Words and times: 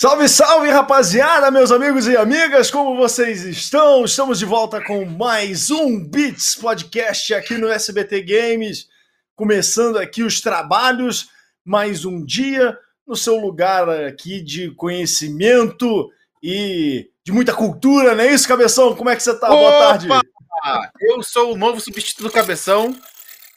Salve, 0.00 0.30
salve, 0.30 0.70
rapaziada, 0.70 1.50
meus 1.50 1.70
amigos 1.70 2.06
e 2.06 2.16
amigas, 2.16 2.70
como 2.70 2.96
vocês 2.96 3.44
estão? 3.44 4.02
Estamos 4.02 4.38
de 4.38 4.46
volta 4.46 4.82
com 4.82 5.04
mais 5.04 5.70
um 5.70 6.02
Beats 6.02 6.54
Podcast 6.54 7.34
aqui 7.34 7.58
no 7.58 7.68
SBT 7.68 8.22
Games, 8.22 8.88
começando 9.36 9.98
aqui 9.98 10.22
os 10.22 10.40
trabalhos, 10.40 11.28
mais 11.62 12.06
um 12.06 12.24
dia 12.24 12.78
no 13.06 13.14
seu 13.14 13.36
lugar 13.36 13.90
aqui 13.90 14.40
de 14.40 14.70
conhecimento 14.70 16.10
e 16.42 17.10
de 17.22 17.30
muita 17.30 17.52
cultura, 17.52 18.14
não 18.14 18.24
é 18.24 18.32
isso, 18.32 18.48
Cabeção? 18.48 18.96
Como 18.96 19.10
é 19.10 19.16
que 19.16 19.22
você 19.22 19.38
tá? 19.38 19.52
Opa! 19.52 19.98
Boa 19.98 19.98
tarde. 19.98 20.88
Eu 20.98 21.22
sou 21.22 21.52
o 21.52 21.58
novo 21.58 21.78
substituto 21.78 22.22
do 22.22 22.32
Cabeção. 22.32 22.98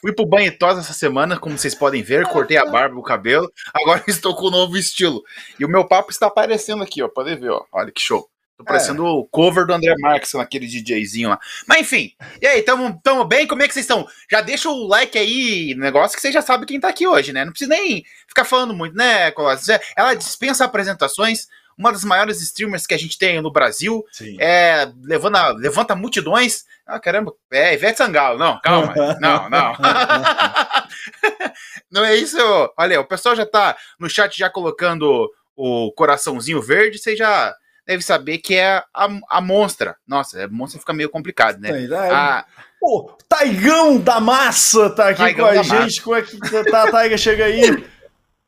Fui 0.04 0.12
pro 0.12 0.26
banho 0.26 0.48
e 0.48 0.50
tosa 0.50 0.80
essa 0.80 0.92
semana, 0.92 1.38
como 1.38 1.56
vocês 1.56 1.74
podem 1.74 2.02
ver, 2.02 2.26
cortei 2.26 2.58
a 2.58 2.66
barba 2.66 2.94
e 2.94 2.98
o 2.98 3.02
cabelo. 3.02 3.50
Agora 3.72 4.04
estou 4.06 4.36
com 4.36 4.48
o 4.48 4.50
novo 4.50 4.76
estilo. 4.76 5.22
E 5.58 5.64
o 5.64 5.68
meu 5.68 5.82
papo 5.88 6.10
está 6.10 6.26
aparecendo 6.26 6.82
aqui, 6.82 7.02
ó. 7.02 7.08
Pode 7.08 7.34
ver, 7.36 7.48
ó. 7.48 7.64
Olha 7.72 7.90
que 7.90 8.02
show. 8.02 8.28
Tô 8.58 8.64
parecendo 8.64 9.02
o 9.02 9.24
cover 9.24 9.64
do 9.66 9.72
André 9.72 9.94
Marques, 9.98 10.34
naquele 10.34 10.66
DJzinho 10.66 11.30
lá. 11.30 11.40
Mas 11.66 11.80
enfim, 11.80 12.12
e 12.38 12.46
aí, 12.46 12.60
tamo, 12.60 13.00
tamo 13.02 13.24
bem? 13.24 13.46
Como 13.46 13.62
é 13.62 13.66
que 13.66 13.72
vocês 13.72 13.84
estão? 13.84 14.06
Já 14.30 14.42
deixa 14.42 14.68
o 14.68 14.86
like 14.86 15.16
aí, 15.16 15.74
negócio 15.74 16.14
que 16.14 16.20
vocês 16.20 16.34
já 16.34 16.42
sabem 16.42 16.66
quem 16.66 16.78
tá 16.78 16.88
aqui 16.88 17.06
hoje, 17.06 17.32
né? 17.32 17.42
Não 17.42 17.52
precisa 17.52 17.70
nem 17.70 18.04
ficar 18.28 18.44
falando 18.44 18.74
muito, 18.74 18.94
né, 18.94 19.30
Colossus? 19.30 19.70
Ela 19.96 20.12
dispensa 20.12 20.66
apresentações, 20.66 21.48
uma 21.76 21.92
das 21.92 22.04
maiores 22.04 22.40
streamers 22.40 22.86
que 22.86 22.94
a 22.94 22.98
gente 22.98 23.18
tem 23.18 23.40
no 23.40 23.52
Brasil, 23.52 24.04
Sim. 24.12 24.36
é, 24.40 24.90
levanta, 25.02 25.48
levanta 25.52 25.94
multidões. 25.94 26.64
Ah, 26.86 27.00
caramba, 27.00 27.32
é 27.50 27.74
Ivete 27.74 27.98
Sangalo. 27.98 28.38
Não, 28.38 28.60
calma. 28.60 28.94
Não, 29.20 29.48
não. 29.48 29.76
não 31.90 32.04
é 32.04 32.14
isso. 32.14 32.36
Olha, 32.76 33.00
o 33.00 33.04
pessoal 33.04 33.34
já 33.34 33.46
tá 33.46 33.76
no 33.98 34.08
chat 34.08 34.36
já 34.36 34.50
colocando 34.50 35.30
o 35.56 35.92
coraçãozinho 35.92 36.60
verde, 36.60 36.98
você 36.98 37.16
já 37.16 37.54
deve 37.86 38.02
saber 38.02 38.38
que 38.38 38.54
é 38.54 38.82
a, 38.92 39.08
a 39.28 39.40
monstra. 39.40 39.96
Nossa, 40.06 40.44
a 40.44 40.48
monstra 40.48 40.80
fica 40.80 40.92
meio 40.92 41.08
complicado, 41.08 41.60
né? 41.60 41.72
Né? 41.72 41.96
A, 41.96 42.44
Pô, 42.84 43.10
Taigão 43.26 43.98
da 43.98 44.20
Massa 44.20 44.90
tá 44.90 45.08
aqui 45.08 45.18
Taigão 45.18 45.46
com 45.46 45.58
a 45.58 45.62
gente. 45.62 46.02
Como 46.02 46.16
é 46.16 46.20
que 46.20 46.36
tá, 46.70 46.90
Taiga? 46.90 47.16
Chega 47.16 47.46
aí. 47.46 47.82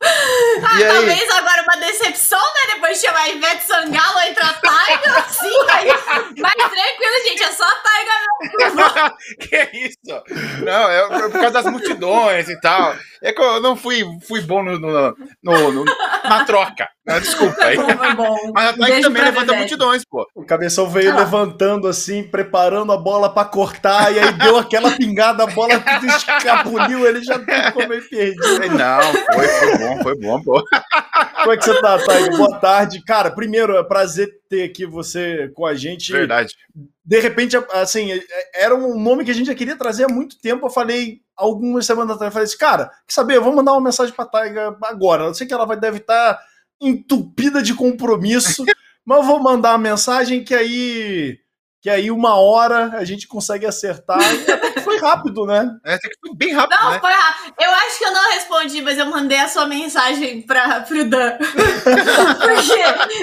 Ah, 0.03 0.77
talvez 0.93 1.29
agora 1.31 1.63
uma 1.63 1.77
decepção, 1.77 2.39
né? 2.39 2.73
Depois 2.75 2.99
de 2.99 3.05
chamar 3.07 3.29
Ivete 3.29 3.63
Sangalo, 3.63 4.19
entra 4.21 4.45
a 4.45 4.53
Taiga, 4.53 5.17
assim, 5.19 5.69
aí, 5.71 5.87
mais 6.39 6.53
tranquilo, 6.55 7.23
gente, 7.25 7.43
é 7.43 7.51
só 7.51 7.63
a 7.63 7.75
Taiga 7.75 9.15
que 9.39 9.77
isso? 9.77 10.23
Não, 10.63 10.89
é 10.89 11.07
por 11.07 11.31
causa 11.31 11.51
das 11.51 11.65
multidões 11.65 12.47
e 12.47 12.59
tal. 12.61 12.95
É 13.23 13.33
que 13.33 13.41
eu 13.41 13.59
não 13.59 13.75
fui, 13.75 14.03
fui 14.27 14.41
bom 14.41 14.61
no, 14.63 14.77
no- 14.79 15.15
no- 15.43 15.71
no- 15.71 15.85
na 16.23 16.45
troca. 16.45 16.87
Ah, 17.07 17.19
Desculpa 17.19 17.63
aí. 17.63 17.75
Foi 17.75 18.15
bom. 18.15 18.51
Mas 18.53 18.69
a 18.69 18.73
Thaís 18.73 18.89
beijo 18.89 19.01
também 19.01 19.23
levanta 19.23 19.53
multidões, 19.53 20.03
pô. 20.03 20.27
O 20.35 20.43
cabeção 20.43 20.89
veio 20.89 21.13
Ah 21.13 21.19
levantando 21.19 21.87
assim, 21.87 22.23
preparando 22.23 22.91
a 22.91 22.97
bola 22.97 23.33
pra 23.33 23.45
cortar, 23.45 24.13
e 24.13 24.19
aí 24.19 24.33
deu 24.33 24.57
aquela 24.57 24.91
pingada, 24.91 25.43
a 25.43 25.47
bola 25.47 25.79
tudo 25.79 26.05
escapuliu, 26.05 27.07
ele 27.07 27.23
já 27.23 27.39
ficou 27.39 27.87
meio 27.87 28.07
perdido. 28.09 28.59
Não, 28.69 29.13
foi, 29.33 29.47
foi 29.47 29.77
bom, 29.77 30.03
foi 30.03 30.19
bom, 30.19 30.41
pô. 30.41 30.63
Como 31.37 31.51
é 31.53 31.57
que 31.57 31.63
você 31.63 31.81
tá, 31.81 31.97
Taiga? 31.97 32.35
Boa 32.35 32.59
tarde. 32.59 33.01
Cara, 33.03 33.31
primeiro, 33.31 33.77
é 33.77 33.83
prazer 33.83 34.29
ter 34.49 34.63
aqui 34.63 34.85
você 34.85 35.49
com 35.55 35.65
a 35.65 35.73
gente. 35.73 36.11
Verdade. 36.11 36.53
De 37.05 37.19
repente, 37.21 37.55
assim, 37.71 38.21
era 38.53 38.75
um 38.75 38.99
nome 38.99 39.23
que 39.23 39.31
a 39.31 39.33
gente 39.33 39.47
já 39.47 39.55
queria 39.55 39.77
trazer 39.77 40.03
há 40.03 40.09
muito 40.09 40.39
tempo. 40.41 40.65
Eu 40.65 40.69
falei, 40.69 41.21
algumas 41.37 41.85
semanas 41.85 42.15
atrás, 42.15 42.31
eu 42.31 42.33
falei 42.33 42.45
assim, 42.45 42.57
cara, 42.57 42.85
quer 43.07 43.13
saber? 43.13 43.37
Eu 43.37 43.43
vou 43.43 43.55
mandar 43.55 43.71
uma 43.71 43.81
mensagem 43.81 44.13
pra 44.13 44.25
Taiga 44.25 44.75
agora. 44.83 45.23
Eu 45.23 45.33
sei 45.33 45.47
que 45.47 45.53
ela 45.53 45.65
vai, 45.65 45.77
deve 45.77 45.97
estar 45.97 46.37
entupida 46.81 47.61
de 47.61 47.73
compromisso, 47.73 48.65
mas 49.05 49.17
eu 49.19 49.23
vou 49.23 49.39
mandar 49.41 49.71
uma 49.71 49.77
mensagem 49.77 50.43
que 50.43 50.53
aí. 50.53 51.39
Que 51.79 51.91
aí 51.91 52.09
uma 52.09 52.35
hora 52.35 52.97
a 52.97 53.05
gente 53.05 53.27
consegue 53.27 53.65
acertar. 53.65 54.19
E 54.19 54.51
até 54.51 54.71
que 54.71 54.81
foi 54.81 54.97
rápido, 54.97 55.45
né? 55.45 55.69
É, 55.85 55.97
tem 55.97 56.09
que 56.09 56.17
foi 56.19 56.35
bem 56.35 56.51
rápido, 56.51 56.77
Não, 56.77 56.91
né? 56.91 56.99
foi 56.99 57.11
rápido. 57.11 57.53
Eu 57.61 57.71
acho 57.71 57.97
que 57.99 58.03
eu 58.03 58.11
não 58.11 58.31
respondi, 58.31 58.81
mas 58.81 58.97
eu 58.97 59.05
mandei 59.05 59.37
a 59.37 59.47
sua 59.47 59.67
mensagem 59.67 60.41
pra, 60.41 60.81
pro 60.81 61.07
Dan. 61.07 61.37
Porque 61.37 62.81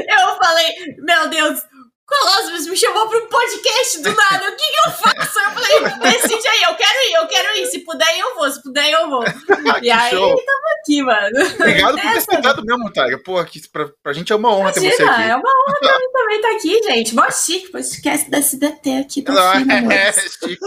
eu 0.09 0.37
falei, 0.41 0.73
meu 0.99 1.29
Deus, 1.29 1.61
Colossus 2.07 2.67
me 2.67 2.77
chamou 2.77 3.09
pra 3.09 3.19
um 3.19 3.27
podcast 3.29 4.03
do 4.03 4.15
nada, 4.15 4.47
o 4.51 4.57
que, 4.57 4.57
que 4.57 4.89
eu 4.89 4.93
faço? 4.93 5.39
Eu 5.39 5.51
falei, 5.53 6.11
decide 6.13 6.49
aí, 6.49 6.63
eu 6.65 6.75
quero 6.75 6.99
ir, 7.09 7.13
eu 7.15 7.27
quero 7.27 7.57
ir. 7.57 7.67
Se 7.69 7.79
puder, 7.81 8.19
eu 8.19 8.35
vou, 8.35 8.51
se 8.51 8.63
puder, 8.63 8.91
eu 8.93 9.09
vou. 9.09 9.25
Ah, 9.67 9.79
E 9.83 9.91
aí, 9.91 10.11
show. 10.11 10.37
tamo 10.37 10.59
aqui, 10.81 11.03
mano. 11.03 11.55
Obrigado 11.55 11.93
por 11.95 12.01
ter 12.03 12.19
aceitado 12.19 12.65
mesmo, 12.65 12.93
Tiger. 12.93 13.23
Pô, 13.23 13.39
aqui, 13.39 13.67
pra, 13.69 13.89
pra 14.03 14.13
gente 14.13 14.31
é 14.33 14.37
uma 14.37 14.53
honra 14.55 14.73
ter 14.73 14.81
você 14.81 15.03
Imagina, 15.03 15.13
aqui. 15.13 15.23
é 15.31 15.37
uma 15.37 15.49
honra 15.51 15.79
pra 15.81 15.99
mim 15.99 16.13
também 16.13 16.37
estar 16.37 16.51
aqui, 16.51 16.83
gente. 16.83 17.15
Mó 17.15 17.31
chique, 17.31 17.69
podcast 17.73 18.31
da 18.31 18.39
SBT 18.39 18.99
aqui, 18.99 19.23
tô 19.23 19.33
Não, 19.33 19.43
é, 19.55 19.57
amores. 19.79 20.39
chique. 20.39 20.59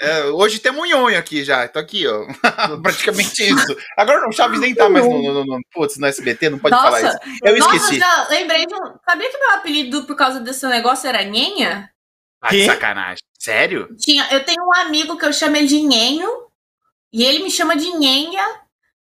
É, 0.00 0.24
hoje 0.26 0.60
temos 0.60 0.80
um 0.82 0.86
nhonho 0.86 1.18
aqui 1.18 1.42
já. 1.44 1.66
Tô 1.66 1.80
aqui, 1.80 2.06
ó. 2.06 2.26
Praticamente 2.82 3.42
isso. 3.42 3.76
Agora 3.96 4.28
o 4.28 4.32
Chaves 4.32 4.60
nem 4.60 4.72
tá 4.74 4.88
mais 4.88 5.04
no, 5.04 5.20
no, 5.20 5.44
no, 5.44 5.58
putz, 5.72 5.96
no 5.98 6.06
SBT, 6.06 6.50
não 6.50 6.58
pode 6.60 6.76
falar 6.76 7.00
isso. 7.02 7.18
Eu 7.42 7.58
Nossa, 7.58 7.76
esqueci. 7.76 7.98
já 7.98 8.26
lembrei. 8.30 8.64
Sabia 9.04 9.30
que 9.30 9.38
meu 9.38 9.50
apelido 9.50 10.04
por 10.04 10.14
causa 10.16 10.35
desse 10.40 10.66
negócio 10.66 11.08
era 11.08 11.22
Nhenha? 11.22 11.90
Ah, 12.40 12.48
que 12.48 12.64
sacanagem. 12.64 13.22
Sério? 13.38 13.88
Tinha, 13.98 14.28
eu 14.32 14.44
tenho 14.44 14.64
um 14.64 14.74
amigo 14.74 15.16
que 15.16 15.24
eu 15.24 15.32
chamo 15.32 15.56
ele 15.56 15.66
de 15.66 15.80
Nhenho, 15.80 16.30
e 17.12 17.24
ele 17.24 17.42
me 17.42 17.50
chama 17.50 17.76
de 17.76 17.90
Nhenha, 17.96 18.44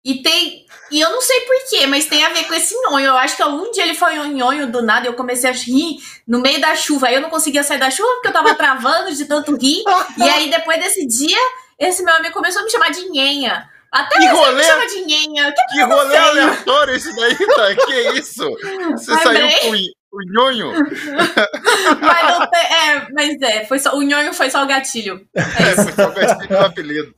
e 0.03 0.21
tem... 0.21 0.65
E 0.89 1.01
eu 1.01 1.09
não 1.09 1.19
sei 1.19 1.41
porquê, 1.41 1.85
mas 1.85 2.05
tem 2.05 2.23
a 2.23 2.29
ver 2.29 2.45
com 2.47 2.53
esse 2.53 2.73
nhonho. 2.73 3.07
Eu 3.07 3.17
acho 3.17 3.35
que 3.35 3.43
algum 3.43 3.69
dia 3.71 3.83
ele 3.83 3.93
foi 3.93 4.17
um 4.19 4.31
nhonho 4.31 4.71
do 4.71 4.81
nada 4.81 5.05
e 5.05 5.09
eu 5.09 5.13
comecei 5.15 5.49
a 5.49 5.53
rir 5.53 5.97
no 6.25 6.39
meio 6.39 6.61
da 6.61 6.75
chuva. 6.77 7.07
Aí 7.07 7.15
eu 7.15 7.21
não 7.21 7.29
conseguia 7.29 7.61
sair 7.61 7.77
da 7.77 7.91
chuva 7.91 8.07
porque 8.13 8.29
eu 8.29 8.31
tava 8.33 8.55
travando 8.55 9.13
de 9.13 9.25
tanto 9.25 9.57
rir. 9.57 9.83
E 10.17 10.23
aí, 10.23 10.49
depois 10.49 10.79
desse 10.79 11.05
dia, 11.05 11.37
esse 11.77 12.03
meu 12.03 12.15
amigo 12.15 12.33
começou 12.33 12.61
a 12.61 12.63
me 12.65 12.71
chamar 12.71 12.89
de 12.91 13.09
Nhenha. 13.09 13.69
Até 13.91 14.17
Que 14.17 14.27
rolê, 14.27 14.55
me 14.55 14.63
chama 14.63 14.87
de 14.87 15.01
Nhenha. 15.01 15.51
Que 15.51 15.73
que 15.73 15.81
rolê 15.83 16.09
feio. 16.09 16.23
aleatório 16.23 16.93
esse 16.95 17.13
daí, 17.13 17.35
tá? 17.35 17.85
Que 17.85 18.09
isso? 18.11 18.49
Você 18.91 19.11
Lembrei. 19.13 19.51
saiu 19.51 19.71
com 19.71 19.75
o, 20.21 20.25
nhonho? 20.33 20.71
Mas, 22.01 22.39
não 22.39 22.49
tem- 22.49 22.59
é, 22.61 23.07
mas 23.11 23.41
é, 23.41 23.65
foi 23.65 23.79
só, 23.79 23.95
o 23.95 24.01
nhonho 24.01 24.33
foi 24.33 24.49
só 24.49 24.63
o 24.63 24.67
gatilho. 24.67 25.27
É 25.33 25.41
É, 25.41 25.75
foi 25.75 25.91
só 25.93 26.09
o 26.09 26.13
gatilho 26.13 26.47
do 26.49 26.57
apelido. 26.65 27.15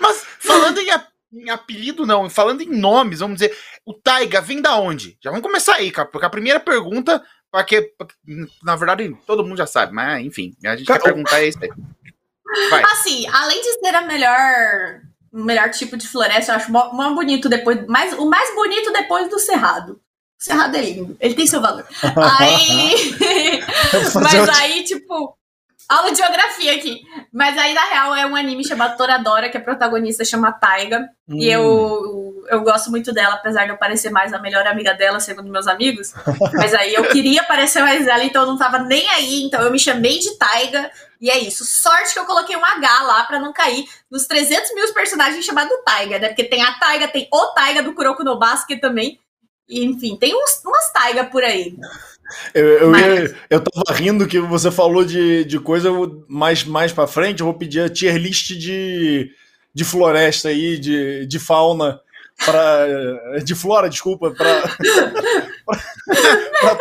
Mas 0.00 0.24
falando 0.40 0.78
em, 0.80 0.90
a- 0.90 1.06
em 1.32 1.50
apelido, 1.50 2.06
não, 2.06 2.28
falando 2.28 2.60
em 2.62 2.68
nomes, 2.70 3.20
vamos 3.20 3.38
dizer, 3.38 3.56
o 3.84 3.92
Taiga 3.94 4.40
vem 4.40 4.60
da 4.60 4.76
onde? 4.76 5.16
Já 5.22 5.30
vamos 5.30 5.44
começar 5.44 5.74
aí, 5.76 5.90
cara, 5.90 6.08
porque 6.08 6.26
a 6.26 6.30
primeira 6.30 6.58
pergunta, 6.60 7.22
porque, 7.50 7.92
na 8.62 8.76
verdade, 8.76 9.16
todo 9.26 9.44
mundo 9.44 9.58
já 9.58 9.66
sabe, 9.66 9.92
mas 9.92 10.24
enfim, 10.24 10.54
a 10.64 10.76
gente 10.76 10.86
Cara, 10.86 10.98
quer 11.00 11.04
perguntar 11.04 11.42
isso 11.42 11.58
aí. 11.62 11.70
Vai. 12.70 12.82
Assim, 12.92 13.26
além 13.28 13.60
de 13.60 13.72
ser 13.78 13.94
a 13.94 14.02
melhor, 14.02 15.00
o 15.32 15.44
melhor 15.44 15.70
tipo 15.70 15.96
de 15.96 16.08
floresta, 16.08 16.52
eu 16.52 16.56
acho 16.56 16.72
mó 16.72 17.14
bonito 17.14 17.48
depois, 17.48 17.86
mais, 17.86 18.12
o 18.14 18.26
mais 18.28 18.54
bonito 18.54 18.92
depois 18.92 19.28
do 19.28 19.38
cerrado. 19.38 20.00
Cerrado 20.38 20.76
é 20.76 20.80
lindo, 20.82 21.16
ele 21.18 21.34
tem 21.34 21.46
seu 21.46 21.60
valor. 21.60 21.84
Aí, 22.38 23.12
mas 24.22 24.48
aí, 24.60 24.84
tipo, 24.84 25.36
aula 25.88 26.12
de 26.12 26.18
geografia 26.18 26.74
aqui. 26.76 27.00
Mas 27.32 27.58
aí, 27.58 27.74
na 27.74 27.84
real, 27.86 28.14
é 28.14 28.24
um 28.24 28.36
anime 28.36 28.64
chamado 28.66 28.96
Toradora, 28.96 29.48
que 29.48 29.56
a 29.56 29.60
protagonista 29.60 30.24
chama 30.24 30.52
Taiga. 30.52 31.08
E 31.28 31.48
Hum. 31.56 31.60
eu, 31.60 32.44
eu 32.50 32.60
gosto 32.62 32.88
muito 32.90 33.12
dela, 33.12 33.34
apesar 33.34 33.64
de 33.64 33.70
eu 33.70 33.76
parecer 33.76 34.10
mais 34.10 34.32
a 34.32 34.38
melhor 34.38 34.64
amiga 34.66 34.94
dela, 34.94 35.18
segundo 35.18 35.50
meus 35.50 35.66
amigos. 35.66 36.14
Mas 36.54 36.72
aí 36.72 36.94
eu 36.94 37.08
queria 37.08 37.42
parecer 37.42 37.82
mais 37.82 38.06
ela, 38.06 38.22
então 38.22 38.42
eu 38.42 38.48
não 38.48 38.56
tava 38.58 38.78
nem 38.78 39.08
aí. 39.10 39.42
Então 39.42 39.60
eu 39.62 39.70
me 39.72 39.78
chamei 39.78 40.18
de 40.20 40.36
Taiga. 40.38 40.90
E 41.20 41.30
é 41.30 41.38
isso. 41.38 41.64
Sorte 41.64 42.12
que 42.14 42.20
eu 42.20 42.26
coloquei 42.26 42.56
um 42.56 42.64
H 42.64 43.02
lá 43.02 43.24
pra 43.24 43.40
não 43.40 43.52
cair 43.52 43.84
nos 44.08 44.24
300 44.26 44.72
mil 44.72 44.94
personagens 44.94 45.44
chamados 45.44 45.76
Taiga, 45.84 46.18
né? 46.20 46.28
Porque 46.28 46.44
tem 46.44 46.62
a 46.62 46.78
Taiga, 46.78 47.08
tem 47.08 47.26
o 47.32 47.46
Taiga 47.48 47.82
do 47.82 47.92
Kuroko 47.92 48.22
no 48.22 48.38
Basket 48.38 48.80
também. 48.80 49.18
E, 49.68 49.84
enfim, 49.84 50.16
tem 50.16 50.34
uns, 50.34 50.62
umas 50.64 50.92
Taiga 50.92 51.24
por 51.24 51.42
aí. 51.44 51.76
Eu, 52.54 52.66
eu, 52.66 52.90
Mas- 52.90 53.34
eu 53.48 53.60
tava 53.60 53.96
rindo 53.98 54.26
que 54.26 54.38
você 54.40 54.70
falou 54.70 55.04
de, 55.04 55.44
de 55.44 55.58
coisa 55.58 55.90
mais, 56.28 56.64
mais 56.64 56.92
pra 56.92 57.06
frente. 57.06 57.40
Eu 57.40 57.46
vou 57.46 57.54
pedir 57.54 57.80
a 57.80 57.88
tier 57.88 58.16
list 58.16 58.48
de, 58.56 59.30
de 59.74 59.84
floresta 59.84 60.48
aí, 60.48 60.78
de, 60.78 61.26
de 61.26 61.38
fauna. 61.38 62.00
Pra, 62.44 62.86
de 63.44 63.54
flora, 63.54 63.90
desculpa, 63.90 64.32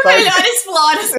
Taiga. 0.04 0.24
Melhores 0.24 0.64
flores. 0.64 1.12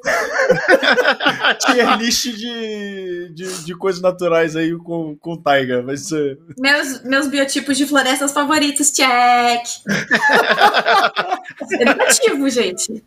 tier 1.67 1.99
list 1.99 2.25
de, 2.37 3.29
de, 3.35 3.65
de 3.65 3.75
coisas 3.75 4.01
naturais 4.01 4.57
aí 4.57 4.77
com, 4.79 5.17
com 5.17 5.37
Taiga. 5.37 5.83
Vai 5.83 5.97
ser. 5.97 6.39
Meus, 6.59 7.03
meus 7.03 7.29
biotipos 7.29 7.77
de 7.77 7.87
florestas 7.87 8.33
favoritos, 8.33 8.91
check. 8.91 9.65
Educativo, 11.81 12.49
gente. 12.49 13.05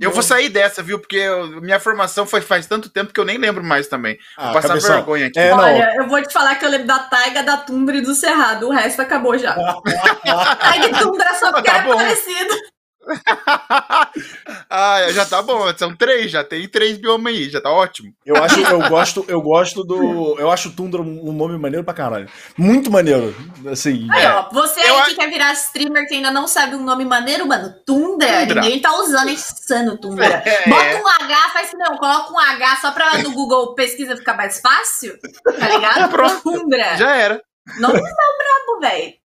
Eu 0.00 0.10
vou 0.10 0.22
sair 0.22 0.48
dessa, 0.48 0.82
viu? 0.82 0.98
Porque 0.98 1.16
eu- 1.16 1.60
minha 1.60 1.78
formação 1.78 2.26
foi 2.26 2.40
faz 2.40 2.66
tanto 2.66 2.88
tempo 2.88 3.12
que 3.12 3.20
eu 3.20 3.24
nem 3.24 3.36
lembro 3.38 3.62
mais 3.62 3.86
também. 3.86 4.18
Ah, 4.36 4.44
Vou 4.46 4.54
passar 4.54 4.68
cabeção. 4.68 4.94
vergonha 4.96 5.26
aqui. 5.26 5.38
É, 5.38 5.50
não. 5.50 5.58
Olha, 5.58 5.92
eu 5.96 6.08
vou 6.08 6.22
te 6.22 6.32
falar 6.32 6.54
que 6.54 6.64
eu 6.64 6.70
lembro 6.70 6.86
da 6.86 6.98
taiga, 7.00 7.42
da 7.42 7.58
tundra 7.58 7.96
e 7.96 8.00
do 8.00 8.14
cerrado. 8.14 8.66
O 8.68 8.70
resto 8.72 9.02
acabou 9.02 9.36
já. 9.38 9.54
Taiga 10.60 10.86
e 10.88 10.98
tundra 11.02 11.34
só 11.34 11.52
porque 11.52 11.70
Tá 11.70 11.76
era 11.78 11.86
bom. 11.86 11.96
parecido. 11.96 12.54
ah, 14.68 15.06
já 15.10 15.24
tá 15.24 15.40
bom, 15.42 15.66
são 15.76 15.96
três, 15.96 16.30
já 16.30 16.44
tem 16.44 16.68
três 16.68 16.98
biomas 16.98 17.32
aí, 17.32 17.48
já 17.48 17.60
tá 17.60 17.70
ótimo. 17.70 18.12
Eu 18.24 18.36
acho, 18.36 18.60
eu 18.60 18.88
gosto, 18.88 19.24
eu 19.26 19.40
gosto 19.40 19.82
do. 19.82 20.38
Eu 20.38 20.50
acho 20.50 20.72
Tundra 20.72 21.00
um 21.00 21.32
nome 21.32 21.58
maneiro 21.58 21.84
pra 21.84 21.94
caralho. 21.94 22.28
Muito 22.56 22.90
maneiro. 22.90 23.34
Assim. 23.70 24.06
Aí, 24.10 24.24
é. 24.24 24.32
ó, 24.32 24.48
você 24.50 24.80
aí 24.80 25.04
que 25.06 25.14
quer 25.14 25.30
virar 25.30 25.52
streamer 25.52 26.06
que 26.06 26.14
ainda 26.14 26.30
não 26.30 26.46
sabe 26.46 26.76
um 26.76 26.84
nome 26.84 27.04
maneiro, 27.04 27.46
mano, 27.46 27.74
Tundra, 27.86 28.40
Tundra. 28.40 28.60
ninguém 28.60 28.80
tá 28.80 28.92
usando, 28.96 29.28
é 29.28 29.32
insano 29.32 29.98
Tundra. 29.98 30.42
É. 30.50 30.68
Bota 30.68 30.96
um 30.96 31.08
H, 31.24 31.50
faz 31.52 31.70
não, 31.74 31.96
coloca 31.96 32.32
um 32.32 32.38
H 32.38 32.78
só 32.80 32.90
pra 32.92 33.18
no 33.18 33.32
Google 33.32 33.74
pesquisa 33.74 34.16
ficar 34.16 34.36
mais 34.36 34.60
fácil, 34.60 35.18
tá 35.44 35.68
ligado? 35.68 36.10
Pronto. 36.10 36.42
Tundra. 36.42 36.96
Já 36.96 37.14
era. 37.16 37.42
Não 37.78 37.90
é 37.90 38.00
brabo, 38.00 38.80
velho. 38.80 39.19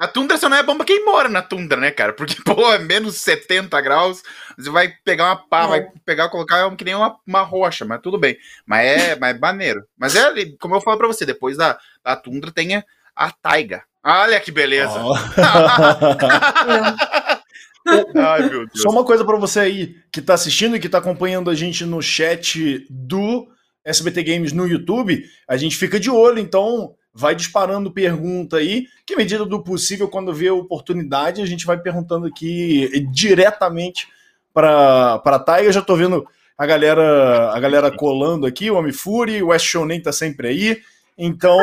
A 0.00 0.08
tundra 0.08 0.36
só 0.38 0.48
não 0.48 0.56
é 0.56 0.62
bom 0.62 0.78
pra 0.78 0.86
quem 0.86 1.04
mora 1.04 1.28
na 1.28 1.42
tundra, 1.42 1.78
né, 1.78 1.90
cara? 1.90 2.14
Porque, 2.14 2.34
pô, 2.42 2.72
é 2.72 2.78
menos 2.78 3.16
70 3.16 3.78
graus, 3.82 4.22
você 4.56 4.70
vai 4.70 4.88
pegar 5.04 5.26
uma 5.26 5.36
pá, 5.36 5.66
vai 5.66 5.86
pegar, 6.06 6.30
colocar 6.30 6.74
que 6.74 6.84
nem 6.84 6.94
uma, 6.94 7.18
uma 7.26 7.42
rocha, 7.42 7.84
mas 7.84 8.00
tudo 8.00 8.16
bem. 8.16 8.38
Mas 8.64 8.86
é, 8.86 9.14
mas 9.20 9.36
é 9.36 9.38
maneiro. 9.38 9.84
Mas 9.98 10.16
é, 10.16 10.32
como 10.58 10.74
eu 10.74 10.80
falo 10.80 10.96
pra 10.96 11.06
você, 11.06 11.26
depois 11.26 11.58
da, 11.58 11.78
da 12.02 12.16
tundra 12.16 12.50
tem 12.50 12.76
a, 12.76 12.84
a 13.14 13.30
taiga. 13.30 13.84
Olha 14.02 14.40
que 14.40 14.50
beleza. 14.50 14.98
Oh. 15.04 15.14
Ai, 18.16 18.48
meu 18.48 18.66
Deus. 18.66 18.80
Só 18.80 18.88
uma 18.88 19.04
coisa 19.04 19.22
para 19.22 19.36
você 19.36 19.60
aí 19.60 19.96
que 20.10 20.22
tá 20.22 20.32
assistindo 20.32 20.76
e 20.76 20.80
que 20.80 20.88
tá 20.88 20.96
acompanhando 20.96 21.50
a 21.50 21.54
gente 21.54 21.84
no 21.84 22.00
chat 22.00 22.86
do 22.88 23.46
SBT 23.84 24.22
Games 24.22 24.52
no 24.52 24.66
YouTube, 24.66 25.22
a 25.46 25.58
gente 25.58 25.76
fica 25.76 26.00
de 26.00 26.10
olho, 26.10 26.38
então 26.38 26.94
vai 27.12 27.34
disparando 27.34 27.90
pergunta 27.90 28.56
aí, 28.56 28.86
que 29.04 29.16
medida 29.16 29.44
do 29.44 29.62
possível, 29.62 30.08
quando 30.08 30.32
vê 30.32 30.48
a 30.48 30.54
oportunidade, 30.54 31.42
a 31.42 31.46
gente 31.46 31.66
vai 31.66 31.78
perguntando 31.78 32.26
aqui 32.26 32.88
diretamente 33.10 34.08
para 34.52 35.20
a 35.24 35.38
Taiga. 35.38 35.72
Já 35.72 35.80
estou 35.80 35.96
vendo 35.96 36.26
a 36.56 36.66
galera 36.66 37.52
a 37.52 37.60
galera 37.60 37.90
colando 37.90 38.46
aqui, 38.46 38.70
o 38.70 38.76
Homem 38.76 38.92
Fury, 38.92 39.42
o 39.42 39.48
West 39.48 39.66
Shonen 39.66 40.00
tá 40.00 40.12
sempre 40.12 40.48
aí. 40.48 40.82
Então, 41.18 41.58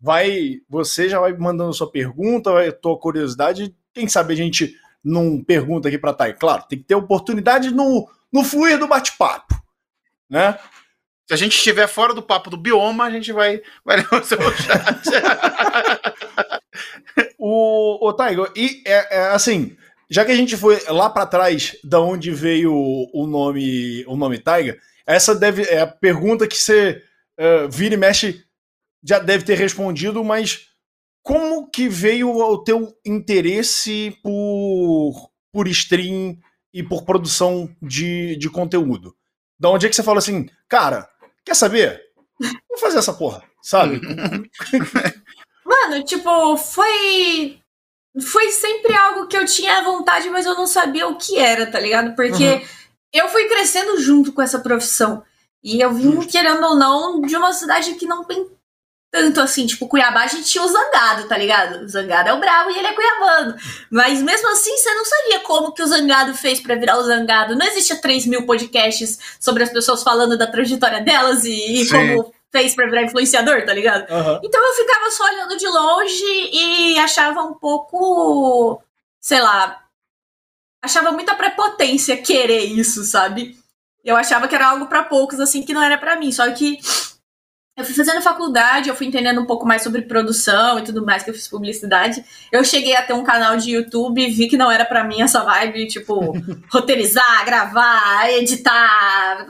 vai, 0.00 0.60
você 0.68 1.08
já 1.08 1.18
vai 1.18 1.32
mandando 1.32 1.72
sua 1.72 1.90
pergunta, 1.90 2.52
vai 2.52 2.70
tua 2.70 2.98
curiosidade, 2.98 3.74
quem 3.94 4.06
sabe 4.06 4.34
a 4.34 4.36
gente 4.36 4.74
não 5.02 5.42
pergunta 5.42 5.88
aqui 5.88 5.96
para 5.96 6.12
Taiga. 6.12 6.38
Claro, 6.38 6.64
tem 6.68 6.78
que 6.78 6.84
ter 6.84 6.94
oportunidade 6.94 7.70
no 7.70 8.08
no 8.30 8.44
fluir 8.44 8.78
do 8.78 8.86
bate-papo, 8.86 9.54
né? 10.28 10.58
Se 11.28 11.34
a 11.34 11.36
gente 11.36 11.56
estiver 11.56 11.86
fora 11.86 12.14
do 12.14 12.22
papo 12.22 12.48
do 12.48 12.56
bioma, 12.56 13.04
a 13.04 13.10
gente 13.10 13.30
vai, 13.32 13.60
vai 13.84 13.98
ler 14.00 14.08
o 14.14 14.24
seu 14.24 14.38
chat. 14.56 15.10
o, 17.38 18.08
o 18.08 18.16
e 18.56 18.82
é, 18.86 19.16
é, 19.18 19.20
assim, 19.28 19.76
já 20.08 20.24
que 20.24 20.32
a 20.32 20.34
gente 20.34 20.56
foi 20.56 20.82
lá 20.88 21.10
para 21.10 21.26
trás 21.26 21.76
da 21.84 22.00
onde 22.00 22.30
veio 22.30 22.72
o 22.72 23.26
nome 23.26 24.06
o 24.06 24.16
nome 24.16 24.38
Taiga, 24.38 24.78
essa 25.06 25.34
deve 25.34 25.64
é 25.64 25.80
a 25.80 25.86
pergunta 25.86 26.48
que 26.48 26.56
você 26.56 27.02
uh, 27.38 27.68
vira 27.70 27.94
e 27.94 27.98
mexe 27.98 28.42
já 29.04 29.18
deve 29.18 29.44
ter 29.44 29.58
respondido, 29.58 30.24
mas 30.24 30.68
como 31.22 31.70
que 31.70 31.90
veio 31.90 32.34
o 32.34 32.64
teu 32.64 32.96
interesse 33.04 34.16
por, 34.22 35.30
por 35.52 35.68
stream 35.68 36.38
e 36.72 36.82
por 36.82 37.04
produção 37.04 37.68
de, 37.82 38.34
de 38.36 38.48
conteúdo? 38.48 39.14
Da 39.60 39.68
onde 39.68 39.84
é 39.84 39.88
que 39.90 39.94
você 39.94 40.02
fala 40.02 40.18
assim, 40.18 40.48
cara, 40.68 41.08
Quer 41.48 41.54
saber? 41.54 42.02
Vou 42.68 42.78
fazer 42.78 42.98
essa 42.98 43.14
porra, 43.14 43.42
sabe? 43.62 44.02
Mano, 45.64 46.04
tipo, 46.04 46.58
foi. 46.58 47.58
Foi 48.20 48.50
sempre 48.50 48.94
algo 48.94 49.26
que 49.26 49.36
eu 49.36 49.46
tinha 49.46 49.82
vontade, 49.82 50.28
mas 50.28 50.44
eu 50.44 50.54
não 50.54 50.66
sabia 50.66 51.08
o 51.08 51.16
que 51.16 51.38
era, 51.38 51.64
tá 51.64 51.80
ligado? 51.80 52.14
Porque 52.14 52.44
uhum. 52.44 52.60
eu 53.14 53.28
fui 53.28 53.48
crescendo 53.48 53.98
junto 53.98 54.30
com 54.30 54.42
essa 54.42 54.58
profissão. 54.58 55.24
E 55.64 55.80
eu 55.80 55.90
vim, 55.94 56.20
querendo 56.20 56.62
ou 56.66 56.76
não, 56.76 57.22
de 57.22 57.34
uma 57.34 57.54
cidade 57.54 57.94
que 57.94 58.04
não 58.04 58.24
tem 58.24 58.46
tanto 59.10 59.40
assim, 59.40 59.66
tipo, 59.66 59.88
Cuiabá 59.88 60.22
a 60.22 60.26
gente 60.26 60.44
tinha 60.44 60.62
o 60.62 60.68
Zangado, 60.68 61.26
tá 61.26 61.36
ligado? 61.36 61.84
O 61.84 61.88
Zangado 61.88 62.28
é 62.28 62.32
o 62.32 62.40
bravo 62.40 62.70
e 62.70 62.78
ele 62.78 62.88
é 62.88 62.92
cuiabano. 62.92 63.56
Mas 63.90 64.22
mesmo 64.22 64.48
assim, 64.50 64.76
você 64.76 64.94
não 64.94 65.04
sabia 65.04 65.40
como 65.40 65.72
que 65.72 65.82
o 65.82 65.86
Zangado 65.86 66.34
fez 66.34 66.60
para 66.60 66.74
virar 66.74 66.98
o 66.98 67.02
Zangado. 67.02 67.56
Não 67.56 67.66
existia 67.66 67.96
3 67.96 68.26
mil 68.26 68.44
podcasts 68.44 69.18
sobre 69.40 69.62
as 69.62 69.70
pessoas 69.70 70.02
falando 70.02 70.36
da 70.36 70.46
trajetória 70.46 71.00
delas 71.00 71.44
e, 71.44 71.82
e 71.82 71.88
como 71.88 72.34
fez 72.52 72.74
pra 72.74 72.86
virar 72.86 73.02
influenciador, 73.02 73.64
tá 73.64 73.72
ligado? 73.72 74.10
Uhum. 74.10 74.40
Então 74.42 74.62
eu 74.62 74.74
ficava 74.74 75.10
só 75.10 75.24
olhando 75.24 75.56
de 75.56 75.66
longe 75.66 76.50
e 76.52 76.98
achava 76.98 77.42
um 77.42 77.54
pouco, 77.54 78.82
sei 79.20 79.40
lá, 79.40 79.84
achava 80.82 81.12
muita 81.12 81.34
prepotência 81.34 82.16
querer 82.16 82.64
isso, 82.64 83.04
sabe? 83.04 83.56
Eu 84.04 84.16
achava 84.16 84.48
que 84.48 84.54
era 84.54 84.68
algo 84.68 84.86
para 84.86 85.04
poucos, 85.04 85.40
assim, 85.40 85.62
que 85.62 85.74
não 85.74 85.82
era 85.82 85.98
para 85.98 86.16
mim. 86.16 86.32
Só 86.32 86.50
que 86.52 86.78
eu 87.78 87.84
fui 87.84 87.94
fazendo 87.94 88.20
faculdade, 88.20 88.88
eu 88.88 88.96
fui 88.96 89.06
entendendo 89.06 89.40
um 89.40 89.46
pouco 89.46 89.64
mais 89.64 89.82
sobre 89.82 90.02
produção 90.02 90.80
e 90.80 90.82
tudo 90.82 91.06
mais, 91.06 91.22
que 91.22 91.30
eu 91.30 91.34
fiz 91.34 91.46
publicidade. 91.46 92.24
Eu 92.50 92.64
cheguei 92.64 92.96
a 92.96 93.02
ter 93.04 93.12
um 93.12 93.22
canal 93.22 93.56
de 93.56 93.70
YouTube 93.70 94.20
e 94.20 94.28
vi 94.28 94.48
que 94.48 94.56
não 94.56 94.68
era 94.68 94.84
para 94.84 95.04
mim 95.04 95.22
essa 95.22 95.44
vibe, 95.44 95.86
tipo, 95.86 96.34
roteirizar, 96.72 97.44
gravar, 97.44 98.28
editar, 98.32 99.46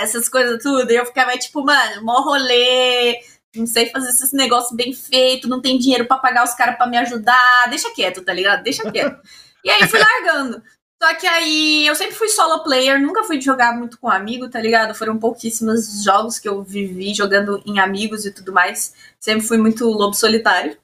essas 0.00 0.28
coisas 0.28 0.62
tudo. 0.62 0.88
E 0.92 0.94
eu 0.94 1.04
ficava 1.06 1.36
tipo, 1.36 1.64
mano, 1.64 2.04
mó 2.04 2.20
rolê, 2.20 3.18
não 3.56 3.66
sei 3.66 3.90
fazer 3.90 4.10
esses 4.10 4.32
negócios 4.32 4.76
bem 4.76 4.92
feito, 4.92 5.48
não 5.48 5.60
tem 5.60 5.76
dinheiro 5.76 6.06
para 6.06 6.18
pagar 6.18 6.44
os 6.44 6.54
caras 6.54 6.76
para 6.76 6.86
me 6.86 6.98
ajudar. 6.98 7.68
Deixa 7.68 7.92
quieto, 7.92 8.22
tá 8.22 8.32
ligado? 8.32 8.62
Deixa 8.62 8.88
quieto. 8.88 9.20
E 9.64 9.70
aí 9.70 9.88
fui 9.88 9.98
largando. 9.98 10.62
Só 11.02 11.14
que 11.14 11.26
aí 11.26 11.86
eu 11.86 11.94
sempre 11.94 12.14
fui 12.14 12.28
solo 12.28 12.62
player, 12.62 13.00
nunca 13.00 13.24
fui 13.24 13.40
jogar 13.40 13.76
muito 13.76 13.98
com 13.98 14.08
amigo, 14.08 14.48
tá 14.48 14.60
ligado? 14.60 14.94
Foram 14.94 15.18
pouquíssimos 15.18 16.02
jogos 16.02 16.38
que 16.38 16.48
eu 16.48 16.62
vivi 16.62 17.12
jogando 17.12 17.62
em 17.66 17.78
amigos 17.78 18.24
e 18.24 18.32
tudo 18.32 18.52
mais. 18.52 18.94
Sempre 19.20 19.46
fui 19.46 19.58
muito 19.58 19.86
lobo 19.86 20.14
solitário. 20.14 20.76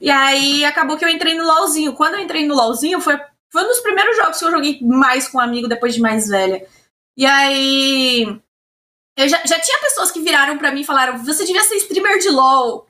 E 0.00 0.10
aí 0.10 0.64
acabou 0.64 0.96
que 0.96 1.04
eu 1.04 1.08
entrei 1.08 1.34
no 1.34 1.44
LOLzinho. 1.44 1.94
Quando 1.94 2.14
eu 2.14 2.20
entrei 2.20 2.46
no 2.46 2.54
LOLzinho, 2.54 3.00
foi, 3.00 3.16
foi 3.50 3.62
um 3.62 3.68
dos 3.68 3.80
primeiros 3.80 4.16
jogos 4.16 4.38
que 4.38 4.44
eu 4.44 4.50
joguei 4.50 4.80
mais 4.82 5.28
com 5.28 5.38
amigo 5.38 5.68
depois 5.68 5.94
de 5.94 6.00
mais 6.00 6.28
velha. 6.28 6.66
E 7.16 7.24
aí. 7.24 8.40
Eu 9.16 9.28
já, 9.28 9.44
já 9.44 9.60
tinha 9.60 9.78
pessoas 9.80 10.10
que 10.10 10.20
viraram 10.20 10.56
para 10.58 10.72
mim 10.72 10.80
e 10.80 10.86
falaram: 10.86 11.18
você 11.22 11.44
devia 11.44 11.62
ser 11.62 11.76
streamer 11.76 12.18
de 12.18 12.30
LOL. 12.30 12.86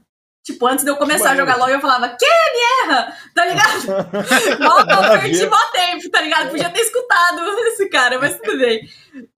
Tipo, 0.50 0.66
antes 0.66 0.84
de 0.84 0.90
eu 0.90 0.96
começar 0.96 1.30
a 1.30 1.36
jogar 1.36 1.56
LOL, 1.56 1.68
eu 1.68 1.80
falava, 1.80 2.08
que 2.08 2.26
me 2.26 2.90
erra? 2.90 3.16
Tá 3.34 3.44
ligado? 3.44 3.86
Nossa, 4.58 5.14
eu 5.14 5.20
perdi 5.20 5.46
mó 5.46 5.58
tempo, 5.72 6.10
tá 6.10 6.20
ligado? 6.20 6.50
Podia 6.50 6.70
ter 6.70 6.80
escutado 6.80 7.40
esse 7.68 7.88
cara, 7.88 8.18
mas 8.18 8.36
tudo 8.36 8.58
bem. 8.58 8.80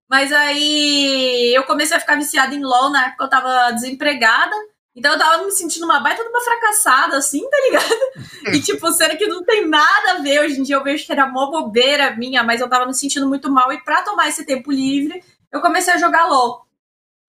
Mas 0.09 0.33
aí 0.33 1.55
eu 1.55 1.65
comecei 1.65 1.97
a 1.97 2.01
ficar 2.01 2.17
viciada 2.17 2.55
em 2.55 2.63
LOL 2.63 2.91
na 2.91 3.07
época 3.07 3.17
que 3.19 3.25
eu 3.25 3.31
tava 3.31 3.73
desempregada. 3.73 4.55
Então 4.95 5.13
eu 5.13 5.19
tava 5.19 5.43
me 5.43 5.51
sentindo 5.51 5.85
uma 5.85 6.01
baita 6.01 6.23
de 6.23 6.29
uma 6.29 6.41
fracassada, 6.41 7.17
assim, 7.17 7.49
tá 7.49 7.57
ligado? 7.65 8.55
E 8.55 8.61
tipo, 8.61 8.93
sendo 8.93 9.17
que 9.17 9.27
não 9.27 9.43
tem 9.43 9.67
nada 9.67 10.13
a 10.13 10.19
ver. 10.19 10.41
Hoje 10.41 10.61
em 10.61 10.63
dia 10.63 10.77
eu 10.77 10.85
vejo 10.85 11.07
que 11.07 11.13
era 11.13 11.27
mó 11.27 11.51
bobeira 11.51 12.15
minha, 12.17 12.43
mas 12.43 12.61
eu 12.61 12.69
tava 12.69 12.87
me 12.87 12.95
sentindo 12.95 13.27
muito 13.27 13.51
mal. 13.51 13.73
E 13.73 13.83
pra 13.83 14.03
tomar 14.03 14.29
esse 14.29 14.45
tempo 14.45 14.71
livre, 14.71 15.23
eu 15.51 15.61
comecei 15.61 15.95
a 15.95 15.99
jogar 15.99 16.27
LOL. 16.27 16.67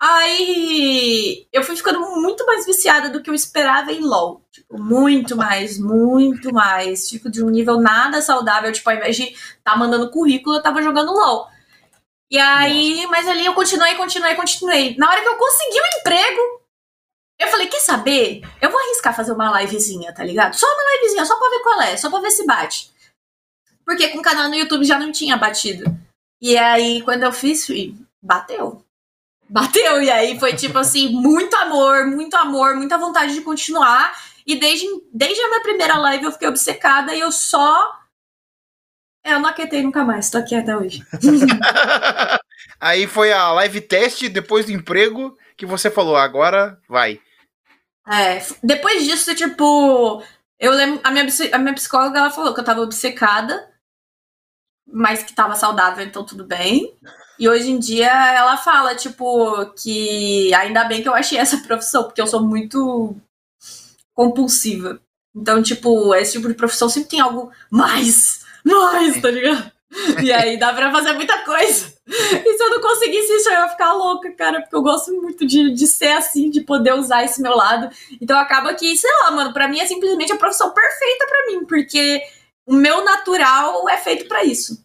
Aí 0.05 1.47
eu 1.53 1.63
fui 1.63 1.77
ficando 1.77 2.01
muito 2.17 2.45
mais 2.45 2.65
viciada 2.65 3.09
do 3.09 3.21
que 3.21 3.29
eu 3.29 3.33
esperava 3.33 3.89
em 3.93 4.01
LOL. 4.01 4.41
Tipo, 4.51 4.77
muito 4.77 5.33
mais, 5.37 5.79
muito 5.79 6.53
mais. 6.53 7.07
Tipo, 7.07 7.31
de 7.31 7.41
um 7.41 7.49
nível 7.49 7.79
nada 7.79 8.21
saudável. 8.21 8.69
Tipo, 8.73 8.89
ao 8.89 8.97
invés 8.97 9.15
de 9.15 9.33
tá 9.63 9.77
mandando 9.77 10.11
currículo, 10.11 10.57
eu 10.57 10.61
tava 10.61 10.81
jogando 10.81 11.13
LOL. 11.13 11.47
E 12.29 12.37
aí, 12.37 12.97
Nossa. 12.97 13.07
mas 13.07 13.27
ali 13.29 13.45
eu 13.45 13.53
continuei, 13.53 13.95
continuei, 13.95 14.35
continuei. 14.35 14.97
Na 14.97 15.09
hora 15.09 15.21
que 15.21 15.27
eu 15.29 15.37
consegui 15.37 15.79
o 15.79 15.83
um 15.83 15.99
emprego, 15.99 16.61
eu 17.39 17.47
falei, 17.47 17.67
quer 17.67 17.79
saber? 17.79 18.41
Eu 18.61 18.71
vou 18.71 18.81
arriscar 18.81 19.15
fazer 19.15 19.31
uma 19.31 19.61
livezinha, 19.61 20.13
tá 20.13 20.21
ligado? 20.25 20.53
Só 20.55 20.65
uma 20.65 20.95
livezinha, 20.97 21.25
só 21.25 21.39
pra 21.39 21.47
ver 21.47 21.59
qual 21.59 21.81
é, 21.81 21.95
só 21.95 22.09
pra 22.09 22.19
ver 22.19 22.31
se 22.31 22.45
bate. 22.45 22.91
Porque 23.85 24.09
com 24.09 24.19
o 24.19 24.21
canal 24.21 24.49
no 24.49 24.55
YouTube 24.55 24.83
já 24.83 24.99
não 24.99 25.13
tinha 25.13 25.37
batido. 25.37 25.85
E 26.41 26.57
aí, 26.57 27.01
quando 27.03 27.23
eu 27.23 27.31
fiz, 27.31 27.65
bateu 28.21 28.83
bateu. 29.49 30.01
E 30.01 30.09
aí 30.09 30.39
foi 30.39 30.53
tipo 30.53 30.77
assim, 30.77 31.09
muito 31.09 31.55
amor, 31.55 32.05
muito 32.07 32.35
amor, 32.35 32.75
muita 32.75 32.97
vontade 32.97 33.33
de 33.33 33.41
continuar. 33.41 34.13
E 34.45 34.55
desde, 34.55 34.85
desde 35.13 35.41
a 35.41 35.47
minha 35.47 35.61
primeira 35.61 35.97
live 35.97 36.25
eu 36.25 36.31
fiquei 36.31 36.47
obcecada 36.47 37.13
e 37.13 37.19
eu 37.19 37.31
só. 37.31 37.99
Eu 39.23 39.39
não 39.39 39.49
aquietei 39.49 39.81
nunca 39.81 40.03
mais, 40.03 40.29
tô 40.29 40.37
aqui 40.37 40.53
até 40.53 40.75
hoje. 40.75 41.01
aí 42.79 43.07
foi 43.07 43.31
a 43.31 43.51
live 43.53 43.79
teste 43.79 44.27
depois 44.27 44.65
do 44.65 44.73
emprego 44.73 45.37
que 45.55 45.65
você 45.65 45.89
falou, 45.89 46.17
agora 46.17 46.77
vai. 46.89 47.21
É, 48.05 48.45
depois 48.61 49.05
disso, 49.05 49.33
tipo, 49.33 50.21
eu 50.59 50.71
lembro, 50.73 50.99
a 51.03 51.11
minha, 51.11 51.25
a 51.53 51.57
minha 51.57 51.73
psicóloga 51.73 52.19
ela 52.19 52.31
falou 52.31 52.53
que 52.53 52.59
eu 52.59 52.65
tava 52.65 52.81
obcecada, 52.81 53.71
mas 54.85 55.23
que 55.23 55.33
tava 55.33 55.55
saudável, 55.55 56.05
então 56.05 56.25
tudo 56.25 56.45
bem. 56.45 56.97
E 57.39 57.49
hoje 57.49 57.71
em 57.71 57.79
dia 57.79 58.09
ela 58.35 58.57
fala, 58.57 58.95
tipo, 58.95 59.65
que 59.75 60.53
ainda 60.53 60.83
bem 60.83 61.01
que 61.01 61.09
eu 61.09 61.15
achei 61.15 61.37
essa 61.37 61.57
profissão, 61.57 62.03
porque 62.03 62.21
eu 62.21 62.27
sou 62.27 62.43
muito 62.43 63.15
compulsiva. 64.13 64.99
Então, 65.35 65.61
tipo, 65.63 66.13
esse 66.15 66.33
tipo 66.33 66.47
de 66.47 66.53
profissão 66.53 66.87
sempre 66.87 67.09
tem 67.09 67.19
algo 67.19 67.51
mais, 67.71 68.45
mais, 68.63 69.19
tá 69.21 69.31
ligado? 69.31 69.71
E 70.23 70.31
aí 70.31 70.57
dá 70.57 70.73
pra 70.73 70.91
fazer 70.91 71.13
muita 71.13 71.37
coisa. 71.43 71.93
E 72.07 72.57
se 72.57 72.63
eu 72.63 72.69
não 72.69 72.81
conseguisse 72.81 73.31
isso, 73.33 73.49
eu 73.49 73.53
ia 73.53 73.69
ficar 73.69 73.93
louca, 73.93 74.31
cara, 74.31 74.61
porque 74.61 74.75
eu 74.75 74.81
gosto 74.81 75.13
muito 75.13 75.45
de, 75.45 75.71
de 75.71 75.87
ser 75.87 76.11
assim, 76.13 76.49
de 76.49 76.61
poder 76.61 76.93
usar 76.93 77.23
esse 77.23 77.41
meu 77.41 77.55
lado. 77.55 77.89
Então 78.21 78.37
acaba 78.37 78.73
que, 78.73 78.95
sei 78.97 79.11
lá, 79.21 79.31
mano, 79.31 79.53
pra 79.53 79.67
mim 79.67 79.79
é 79.79 79.85
simplesmente 79.85 80.31
a 80.31 80.37
profissão 80.37 80.73
perfeita 80.73 81.27
pra 81.27 81.45
mim, 81.47 81.65
porque 81.65 82.21
o 82.65 82.73
meu 82.73 83.03
natural 83.03 83.87
é 83.89 83.97
feito 83.97 84.27
para 84.27 84.43
isso. 84.43 84.83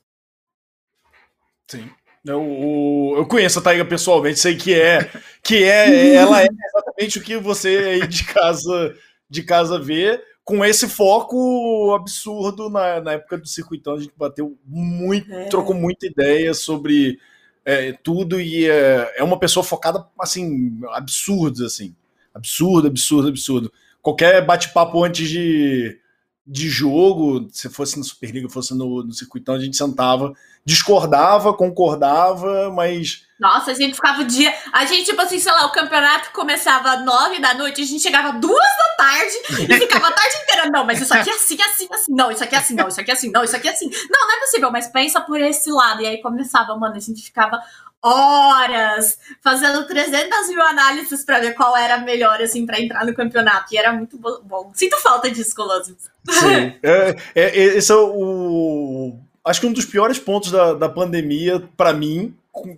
Sim. 1.70 1.90
Eu, 2.26 3.14
eu 3.16 3.26
conheço 3.26 3.58
a 3.58 3.62
Taiga 3.62 3.84
pessoalmente, 3.84 4.38
sei 4.38 4.56
que 4.56 4.74
é 4.74 5.10
que 5.42 5.64
é 5.64 6.14
ela 6.14 6.42
é 6.42 6.46
exatamente 6.46 7.18
o 7.18 7.22
que 7.22 7.36
você 7.38 7.68
aí 7.68 8.06
de 8.06 8.24
casa 8.24 8.94
de 9.30 9.42
casa 9.42 9.78
vê 9.78 10.22
com 10.48 10.64
esse 10.64 10.88
foco 10.88 11.94
absurdo 11.94 12.70
na, 12.70 13.02
na 13.02 13.12
época 13.12 13.36
do 13.36 13.46
circuitão, 13.46 13.94
a 13.96 14.00
gente 14.00 14.14
bateu 14.16 14.58
muito, 14.64 15.30
é. 15.30 15.44
trocou 15.44 15.74
muita 15.74 16.06
ideia 16.06 16.54
sobre 16.54 17.18
é, 17.66 17.92
tudo 17.92 18.40
e 18.40 18.66
é, 18.66 19.16
é, 19.18 19.22
uma 19.22 19.38
pessoa 19.38 19.62
focada, 19.62 20.06
assim, 20.18 20.80
absurdo, 20.92 21.66
assim. 21.66 21.94
Absurdo, 22.32 22.88
absurdo, 22.88 23.28
absurdo. 23.28 23.70
Qualquer 24.00 24.42
bate-papo 24.42 25.04
antes 25.04 25.28
de, 25.28 26.00
de 26.46 26.70
jogo, 26.70 27.46
se 27.52 27.68
fosse 27.68 27.98
na 27.98 28.04
Superliga, 28.04 28.48
fosse 28.48 28.74
no, 28.74 29.04
no 29.04 29.12
circuitão, 29.12 29.54
a 29.54 29.60
gente 29.60 29.76
sentava, 29.76 30.32
discordava, 30.68 31.54
concordava, 31.54 32.70
mas 32.70 33.26
nossa, 33.40 33.70
a 33.70 33.74
gente 33.74 33.94
ficava 33.94 34.22
o 34.22 34.24
dia. 34.24 34.52
A 34.72 34.84
gente, 34.84 35.04
tipo 35.04 35.20
assim, 35.22 35.38
sei 35.38 35.52
lá, 35.52 35.64
o 35.66 35.70
campeonato 35.70 36.32
começava 36.32 36.90
às 36.90 37.04
nove 37.04 37.38
da 37.40 37.54
noite, 37.54 37.80
a 37.80 37.84
gente 37.84 38.02
chegava 38.02 38.32
duas 38.32 38.58
da 38.58 38.96
tarde 39.04 39.34
e 39.60 39.78
ficava 39.78 40.08
a 40.08 40.12
tarde 40.12 40.36
inteira. 40.42 40.68
Não, 40.68 40.84
mas 40.84 41.00
isso 41.00 41.14
aqui 41.14 41.30
é 41.30 41.34
assim, 41.34 41.56
assim, 41.62 41.88
assim. 41.88 42.12
Não, 42.12 42.32
isso 42.32 42.42
aqui 42.42 42.56
é 42.56 42.58
assim, 42.58 42.74
não, 42.74 42.88
isso 42.88 43.00
aqui 43.00 43.10
é 43.12 43.14
assim, 43.14 43.30
não, 43.30 43.44
isso 43.44 43.54
aqui 43.54 43.68
é 43.68 43.70
assim. 43.70 43.88
Não, 44.10 44.26
não 44.26 44.36
é 44.36 44.40
possível, 44.40 44.72
mas 44.72 44.88
pensa 44.88 45.20
por 45.20 45.40
esse 45.40 45.70
lado. 45.70 46.02
E 46.02 46.06
aí 46.06 46.20
começava, 46.20 46.76
mano, 46.76 46.96
a 46.96 47.00
gente 47.00 47.22
ficava 47.22 47.62
horas 48.02 49.18
fazendo 49.40 49.86
300 49.86 50.48
mil 50.48 50.62
análises 50.62 51.24
para 51.24 51.38
ver 51.38 51.54
qual 51.54 51.76
era 51.76 51.98
melhor, 51.98 52.42
assim, 52.42 52.66
para 52.66 52.80
entrar 52.80 53.06
no 53.06 53.14
campeonato. 53.14 53.72
E 53.72 53.78
era 53.78 53.92
muito 53.92 54.18
bom. 54.18 54.72
Sinto 54.74 55.00
falta 55.00 55.30
disso, 55.30 55.54
Colossus. 55.54 56.10
Sim. 56.28 56.76
É, 56.82 57.16
é, 57.34 57.42
é, 57.42 57.56
esse 57.76 57.92
é 57.92 57.94
o. 57.94 59.16
Acho 59.48 59.60
que 59.60 59.66
um 59.66 59.72
dos 59.72 59.84
piores 59.84 60.18
pontos 60.18 60.50
da, 60.50 60.74
da 60.74 60.88
pandemia, 60.88 61.66
para 61.76 61.92
mim, 61.92 62.34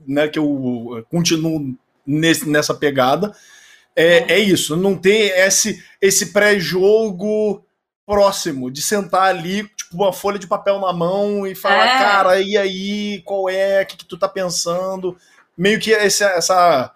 né, 0.06 0.28
que 0.28 0.38
eu 0.38 1.04
continuo 1.10 1.74
nesse, 2.06 2.48
nessa 2.48 2.74
pegada, 2.74 3.34
é, 3.96 4.34
é 4.34 4.38
isso, 4.38 4.76
não 4.76 4.96
ter 4.96 5.36
esse, 5.36 5.82
esse 6.00 6.32
pré-jogo 6.32 7.64
próximo, 8.06 8.70
de 8.70 8.82
sentar 8.82 9.24
ali, 9.24 9.64
tipo, 9.68 9.94
uma 9.94 10.12
folha 10.12 10.38
de 10.38 10.46
papel 10.46 10.80
na 10.80 10.92
mão 10.92 11.46
e 11.46 11.54
falar, 11.54 11.86
é. 11.86 11.98
cara, 11.98 12.40
e 12.40 12.56
aí, 12.56 13.22
qual 13.24 13.48
é, 13.48 13.82
o 13.82 13.86
que, 13.86 13.96
que 13.96 14.04
tu 14.04 14.18
tá 14.18 14.28
pensando? 14.28 15.16
Meio 15.56 15.78
que 15.78 15.92
essa, 15.92 16.26
essa, 16.26 16.92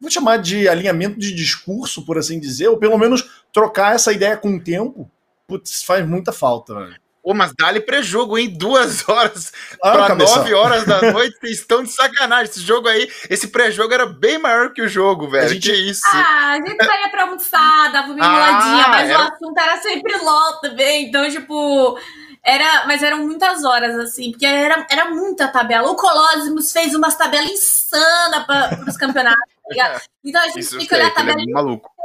vou 0.00 0.10
chamar 0.10 0.38
de 0.38 0.68
alinhamento 0.68 1.18
de 1.18 1.34
discurso, 1.34 2.04
por 2.04 2.18
assim 2.18 2.40
dizer, 2.40 2.68
ou 2.68 2.78
pelo 2.78 2.98
menos 2.98 3.42
trocar 3.52 3.94
essa 3.94 4.12
ideia 4.12 4.36
com 4.36 4.56
o 4.56 4.60
tempo, 4.60 5.10
putz, 5.46 5.82
faz 5.84 6.06
muita 6.06 6.32
falta, 6.32 6.74
velho. 6.74 7.02
Pô, 7.22 7.32
mas 7.32 7.52
dá-lhe 7.56 7.80
pré-jogo, 7.80 8.36
hein? 8.36 8.48
Duas 8.48 9.06
horas 9.08 9.52
ah, 9.82 9.92
para 9.92 10.14
nove 10.16 10.52
horas 10.52 10.84
da 10.84 11.00
noite, 11.12 11.38
vocês 11.38 11.58
estão 11.58 11.84
de 11.84 11.92
sacanagem. 11.92 12.50
Esse 12.50 12.60
jogo 12.60 12.88
aí, 12.88 13.08
esse 13.30 13.48
pré-jogo 13.48 13.94
era 13.94 14.06
bem 14.06 14.38
maior 14.38 14.72
que 14.72 14.82
o 14.82 14.88
jogo, 14.88 15.30
velho. 15.30 15.48
Gente... 15.50 15.70
Que 15.70 15.90
isso? 15.90 16.02
Ah, 16.12 16.52
a 16.52 16.56
gente 16.56 16.84
saía 16.84 17.08
pra 17.10 17.22
almoçar, 17.22 17.92
dava 17.92 18.08
uma 18.08 18.18
enroladinha, 18.18 18.84
ah, 18.84 18.88
mas 18.88 19.10
era... 19.10 19.18
o 19.18 19.22
assunto 19.22 19.58
era 19.58 19.76
sempre 19.80 20.16
LOL 20.16 20.60
também. 20.60 21.06
Então, 21.06 21.30
tipo, 21.30 21.98
era, 22.44 22.86
mas 22.86 23.02
eram 23.04 23.18
muitas 23.18 23.62
horas, 23.64 23.96
assim, 24.00 24.32
porque 24.32 24.44
era, 24.44 24.84
era 24.90 25.10
muita 25.10 25.46
tabela. 25.46 25.88
O 25.88 25.94
Colossus 25.94 26.72
fez 26.72 26.92
umas 26.92 27.14
tabelas 27.14 27.50
insanas 27.50 28.44
para 28.44 28.84
os 28.88 28.96
campeonatos, 28.96 29.54
tá 29.62 29.68
ligado? 29.70 30.02
Então 30.24 30.40
a 30.40 30.46
gente 30.46 30.60
Isso 30.60 30.78
tinha 30.78 30.88
que 30.88 30.94
olhar 30.94 31.06
a 31.06 31.08
é 31.08 31.10
tabela 31.10 31.42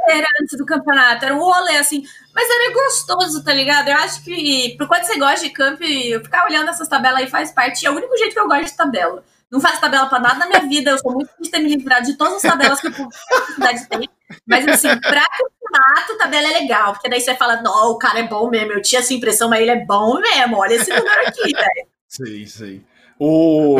inteira 0.08 0.26
antes 0.40 0.56
do 0.56 0.64
campeonato. 0.64 1.24
Era 1.24 1.34
um 1.34 1.38
rolê, 1.38 1.76
assim. 1.76 2.02
Mas 2.34 2.48
era 2.48 2.72
gostoso, 2.72 3.44
tá 3.44 3.52
ligado? 3.52 3.88
Eu 3.88 3.96
acho 3.96 4.24
que, 4.24 4.74
por 4.78 4.88
quanto 4.88 5.04
você 5.04 5.18
gosta 5.18 5.46
de 5.46 5.50
camp, 5.52 5.80
ficar 5.80 6.46
olhando 6.46 6.70
essas 6.70 6.88
tabelas 6.88 7.20
aí 7.20 7.28
faz 7.28 7.52
parte. 7.52 7.86
É 7.86 7.90
o 7.90 7.94
único 7.96 8.16
jeito 8.16 8.32
que 8.32 8.40
eu 8.40 8.48
gosto 8.48 8.64
de 8.64 8.76
tabela. 8.76 9.22
Não 9.50 9.60
faço 9.60 9.80
tabela 9.80 10.06
pra 10.06 10.18
nada 10.18 10.40
na 10.40 10.46
minha 10.46 10.68
vida. 10.68 10.90
Eu 10.90 10.98
sou 10.98 11.12
muito 11.12 11.28
difícil 11.30 11.52
ter 11.52 11.58
me 11.60 11.76
livrado 11.76 12.06
de 12.06 12.16
todas 12.16 12.36
as 12.36 12.42
tabelas 12.42 12.80
que 12.80 12.88
a 12.88 12.92
publicidade 12.92 13.88
tem. 13.88 14.08
Mas, 14.46 14.68
assim, 14.68 14.88
pra 15.00 15.24
campeonato, 15.24 16.18
tabela 16.18 16.48
é 16.48 16.60
legal. 16.60 16.92
Porque 16.92 17.08
daí 17.08 17.20
você 17.20 17.34
fala, 17.34 17.60
não, 17.62 17.90
o 17.90 17.98
cara 17.98 18.20
é 18.20 18.26
bom 18.26 18.48
mesmo. 18.48 18.72
Eu 18.72 18.82
tinha 18.82 19.00
essa 19.00 19.14
impressão, 19.14 19.48
mas 19.48 19.60
ele 19.60 19.70
é 19.70 19.84
bom 19.84 20.20
mesmo. 20.20 20.56
Olha 20.58 20.74
esse 20.74 20.90
número 20.90 21.20
aqui, 21.26 21.52
velho. 21.52 21.88
Sim, 22.06 22.46
sim. 22.46 22.84
O... 23.18 23.78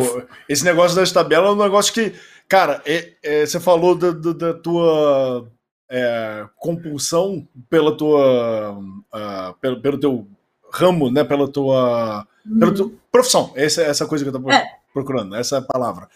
Esse 0.49 0.64
negócio 0.64 0.97
das 0.97 1.12
tabelas 1.12 1.50
é 1.50 1.52
um 1.52 1.62
negócio 1.62 1.92
que, 1.92 2.12
cara, 2.49 2.82
é, 2.85 3.12
é, 3.23 3.47
você 3.47 3.61
falou 3.61 3.94
da, 3.94 4.11
da, 4.11 4.32
da 4.32 4.54
tua 4.54 5.49
é, 5.90 6.47
compulsão 6.57 7.47
pela 7.71 7.97
tua, 7.97 8.78
uh, 8.78 9.54
pelo, 9.61 9.80
pelo 9.80 9.99
teu 9.99 10.26
ramo, 10.73 11.11
né, 11.11 11.25
pela 11.25 11.49
tua, 11.49 12.26
uhum. 12.47 12.59
pela 12.59 12.75
tua 12.75 12.90
profissão. 13.11 13.52
Essa, 13.54 13.83
essa 13.83 14.07
coisa 14.07 14.25
que 14.25 14.28
eu 14.28 14.40
tô 14.40 14.50
é. 14.50 14.66
procurando, 14.92 15.35
essa 15.35 15.57
é 15.57 15.61
palavra. 15.61 16.09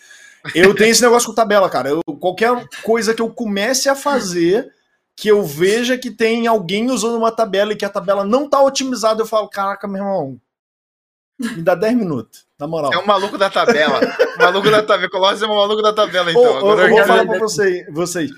Eu 0.54 0.74
tenho 0.74 0.90
esse 0.90 1.02
negócio 1.02 1.28
com 1.28 1.34
tabela, 1.34 1.70
cara. 1.70 1.88
Eu, 1.88 2.02
qualquer 2.18 2.66
coisa 2.82 3.14
que 3.14 3.22
eu 3.22 3.30
comece 3.30 3.88
a 3.88 3.94
fazer, 3.94 4.72
que 5.16 5.28
eu 5.28 5.44
veja 5.44 5.96
que 5.96 6.10
tem 6.10 6.46
alguém 6.46 6.90
usando 6.90 7.16
uma 7.16 7.30
tabela 7.30 7.72
e 7.72 7.76
que 7.76 7.84
a 7.84 7.90
tabela 7.90 8.24
não 8.24 8.48
tá 8.48 8.60
otimizada, 8.60 9.22
eu 9.22 9.26
falo, 9.26 9.48
caraca, 9.48 9.86
meu 9.86 10.02
irmão, 10.02 10.40
me 11.38 11.62
dá 11.62 11.74
10 11.74 11.96
minutos, 11.96 12.44
na 12.58 12.66
moral. 12.66 12.92
É 12.92 12.98
um 12.98 13.06
maluco 13.06 13.38
da 13.38 13.48
tabela. 13.48 14.00
maluco 14.38 14.70
da 14.70 14.82
tabela. 14.82 15.10
Colossus 15.10 15.42
é 15.42 15.46
um 15.46 15.56
maluco 15.56 15.82
da 15.82 15.92
tabela, 15.92 16.30
então. 16.30 16.42
Ô, 16.42 16.56
Agora 16.58 16.82
eu 16.82 16.90
vou 16.90 17.04
falar 17.04 17.26
pra 17.26 17.38
vocês, 17.38 17.86
vocês. 17.92 18.30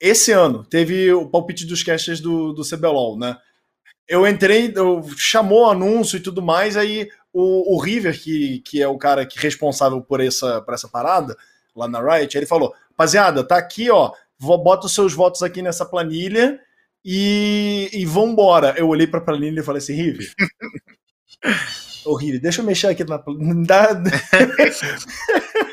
Esse 0.00 0.32
ano 0.32 0.64
teve 0.64 1.12
o 1.12 1.28
palpite 1.28 1.66
dos 1.66 1.82
casters 1.82 2.20
do, 2.20 2.54
do 2.54 2.62
CBLOL, 2.62 3.18
né? 3.18 3.36
Eu 4.08 4.26
entrei, 4.26 4.72
eu, 4.74 5.04
chamou 5.16 5.66
o 5.66 5.70
anúncio 5.70 6.16
e 6.16 6.20
tudo 6.20 6.40
mais, 6.40 6.76
aí 6.76 7.08
o, 7.32 7.76
o 7.76 7.80
River, 7.80 8.20
que, 8.20 8.60
que 8.60 8.82
é 8.82 8.88
o 8.88 8.98
cara 8.98 9.26
que 9.26 9.38
é 9.38 9.42
responsável 9.42 10.00
por 10.00 10.20
essa, 10.20 10.62
por 10.62 10.74
essa 10.74 10.88
parada, 10.88 11.36
lá 11.76 11.86
na 11.86 12.00
Riot, 12.00 12.36
ele 12.36 12.46
falou: 12.46 12.74
rapaziada, 12.90 13.46
tá 13.46 13.56
aqui, 13.56 13.90
ó, 13.90 14.12
bota 14.38 14.86
os 14.86 14.94
seus 14.94 15.12
votos 15.12 15.42
aqui 15.42 15.60
nessa 15.62 15.84
planilha 15.84 16.58
e, 17.04 17.90
e 17.92 18.04
vambora. 18.06 18.74
Eu 18.76 18.88
olhei 18.88 19.06
pra 19.06 19.20
planilha 19.20 19.60
e 19.60 19.64
falei 19.64 19.78
assim: 19.78 19.94
River. 19.94 20.32
Ô, 22.04 22.16
River, 22.16 22.40
deixa 22.40 22.62
eu 22.62 22.64
mexer 22.64 22.88
aqui 22.88 23.04
na 23.04 23.18
planilha. 23.18 23.66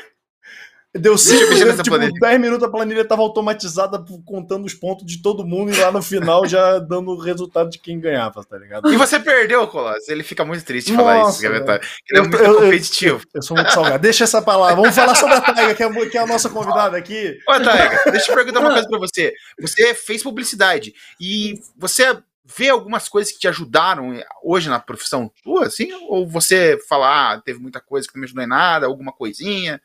Deu 0.98 1.16
5 1.16 1.54
minutos, 1.54 1.82
tipo, 1.82 1.98
10 1.98 2.40
minutos 2.40 2.66
a 2.66 2.70
planilha 2.70 3.02
estava 3.02 3.22
automatizada 3.22 4.04
contando 4.24 4.64
os 4.64 4.74
pontos 4.74 5.06
de 5.06 5.22
todo 5.22 5.46
mundo 5.46 5.72
e 5.72 5.76
lá 5.76 5.90
no 5.90 6.02
final 6.02 6.46
já 6.46 6.78
dando 6.78 7.10
o 7.12 7.18
resultado 7.18 7.70
de 7.70 7.78
quem 7.78 8.00
ganhava, 8.00 8.44
tá 8.44 8.58
ligado? 8.58 8.92
E 8.92 8.96
você 8.96 9.18
perdeu, 9.18 9.66
Colossus. 9.66 10.08
Ele 10.08 10.22
fica 10.22 10.44
muito 10.44 10.64
triste 10.64 10.90
de 10.90 10.96
falar 10.96 11.28
isso, 11.28 11.42
Gavetar. 11.42 11.80
Ele 12.10 12.18
é 12.18 12.22
muito 12.22 12.36
eu, 12.36 12.54
competitivo. 12.56 13.18
Eu, 13.18 13.30
eu, 13.34 13.42
sou 13.42 13.56
muito 13.56 13.72
salgado. 13.72 13.98
Deixa 13.98 14.24
essa 14.24 14.42
palavra. 14.42 14.76
Vamos 14.76 14.94
falar 14.94 15.14
sobre 15.14 15.36
a 15.36 15.40
Taiga, 15.40 15.74
que 15.74 15.82
é, 15.82 16.06
que 16.06 16.18
é 16.18 16.20
a 16.20 16.26
nossa 16.26 16.48
convidada 16.48 16.96
aqui. 16.96 17.38
Ô, 17.48 17.52
Taiga, 17.60 18.10
deixa 18.10 18.30
eu 18.30 18.34
perguntar 18.34 18.60
uma 18.60 18.72
coisa 18.72 18.88
pra 18.88 18.98
você. 18.98 19.32
Você 19.60 19.94
fez 19.94 20.22
publicidade 20.22 20.92
e 21.20 21.54
você 21.76 22.16
vê 22.56 22.70
algumas 22.70 23.08
coisas 23.08 23.30
que 23.32 23.38
te 23.38 23.46
ajudaram 23.46 24.18
hoje 24.42 24.70
na 24.70 24.80
profissão 24.80 25.30
tua, 25.42 25.66
assim? 25.66 25.92
Ou 26.08 26.26
você 26.26 26.78
falar, 26.88 27.34
ah, 27.34 27.40
teve 27.40 27.58
muita 27.58 27.80
coisa 27.80 28.08
que 28.08 28.14
não 28.14 28.20
me 28.20 28.24
ajudou 28.24 28.42
em 28.42 28.48
nada, 28.48 28.86
alguma 28.86 29.12
coisinha? 29.12 29.80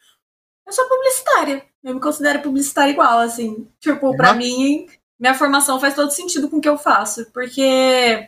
Eu 0.65 0.73
sou 0.73 0.87
publicitária. 0.87 1.65
Eu 1.83 1.95
me 1.95 2.01
considero 2.01 2.41
publicitária 2.41 2.91
igual, 2.91 3.19
assim. 3.19 3.67
Tipo, 3.79 4.07
uhum. 4.07 4.15
pra 4.15 4.33
mim, 4.33 4.87
minha 5.19 5.33
formação 5.33 5.79
faz 5.79 5.93
todo 5.93 6.11
sentido 6.11 6.49
com 6.49 6.57
o 6.57 6.61
que 6.61 6.69
eu 6.69 6.77
faço. 6.77 7.25
Porque 7.31 8.27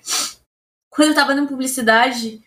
quando 0.90 1.10
eu 1.10 1.16
tava 1.16 1.34
na 1.34 1.48
publicidade, 1.48 2.42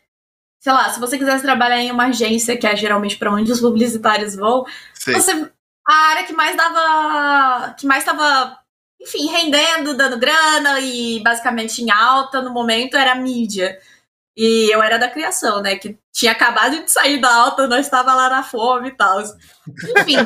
sei 0.60 0.72
lá, 0.72 0.90
se 0.90 1.00
você 1.00 1.18
quisesse 1.18 1.42
trabalhar 1.42 1.80
em 1.80 1.90
uma 1.90 2.06
agência, 2.06 2.56
que 2.56 2.66
é 2.66 2.76
geralmente 2.76 3.16
para 3.16 3.32
onde 3.32 3.52
os 3.52 3.60
publicitários 3.60 4.34
vão, 4.34 4.64
Sim. 4.94 5.12
você. 5.12 5.50
A 5.86 5.94
área 6.10 6.24
que 6.24 6.34
mais 6.34 6.54
dava. 6.54 7.74
que 7.74 7.86
mais 7.86 8.04
tava, 8.04 8.58
enfim, 9.00 9.28
rendendo, 9.28 9.94
dando 9.94 10.18
grana 10.18 10.80
e 10.80 11.22
basicamente 11.22 11.82
em 11.82 11.90
alta 11.90 12.42
no 12.42 12.52
momento 12.52 12.96
era 12.96 13.12
a 13.12 13.14
mídia. 13.14 13.78
E 14.36 14.72
eu 14.72 14.82
era 14.82 14.98
da 14.98 15.08
criação, 15.08 15.62
né? 15.62 15.76
Que 15.76 15.98
tinha 16.18 16.32
acabado 16.32 16.82
de 16.82 16.90
sair 16.90 17.20
da 17.20 17.32
alta, 17.32 17.68
nós 17.68 17.86
estava 17.86 18.12
lá 18.12 18.28
na 18.28 18.42
fome 18.42 18.88
e 18.88 18.96
tal. 18.96 19.20
Enfim. 19.20 20.16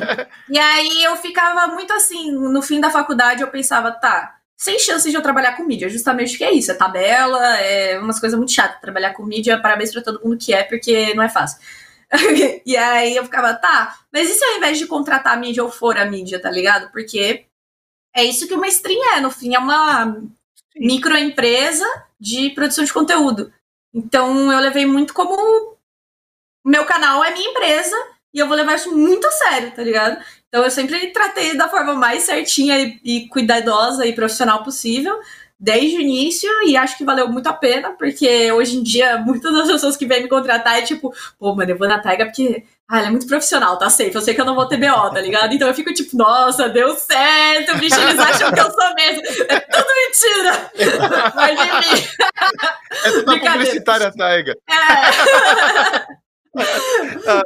e 0.48 0.58
aí 0.58 1.04
eu 1.04 1.14
ficava 1.16 1.66
muito 1.66 1.92
assim, 1.92 2.32
no 2.32 2.62
fim 2.62 2.80
da 2.80 2.88
faculdade 2.88 3.42
eu 3.42 3.50
pensava, 3.50 3.92
tá, 3.92 4.38
sem 4.56 4.78
chance 4.78 5.10
de 5.10 5.14
eu 5.14 5.20
trabalhar 5.20 5.54
com 5.54 5.64
mídia, 5.64 5.90
justamente 5.90 6.38
que 6.38 6.44
é 6.44 6.50
isso, 6.50 6.70
é 6.70 6.74
tabela, 6.74 7.58
é 7.58 7.98
umas 7.98 8.18
coisas 8.18 8.38
muito 8.38 8.52
chatas. 8.52 8.80
Trabalhar 8.80 9.12
com 9.12 9.22
mídia, 9.22 9.60
parabéns 9.60 9.92
para 9.92 10.00
todo 10.00 10.22
mundo 10.24 10.38
que 10.38 10.54
é, 10.54 10.64
porque 10.64 11.12
não 11.12 11.22
é 11.22 11.28
fácil. 11.28 11.60
e 12.64 12.74
aí 12.74 13.14
eu 13.14 13.24
ficava, 13.24 13.52
tá, 13.52 13.98
mas 14.10 14.30
e 14.30 14.32
se 14.32 14.42
ao 14.46 14.56
invés 14.56 14.78
de 14.78 14.86
contratar 14.86 15.34
a 15.34 15.36
mídia 15.36 15.60
eu 15.60 15.70
for 15.70 15.98
a 15.98 16.06
mídia, 16.06 16.40
tá 16.40 16.50
ligado? 16.50 16.90
Porque 16.90 17.44
é 18.16 18.24
isso 18.24 18.48
que 18.48 18.54
uma 18.54 18.68
stream 18.68 19.14
é, 19.14 19.20
no 19.20 19.30
fim, 19.30 19.54
é 19.54 19.58
uma 19.58 20.16
microempresa 20.74 21.84
de 22.18 22.48
produção 22.50 22.82
de 22.82 22.92
conteúdo. 22.94 23.52
Então 23.92 24.50
eu 24.50 24.58
levei 24.58 24.86
muito 24.86 25.12
como 25.12 25.71
meu 26.64 26.84
canal 26.84 27.24
é 27.24 27.32
minha 27.32 27.50
empresa 27.50 27.96
e 28.32 28.38
eu 28.38 28.46
vou 28.46 28.56
levar 28.56 28.74
isso 28.74 28.96
muito 28.96 29.26
a 29.26 29.30
sério, 29.30 29.70
tá 29.72 29.82
ligado? 29.82 30.22
Então 30.48 30.64
eu 30.64 30.70
sempre 30.70 31.08
tratei 31.08 31.56
da 31.56 31.68
forma 31.68 31.94
mais 31.94 32.22
certinha 32.22 32.78
e, 32.78 33.00
e 33.04 33.28
cuidadosa 33.28 34.06
e 34.06 34.14
profissional 34.14 34.62
possível 34.62 35.18
desde 35.62 35.96
o 35.96 36.00
início 36.00 36.50
e 36.66 36.76
acho 36.76 36.98
que 36.98 37.04
valeu 37.04 37.28
muito 37.28 37.46
a 37.46 37.52
pena, 37.52 37.92
porque 37.92 38.50
hoje 38.50 38.76
em 38.78 38.82
dia 38.82 39.18
muitas 39.24 39.52
das 39.52 39.70
pessoas 39.70 39.96
que 39.96 40.06
vêm 40.06 40.22
me 40.22 40.28
contratar 40.28 40.78
é 40.78 40.82
tipo, 40.82 41.14
pô, 41.38 41.54
mano, 41.54 41.70
eu 41.70 41.78
vou 41.78 41.86
na 41.86 42.00
Taiga 42.00 42.24
porque 42.24 42.64
ah, 42.90 42.98
ela 42.98 43.06
é 43.06 43.10
muito 43.10 43.26
profissional, 43.26 43.78
tá 43.78 43.88
safe. 43.88 44.14
Eu 44.14 44.20
sei 44.20 44.34
que 44.34 44.40
eu 44.40 44.44
não 44.44 44.56
vou 44.56 44.66
ter 44.66 44.76
BO, 44.76 45.10
tá 45.10 45.20
ligado? 45.20 45.54
Então 45.54 45.68
eu 45.68 45.74
fico 45.74 45.94
tipo, 45.94 46.16
nossa, 46.16 46.68
deu 46.68 46.94
certo, 46.96 47.78
bicho, 47.78 47.98
eles 47.98 48.18
acham 48.18 48.52
que 48.52 48.60
eu 48.60 48.70
sou 48.70 48.94
mesmo. 48.94 49.22
É 49.48 49.60
tudo 49.60 49.86
mentira. 49.96 50.72
Mas 51.34 51.58
enfim. 51.60 52.08
É 53.04 53.10
tudo 53.10 53.40
publicitária, 53.40 54.12
Taiga. 54.12 54.54
É. 54.68 56.16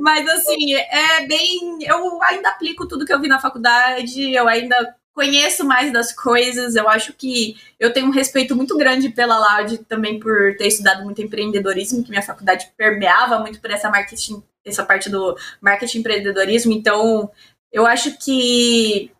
Mas 0.01 0.29
assim, 0.29 0.75
é 0.75 1.27
bem. 1.27 1.79
Eu 1.83 2.23
ainda 2.23 2.51
aplico 2.51 2.87
tudo 2.87 3.05
que 3.05 3.13
eu 3.13 3.21
vi 3.21 3.29
na 3.29 3.41
faculdade, 3.41 4.33
eu 4.33 4.49
ainda 4.49 4.95
conheço 5.15 5.65
mais 5.65 5.93
das 5.93 6.13
coisas. 6.13 6.75
Eu 6.75 6.89
acho 6.89 7.13
que 7.15 7.57
eu 7.81 7.93
tenho 7.93 8.07
um 8.07 8.11
respeito 8.11 8.55
muito 8.55 8.77
grande 8.77 9.09
pela 9.09 9.39
Loud 9.39 9.79
também 9.89 10.21
por 10.21 10.57
ter 10.57 10.67
estudado 10.67 11.03
muito 11.05 11.23
empreendedorismo, 11.23 12.03
que 12.05 12.11
minha 12.11 12.23
faculdade 12.23 12.71
permeava 12.77 13.39
muito 13.39 13.61
por 13.61 13.71
essa 13.71 13.89
marketing, 13.89 14.43
essa 14.65 14.85
parte 14.85 15.09
do 15.09 15.37
marketing 15.61 16.01
empreendedorismo. 16.01 16.73
Então, 16.73 17.31
eu 17.73 17.87
acho 17.87 18.19
que 18.19 19.11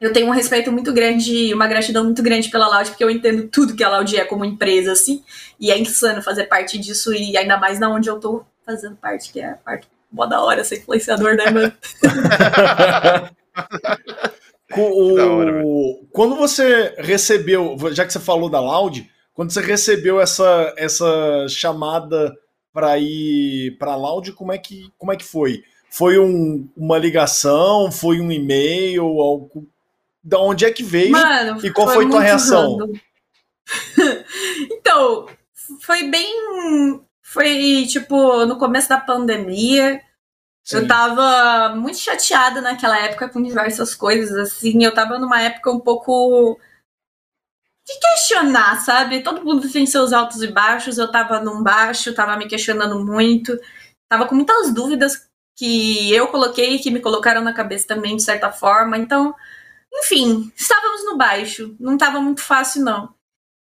eu 0.00 0.12
tenho 0.12 0.26
um 0.26 0.30
respeito 0.30 0.70
muito 0.72 0.92
grande, 0.92 1.54
uma 1.54 1.66
gratidão 1.66 2.04
muito 2.04 2.22
grande 2.22 2.50
pela 2.50 2.68
Loud, 2.68 2.90
porque 2.90 3.04
eu 3.04 3.10
entendo 3.10 3.48
tudo 3.48 3.74
que 3.74 3.84
a 3.84 3.88
Loud 3.88 4.16
é 4.16 4.24
como 4.24 4.44
empresa, 4.44 4.92
assim, 4.92 5.24
e 5.58 5.70
é 5.70 5.78
insano 5.78 6.22
fazer 6.22 6.44
parte 6.44 6.76
disso, 6.78 7.14
e 7.14 7.36
ainda 7.36 7.56
mais 7.56 7.78
na 7.78 7.88
onde 7.88 8.08
eu 8.08 8.20
tô 8.20 8.44
fazendo 8.66 8.96
parte, 8.96 9.32
que 9.32 9.40
é 9.40 9.50
a 9.50 9.54
parte 9.54 9.88
mó 10.10 10.26
da 10.26 10.42
hora 10.42 10.64
ser 10.64 10.78
influenciador, 10.78 11.36
né, 11.36 11.50
mano? 11.50 11.72
o, 14.76 15.14
hora, 15.14 15.62
quando 16.12 16.34
você 16.36 16.94
recebeu, 16.98 17.76
já 17.92 18.04
que 18.04 18.12
você 18.12 18.20
falou 18.20 18.50
da 18.50 18.60
Loud, 18.60 19.08
quando 19.32 19.52
você 19.52 19.60
recebeu 19.60 20.20
essa, 20.20 20.74
essa 20.76 21.46
chamada 21.48 22.34
para 22.72 22.98
ir 22.98 23.76
para 23.78 23.92
a 23.92 23.96
Loud, 23.96 24.32
como 24.32 24.52
é 24.52 24.58
que 24.58 24.90
como 24.98 25.12
é 25.12 25.16
que 25.16 25.24
foi? 25.24 25.62
Foi 25.90 26.18
um, 26.18 26.68
uma 26.76 26.98
ligação? 26.98 27.90
Foi 27.92 28.20
um 28.20 28.30
e-mail? 28.32 29.04
Algo, 29.04 29.66
da 30.22 30.40
onde 30.40 30.64
é 30.64 30.72
que 30.72 30.82
veio? 30.82 31.12
Mano, 31.12 31.64
e 31.64 31.70
qual 31.70 31.86
foi, 31.86 32.02
foi 32.02 32.10
tua 32.10 32.20
reação? 32.20 32.78
então, 34.70 35.26
foi 35.80 36.10
bem 36.10 37.05
foi, 37.26 37.86
tipo, 37.88 38.46
no 38.46 38.56
começo 38.56 38.88
da 38.88 39.00
pandemia. 39.00 40.00
Sim. 40.64 40.76
Eu 40.76 40.86
tava 40.86 41.74
muito 41.74 41.98
chateada 41.98 42.60
naquela 42.60 42.98
época 42.98 43.28
com 43.28 43.42
diversas 43.42 43.94
coisas, 43.96 44.36
assim. 44.36 44.84
Eu 44.84 44.94
tava 44.94 45.18
numa 45.18 45.42
época 45.42 45.72
um 45.72 45.80
pouco 45.80 46.58
de 47.84 47.98
questionar, 47.98 48.80
sabe? 48.80 49.22
Todo 49.22 49.44
mundo 49.44 49.70
tem 49.70 49.86
seus 49.86 50.12
altos 50.12 50.40
e 50.40 50.46
baixos. 50.46 50.98
Eu 50.98 51.10
tava 51.10 51.40
num 51.40 51.62
baixo, 51.64 52.14
tava 52.14 52.36
me 52.36 52.46
questionando 52.46 53.04
muito. 53.04 53.58
Tava 54.08 54.26
com 54.26 54.36
muitas 54.36 54.72
dúvidas 54.72 55.28
que 55.58 56.12
eu 56.14 56.28
coloquei, 56.28 56.78
que 56.78 56.92
me 56.92 57.00
colocaram 57.00 57.42
na 57.42 57.52
cabeça 57.52 57.88
também, 57.88 58.16
de 58.16 58.22
certa 58.22 58.52
forma. 58.52 58.96
Então, 58.96 59.34
enfim, 59.94 60.52
estávamos 60.56 61.04
no 61.04 61.16
baixo. 61.16 61.74
Não 61.80 61.98
tava 61.98 62.20
muito 62.20 62.40
fácil, 62.40 62.84
não. 62.84 63.12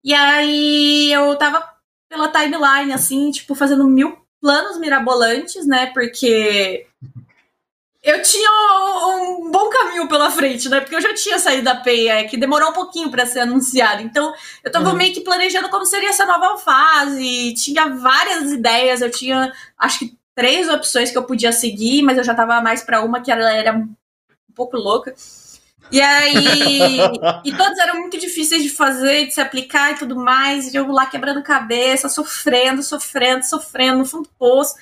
E 0.03 0.13
aí 0.13 1.11
eu 1.11 1.35
tava 1.37 1.76
pela 2.09 2.29
timeline, 2.29 2.93
assim, 2.93 3.31
tipo, 3.31 3.55
fazendo 3.55 3.85
mil 3.87 4.17
planos 4.41 4.77
mirabolantes, 4.77 5.65
né? 5.65 5.87
Porque 5.87 6.87
eu 8.03 8.21
tinha 8.21 8.49
um 9.07 9.51
bom 9.51 9.69
caminho 9.69 10.07
pela 10.07 10.31
frente, 10.31 10.69
né? 10.69 10.79
Porque 10.79 10.95
eu 10.95 11.01
já 11.01 11.13
tinha 11.13 11.37
saído 11.39 11.63
da 11.63 11.75
PEA, 11.75 12.27
que 12.27 12.37
demorou 12.37 12.69
um 12.69 12.73
pouquinho 12.73 13.11
para 13.11 13.25
ser 13.25 13.41
anunciado. 13.41 14.01
Então, 14.01 14.33
eu 14.63 14.71
tava 14.71 14.89
uhum. 14.89 14.95
meio 14.95 15.13
que 15.13 15.21
planejando 15.21 15.69
como 15.69 15.85
seria 15.85 16.09
essa 16.09 16.25
nova 16.25 16.57
fase. 16.57 17.53
Tinha 17.55 17.89
várias 17.89 18.51
ideias, 18.51 19.01
eu 19.01 19.11
tinha, 19.11 19.51
acho 19.77 19.99
que 19.99 20.17
três 20.33 20.69
opções 20.69 21.11
que 21.11 21.17
eu 21.17 21.23
podia 21.23 21.51
seguir, 21.51 22.03
mas 22.03 22.17
eu 22.17 22.23
já 22.23 22.33
tava 22.33 22.61
mais 22.61 22.83
para 22.83 23.03
uma 23.03 23.19
que 23.21 23.31
ela 23.31 23.51
era 23.51 23.73
um 23.73 23.93
pouco 24.55 24.77
louca. 24.77 25.13
E 25.91 26.01
aí. 26.01 26.99
e 27.45 27.55
todos 27.55 27.77
eram 27.79 27.99
muito 27.99 28.17
difíceis 28.17 28.63
de 28.63 28.69
fazer, 28.69 29.27
de 29.27 29.33
se 29.33 29.41
aplicar 29.41 29.91
e 29.91 29.97
tudo 29.97 30.15
mais. 30.15 30.73
E 30.73 30.75
eu 30.75 30.87
lá 30.91 31.05
quebrando 31.05 31.43
cabeça, 31.43 32.09
sofrendo, 32.09 32.83
sofrendo, 32.83 33.45
sofrendo 33.45 33.99
no 33.99 34.05
fundo 34.05 34.23
do 34.23 34.35
poço. 34.37 34.75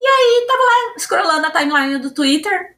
E 0.00 0.06
aí 0.06 0.46
tava 0.46 0.62
lá 0.62 0.98
scrollando 0.98 1.46
a 1.46 1.50
timeline 1.50 1.98
do 1.98 2.10
Twitter. 2.10 2.76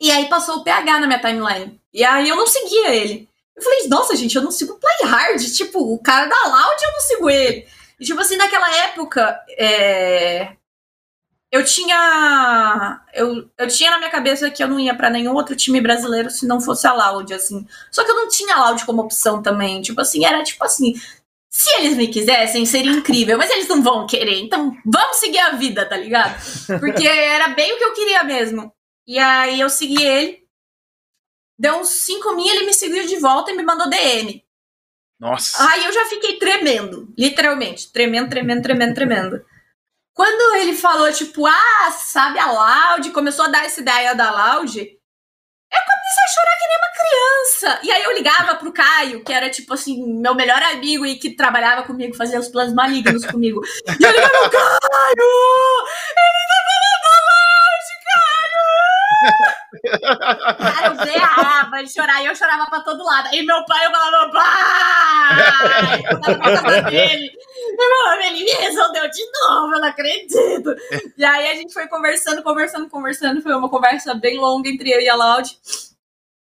E 0.00 0.10
aí 0.10 0.28
passou 0.28 0.56
o 0.56 0.64
PH 0.64 1.00
na 1.00 1.06
minha 1.06 1.20
timeline. 1.20 1.80
E 1.92 2.02
aí 2.04 2.28
eu 2.28 2.36
não 2.36 2.46
seguia 2.46 2.94
ele. 2.94 3.28
Eu 3.54 3.62
falei, 3.62 3.88
nossa, 3.88 4.16
gente, 4.16 4.34
eu 4.34 4.42
não 4.42 4.50
sigo 4.50 4.78
Play 4.78 5.10
Hard. 5.10 5.40
Tipo, 5.54 5.92
o 5.92 5.98
cara 5.98 6.26
da 6.26 6.48
Loud 6.48 6.82
eu 6.82 6.92
não 6.92 7.00
sigo 7.00 7.30
ele. 7.30 7.66
E 8.00 8.04
tipo 8.04 8.20
assim, 8.20 8.36
naquela 8.36 8.74
época, 8.76 9.40
é 9.58 10.56
eu 11.52 11.62
tinha 11.62 13.04
eu, 13.12 13.46
eu 13.58 13.68
tinha 13.68 13.90
na 13.90 13.98
minha 13.98 14.10
cabeça 14.10 14.50
que 14.50 14.64
eu 14.64 14.68
não 14.68 14.80
ia 14.80 14.94
para 14.96 15.10
nenhum 15.10 15.34
outro 15.34 15.54
time 15.54 15.82
brasileiro 15.82 16.30
se 16.30 16.46
não 16.46 16.58
fosse 16.62 16.86
a 16.86 16.94
Loud, 16.94 17.32
assim. 17.34 17.66
Só 17.90 18.02
que 18.02 18.10
eu 18.10 18.16
não 18.16 18.28
tinha 18.28 18.56
a 18.56 18.64
Loud 18.68 18.86
como 18.86 19.02
opção 19.02 19.42
também. 19.42 19.82
Tipo 19.82 20.00
assim, 20.00 20.24
era 20.24 20.42
tipo 20.42 20.64
assim, 20.64 20.94
se 21.50 21.70
eles 21.74 21.94
me 21.94 22.08
quisessem, 22.08 22.64
seria 22.64 22.92
incrível, 22.92 23.36
mas 23.36 23.50
eles 23.50 23.68
não 23.68 23.82
vão 23.82 24.06
querer. 24.06 24.40
Então, 24.40 24.74
vamos 24.86 25.18
seguir 25.18 25.40
a 25.40 25.50
vida, 25.50 25.84
tá 25.84 25.94
ligado? 25.94 26.34
Porque 26.80 27.04
era 27.06 27.48
bem 27.48 27.74
o 27.74 27.78
que 27.78 27.84
eu 27.84 27.92
queria 27.92 28.24
mesmo. 28.24 28.72
E 29.06 29.18
aí 29.18 29.60
eu 29.60 29.68
segui 29.68 30.02
ele. 30.02 30.42
Deu 31.58 31.76
uns 31.76 31.88
5 31.88 32.34
mil, 32.34 32.46
ele 32.46 32.64
me 32.64 32.72
seguiu 32.72 33.06
de 33.06 33.16
volta 33.16 33.50
e 33.50 33.56
me 33.56 33.62
mandou 33.62 33.90
DM. 33.90 34.42
Nossa. 35.20 35.70
Aí 35.70 35.84
eu 35.84 35.92
já 35.92 36.06
fiquei 36.06 36.38
tremendo, 36.38 37.12
literalmente. 37.16 37.92
Tremendo, 37.92 38.30
tremendo, 38.30 38.62
tremendo, 38.62 38.94
tremendo. 38.94 39.51
Quando 40.14 40.56
ele 40.56 40.76
falou, 40.76 41.10
tipo, 41.12 41.46
ah, 41.46 41.90
sabe 41.90 42.38
a 42.38 42.50
Loud, 42.50 43.10
começou 43.10 43.46
a 43.46 43.48
dar 43.48 43.64
essa 43.64 43.80
ideia 43.80 44.14
da 44.14 44.30
Loud, 44.30 44.78
eu 44.78 45.80
comecei 45.80 46.24
a 46.24 46.28
chorar 46.28 46.58
que 46.58 46.68
nem 46.68 46.76
uma 46.76 46.92
criança. 46.92 47.80
E 47.82 47.90
aí 47.90 48.02
eu 48.02 48.12
ligava 48.12 48.54
pro 48.56 48.72
Caio, 48.72 49.24
que 49.24 49.32
era, 49.32 49.48
tipo 49.48 49.72
assim, 49.72 50.20
meu 50.20 50.34
melhor 50.34 50.62
amigo 50.62 51.06
e 51.06 51.16
que 51.16 51.34
trabalhava 51.34 51.82
comigo, 51.84 52.14
fazia 52.14 52.38
os 52.38 52.48
planos 52.48 52.74
malignos 52.74 53.24
comigo. 53.24 53.60
E 53.98 54.04
eu 54.04 54.10
ligava, 54.10 54.50
Caio! 54.50 55.30
Ele 56.18 56.42
tá 56.48 56.58
falando 56.68 56.98
da 57.02 57.16
Loud, 57.28 57.86
Caio! 58.04 59.51
Cara, 60.58 60.86
eu 60.86 60.96
berrava, 60.96 61.78
ele 61.78 61.88
chorava, 61.88 62.22
e 62.22 62.26
eu 62.26 62.36
chorava 62.36 62.66
pra 62.66 62.80
todo 62.80 63.04
lado. 63.04 63.34
E 63.34 63.42
meu 63.42 63.64
pai, 63.64 63.86
eu 63.86 63.90
falava, 63.90 64.30
pai! 64.30 66.02
Eu 66.10 66.20
tava 66.20 66.82
dele. 66.90 67.30
Ele 68.24 68.44
me 68.44 68.50
resolveu 68.50 69.10
de 69.10 69.24
novo, 69.40 69.74
eu 69.74 69.80
não 69.80 69.88
acredito. 69.88 70.74
E 71.16 71.24
aí 71.24 71.50
a 71.50 71.54
gente 71.54 71.72
foi 71.72 71.88
conversando, 71.88 72.42
conversando, 72.42 72.88
conversando. 72.88 73.42
Foi 73.42 73.54
uma 73.54 73.68
conversa 73.68 74.14
bem 74.14 74.38
longa 74.38 74.68
entre 74.68 74.90
eu 74.90 75.00
e 75.00 75.08
a 75.08 75.14
Loud. 75.14 75.58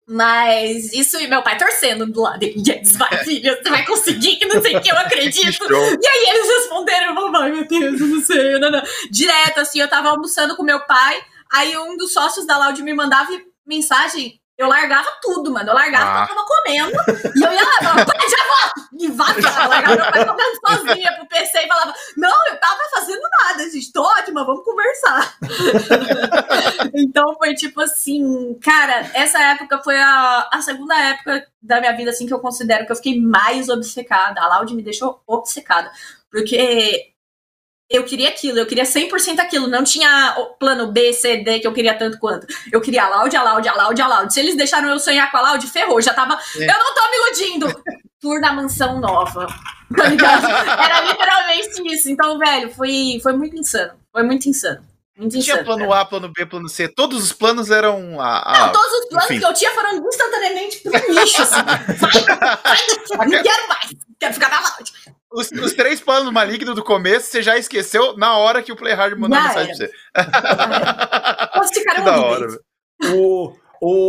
Mas 0.06 0.92
isso 0.92 1.18
e 1.18 1.26
meu 1.26 1.42
pai 1.42 1.56
torcendo 1.56 2.06
do 2.06 2.20
lado. 2.20 2.44
Yes, 2.44 2.92
vai, 2.96 3.24
filha, 3.24 3.56
você 3.56 3.70
vai 3.70 3.86
conseguir, 3.86 4.36
que 4.36 4.44
não 4.44 4.60
sei 4.60 4.76
o 4.76 4.80
que, 4.80 4.90
eu 4.90 4.98
acredito. 4.98 5.64
e 5.72 6.06
aí 6.06 6.24
eles 6.28 6.48
responderam, 6.48 7.14
eu 7.14 7.32
falei, 7.32 7.42
ai 7.42 7.52
meu 7.52 7.66
Deus, 7.66 8.00
eu 8.00 8.06
não 8.06 8.22
sei. 8.22 8.58
Não, 8.58 8.70
não. 8.70 8.82
Direto, 9.10 9.60
assim, 9.60 9.80
eu 9.80 9.88
tava 9.88 10.10
almoçando 10.10 10.56
com 10.56 10.62
meu 10.62 10.80
pai. 10.80 11.24
Aí 11.54 11.76
um 11.78 11.96
dos 11.96 12.12
sócios 12.12 12.46
da 12.46 12.58
Loud 12.58 12.82
me 12.82 12.92
mandava 12.92 13.30
mensagem, 13.66 14.40
eu 14.56 14.68
largava 14.68 15.08
tudo, 15.20 15.52
mano. 15.52 15.70
Eu 15.70 15.74
largava 15.74 16.20
ah. 16.20 16.22
eu 16.22 16.28
tava 16.28 16.46
comendo. 16.46 17.32
e 17.36 17.42
eu 17.42 17.52
ia 17.52 17.64
lá, 17.64 17.78
falava, 17.82 18.06
pai, 18.06 18.28
já 18.28 18.44
volto! 18.44 18.94
E 19.00 19.08
vazava, 19.08 19.62
eu 19.62 19.68
largava 19.68 19.96
meu 19.96 20.12
pai 20.12 20.26
comendo 20.26 20.60
sozinha 20.66 21.12
pro 21.12 21.28
PC 21.28 21.58
e 21.58 21.68
falava, 21.68 21.94
não, 22.16 22.46
eu 22.46 22.60
tava 22.60 22.80
fazendo 22.92 23.22
nada, 23.42 23.70
gente, 23.70 23.92
tô 23.92 24.02
ótima, 24.02 24.44
vamos 24.44 24.64
conversar. 24.64 25.36
então 26.94 27.36
foi 27.36 27.54
tipo 27.54 27.80
assim, 27.80 28.58
cara, 28.60 29.10
essa 29.14 29.40
época 29.40 29.82
foi 29.82 29.96
a, 29.96 30.48
a 30.52 30.62
segunda 30.62 30.96
época 30.96 31.46
da 31.60 31.80
minha 31.80 31.96
vida, 31.96 32.10
assim, 32.10 32.26
que 32.26 32.34
eu 32.34 32.40
considero 32.40 32.86
que 32.86 32.92
eu 32.92 32.96
fiquei 32.96 33.20
mais 33.20 33.68
obcecada. 33.68 34.40
A 34.40 34.58
Loud 34.58 34.74
me 34.74 34.82
deixou 34.82 35.20
obcecada. 35.26 35.90
Porque 36.30 37.13
eu 37.90 38.04
queria 38.04 38.28
aquilo, 38.30 38.58
eu 38.58 38.66
queria 38.66 38.84
100% 38.84 39.38
aquilo, 39.38 39.68
não 39.68 39.84
tinha 39.84 40.36
plano 40.58 40.90
B, 40.90 41.12
C, 41.12 41.38
D 41.38 41.60
que 41.60 41.66
eu 41.66 41.72
queria 41.72 41.94
tanto 41.94 42.18
quanto. 42.18 42.46
Eu 42.72 42.80
queria 42.80 43.04
a 43.04 43.18
Loud, 43.18 43.36
a 43.36 43.42
Loud, 43.42 43.68
a 43.68 43.74
Loud, 43.74 44.02
a 44.02 44.08
Loud. 44.08 44.32
Se 44.32 44.40
eles 44.40 44.56
deixaram 44.56 44.88
eu 44.88 44.98
sonhar 44.98 45.30
com 45.30 45.36
a 45.36 45.50
Loud, 45.52 45.66
ferrou, 45.66 46.00
já 46.00 46.14
tava. 46.14 46.38
É. 46.56 46.64
Eu 46.64 46.78
não 46.78 46.94
tô 46.94 47.00
me 47.10 47.16
iludindo! 47.16 47.82
Tour 48.20 48.40
da 48.40 48.52
mansão 48.54 48.98
nova. 49.00 49.46
Tá 49.94 50.08
ligado? 50.08 50.46
Era 50.46 51.02
literalmente 51.02 51.94
isso. 51.94 52.10
Então, 52.10 52.38
velho, 52.38 52.70
foi, 52.72 53.20
foi 53.22 53.34
muito 53.34 53.54
insano. 53.54 53.92
Foi 54.10 54.22
muito 54.22 54.48
insano. 54.48 54.82
Muito 55.16 55.32
tinha 55.32 55.42
insano, 55.42 55.64
plano 55.64 55.92
A, 55.92 56.04
plano 56.06 56.32
B, 56.34 56.46
plano 56.46 56.68
C. 56.68 56.88
Todos 56.88 57.22
os 57.22 57.32
planos 57.32 57.70
eram. 57.70 58.18
A, 58.18 58.38
a... 58.50 58.58
Não, 58.60 58.72
todos 58.72 58.92
os 58.92 59.08
planos 59.08 59.30
Enfim. 59.30 59.40
que 59.40 59.46
eu 59.46 59.52
tinha 59.52 59.70
foram 59.72 60.08
instantaneamente 60.08 60.78
pro 60.78 61.12
lixo, 61.12 61.42
assim. 61.42 61.62
Vai, 61.62 61.86
vai, 63.16 63.26
não 63.28 63.42
quero 63.42 63.68
mais. 63.68 63.90
Quero 64.18 64.34
ficar 64.34 64.48
na 64.48 64.60
Loud. 64.60 64.92
Os, 65.34 65.50
os 65.50 65.72
três 65.74 66.00
planos 66.00 66.32
malignos 66.32 66.74
do 66.74 66.82
começo, 66.84 67.26
você 67.30 67.42
já 67.42 67.58
esqueceu 67.58 68.16
na 68.16 68.36
hora 68.36 68.62
que 68.62 68.72
o 68.72 68.76
Playhard 68.76 69.18
mandou 69.20 69.40
mensagem 69.40 69.76
pra 69.76 69.86
você. 69.86 69.92
Posso 71.54 71.74
ficar 71.74 71.94
Que 71.96 72.00
um 72.00 72.04
da 72.04 72.20
hora. 72.20 72.46
O, 73.12 73.52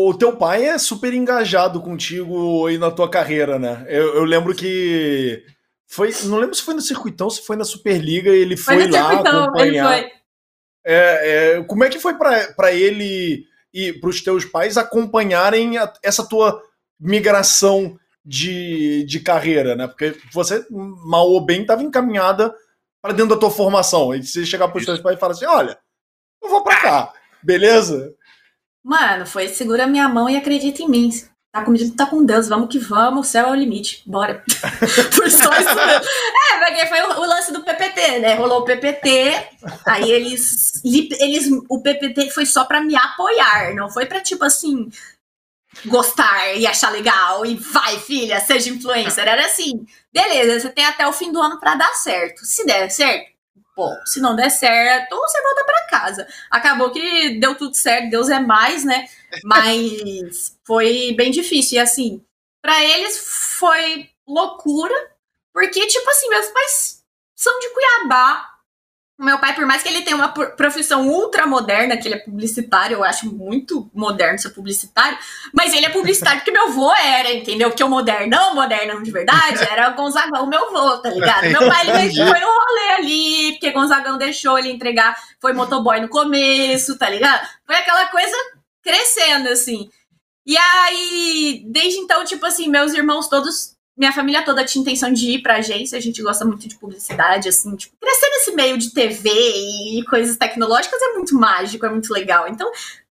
o 0.09 0.13
teu 0.17 0.35
pai 0.38 0.65
é 0.65 0.77
super 0.77 1.13
engajado 1.13 1.81
contigo 1.81 2.67
aí 2.67 2.77
na 2.77 2.91
tua 2.91 3.09
carreira, 3.09 3.57
né? 3.59 3.85
Eu, 3.89 4.15
eu 4.15 4.23
lembro 4.23 4.53
que 4.55 5.43
foi, 5.88 6.13
não 6.25 6.38
lembro 6.38 6.55
se 6.55 6.61
foi 6.63 6.73
no 6.73 6.81
circuitão, 6.81 7.29
se 7.29 7.45
foi 7.45 7.55
na 7.55 7.63
Superliga, 7.63 8.29
ele 8.29 8.55
foi, 8.57 8.75
Foi 8.77 8.88
no 8.88 8.93
lá 8.95 9.09
circuitão, 9.09 9.33
ele 9.59 9.79
acompanhar. 9.79 9.88
foi. 9.99 10.11
É, 10.88 11.55
é, 11.57 11.63
como 11.63 11.83
é 11.83 11.89
que 11.89 11.99
foi 11.99 12.13
pra 12.13 12.53
pra 12.53 12.71
ele 12.71 13.43
e 13.73 13.91
pros 13.93 14.21
teus 14.21 14.45
pais 14.45 14.77
acompanharem 14.77 15.77
a- 15.77 15.91
essa 16.03 16.23
tua 16.27 16.61
migração 16.99 17.97
de, 18.25 19.03
de 19.03 19.19
carreira, 19.19 19.75
né? 19.75 19.88
Porque 19.88 20.17
você, 20.33 20.65
mal 20.69 21.29
ou 21.29 21.39
bem, 21.39 21.61
estava 21.61 21.83
encaminhada 21.83 22.53
para 23.01 23.13
dentro 23.13 23.35
da 23.35 23.39
tua 23.39 23.51
formação. 23.51 24.15
E 24.15 24.23
você 24.23 24.45
chegar 24.45 24.67
pros 24.69 24.85
teus 24.85 24.99
pais 24.99 25.15
e 25.15 25.19
falar 25.19 25.33
assim: 25.33 25.45
olha, 25.45 25.77
eu 26.43 26.49
vou 26.49 26.63
pra 26.63 26.81
cá, 26.81 27.13
beleza? 27.43 28.13
Mano, 28.83 29.25
foi 29.25 29.47
segura 29.47 29.88
minha 29.88 30.09
mão 30.09 30.29
e 30.29 30.35
acredita 30.35 30.81
em 30.81 30.89
mim. 30.89 31.11
Tá 31.51 31.63
comigo, 31.63 31.95
tá 31.95 32.05
com 32.05 32.25
Deus, 32.25 32.49
vamos 32.49 32.67
que 32.67 32.77
vamos, 32.77 33.25
o 33.25 33.29
céu 33.31 33.47
é 33.47 33.51
o 33.51 33.55
limite, 33.55 34.03
bora. 34.05 34.43
foi 35.15 35.29
só 35.29 35.57
isso 35.57 35.73
mesmo. 35.73 36.05
É, 36.51 36.65
porque 36.65 36.85
foi 36.88 37.01
o, 37.01 37.21
o 37.21 37.25
lance 37.25 37.53
do 37.53 37.63
PPT, 37.63 38.19
né? 38.19 38.35
Rolou 38.35 38.59
o 38.59 38.65
PPT, 38.65 39.33
aí 39.85 40.11
eles, 40.11 40.83
eles. 40.83 41.49
O 41.69 41.81
PPT 41.81 42.31
foi 42.31 42.45
só 42.45 42.65
pra 42.65 42.81
me 42.81 42.93
apoiar, 42.93 43.73
não 43.73 43.89
foi 43.89 44.05
pra 44.05 44.19
tipo 44.19 44.43
assim. 44.43 44.89
Gostar 45.85 46.55
e 46.55 46.65
achar 46.65 46.91
legal 46.91 47.45
e 47.45 47.55
vai, 47.55 47.99
filha, 47.99 48.39
seja 48.39 48.69
influencer. 48.69 49.27
Era 49.27 49.45
assim, 49.45 49.85
beleza, 50.13 50.61
você 50.61 50.69
tem 50.69 50.85
até 50.85 51.07
o 51.07 51.13
fim 51.13 51.31
do 51.31 51.41
ano 51.41 51.59
pra 51.59 51.75
dar 51.75 51.93
certo. 51.93 52.45
Se 52.45 52.65
der 52.65 52.89
certo, 52.89 53.29
bom, 53.75 53.93
se 54.05 54.19
não 54.19 54.35
der 54.35 54.49
certo, 54.49 55.15
você 55.15 55.41
volta 55.41 55.63
pra 55.65 55.88
casa. 55.88 56.27
Acabou 56.49 56.91
que 56.91 57.39
deu 57.39 57.55
tudo 57.55 57.75
certo, 57.75 58.09
Deus 58.09 58.29
é 58.29 58.39
mais, 58.39 58.83
né? 58.85 59.07
Mas 59.43 60.57
foi 60.65 61.13
bem 61.17 61.31
difícil. 61.31 61.77
E 61.77 61.79
assim, 61.79 62.23
pra 62.61 62.83
eles 62.83 63.17
foi 63.59 64.09
loucura, 64.27 64.95
porque, 65.53 65.85
tipo 65.88 66.09
assim, 66.09 66.29
meus 66.29 66.47
pais 66.47 67.03
são 67.35 67.59
de 67.59 67.69
Cuiabá. 67.69 68.55
O 69.17 69.23
meu 69.23 69.39
pai, 69.39 69.56
por 69.56 69.65
mais 69.65 69.82
que 69.82 69.88
ele 69.88 70.01
tenha 70.01 70.17
uma 70.17 70.28
pro- 70.28 70.51
profissão 70.58 71.08
ultra 71.08 71.47
moderna, 71.47 71.95
que 71.95 72.06
ele 72.06 72.15
é 72.15 72.19
publicitário, 72.19 72.95
eu 72.95 73.04
acho 73.04 73.34
muito 73.34 73.89
moderno 73.93 74.38
ser 74.38 74.49
publicitário, 74.49 75.17
mas 75.54 75.73
ele 75.73 75.86
é 75.86 75.89
publicitário 75.89 76.39
porque 76.41 76.51
meu 76.51 76.67
avô 76.67 76.93
era, 76.93 77.32
entendeu? 77.32 77.71
Que 77.71 77.82
o 77.82 77.88
modernão, 77.89 78.54
modernão 78.54 79.01
de 79.01 79.12
verdade, 79.12 79.63
era 79.71 79.89
o 79.91 79.95
Gonzagão, 79.95 80.47
meu 80.47 80.67
avô, 80.67 80.97
tá 80.97 81.10
ligado? 81.10 81.43
Meu 81.47 81.65
pai 81.65 81.89
ele 81.89 82.13
foi 82.13 82.39
no 82.41 82.47
rolê 82.47 82.91
ali, 82.97 83.51
porque 83.54 83.71
Gonzagão 83.71 84.17
deixou 84.17 84.60
ele 84.60 84.69
entregar, 84.69 85.15
foi 85.39 85.54
motoboy 85.54 86.01
no 86.01 86.10
começo, 86.10 86.97
tá 86.97 87.10
ligado? 87.10 87.47
Foi 87.65 87.75
aquela 87.78 88.08
coisa 88.08 88.36
crescendo, 88.84 89.47
assim. 89.47 89.89
E 90.45 90.58
aí, 90.58 91.63
desde 91.67 91.99
então, 91.99 92.23
tipo 92.25 92.45
assim, 92.45 92.67
meus 92.67 92.93
irmãos 92.93 93.30
todos, 93.30 93.74
minha 93.97 94.12
família 94.12 94.43
toda 94.43 94.65
tinha 94.65 94.81
intenção 94.81 95.12
de 95.12 95.31
ir 95.31 95.41
pra 95.41 95.58
agência, 95.58 95.97
a 95.97 96.01
gente 96.01 96.21
gosta 96.21 96.43
muito 96.43 96.67
de 96.67 96.75
publicidade, 96.75 97.47
assim, 97.47 97.75
tipo, 97.75 97.95
crescer 97.99 98.29
nesse 98.29 98.51
meio 98.51 98.77
de 98.77 98.93
TV 98.93 99.29
e 99.29 100.03
coisas 100.10 100.36
tecnológicas 100.38 101.01
é 101.01 101.13
muito 101.13 101.36
mágico, 101.36 101.86
é 101.86 101.89
muito 101.89 102.12
legal. 102.12 102.47
Então, 102.47 102.69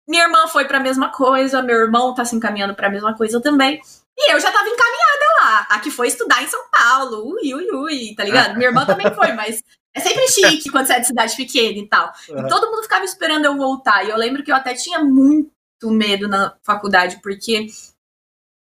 minha 0.08 0.24
irmã 0.24 0.46
foi 0.48 0.66
pra 0.66 0.80
mesma 0.80 1.10
coisa, 1.10 1.62
meu 1.62 1.76
irmão 1.76 2.14
tá 2.14 2.24
se 2.24 2.34
encaminhando 2.36 2.74
pra 2.74 2.90
mesma 2.90 3.16
coisa 3.16 3.40
também. 3.40 3.80
E 4.16 4.32
eu 4.32 4.40
já 4.40 4.50
tava 4.50 4.68
encaminhada 4.68 5.24
lá. 5.40 5.66
A 5.70 5.78
que 5.78 5.90
foi 5.90 6.08
estudar 6.08 6.42
em 6.42 6.48
São 6.48 6.60
Paulo. 6.70 7.34
Ui, 7.34 7.54
ui, 7.54 7.70
ui, 7.70 8.14
tá 8.16 8.24
ligado? 8.24 8.56
Minha 8.56 8.70
irmã 8.70 8.84
também 8.84 9.12
foi, 9.14 9.32
mas 9.32 9.62
é 9.94 10.00
sempre 10.00 10.26
chique 10.28 10.70
quando 10.70 10.86
você 10.86 10.94
é 10.94 11.00
de 11.00 11.06
cidade 11.06 11.36
pequena 11.36 11.78
e 11.78 11.86
tal. 11.86 12.12
E 12.28 12.48
todo 12.48 12.68
mundo 12.70 12.82
ficava 12.82 13.04
esperando 13.04 13.44
eu 13.44 13.56
voltar. 13.56 14.04
E 14.04 14.10
eu 14.10 14.16
lembro 14.16 14.42
que 14.42 14.50
eu 14.50 14.56
até 14.56 14.74
tinha 14.74 14.98
muito 14.98 15.50
medo 15.84 16.26
na 16.26 16.56
faculdade, 16.64 17.20
porque 17.22 17.68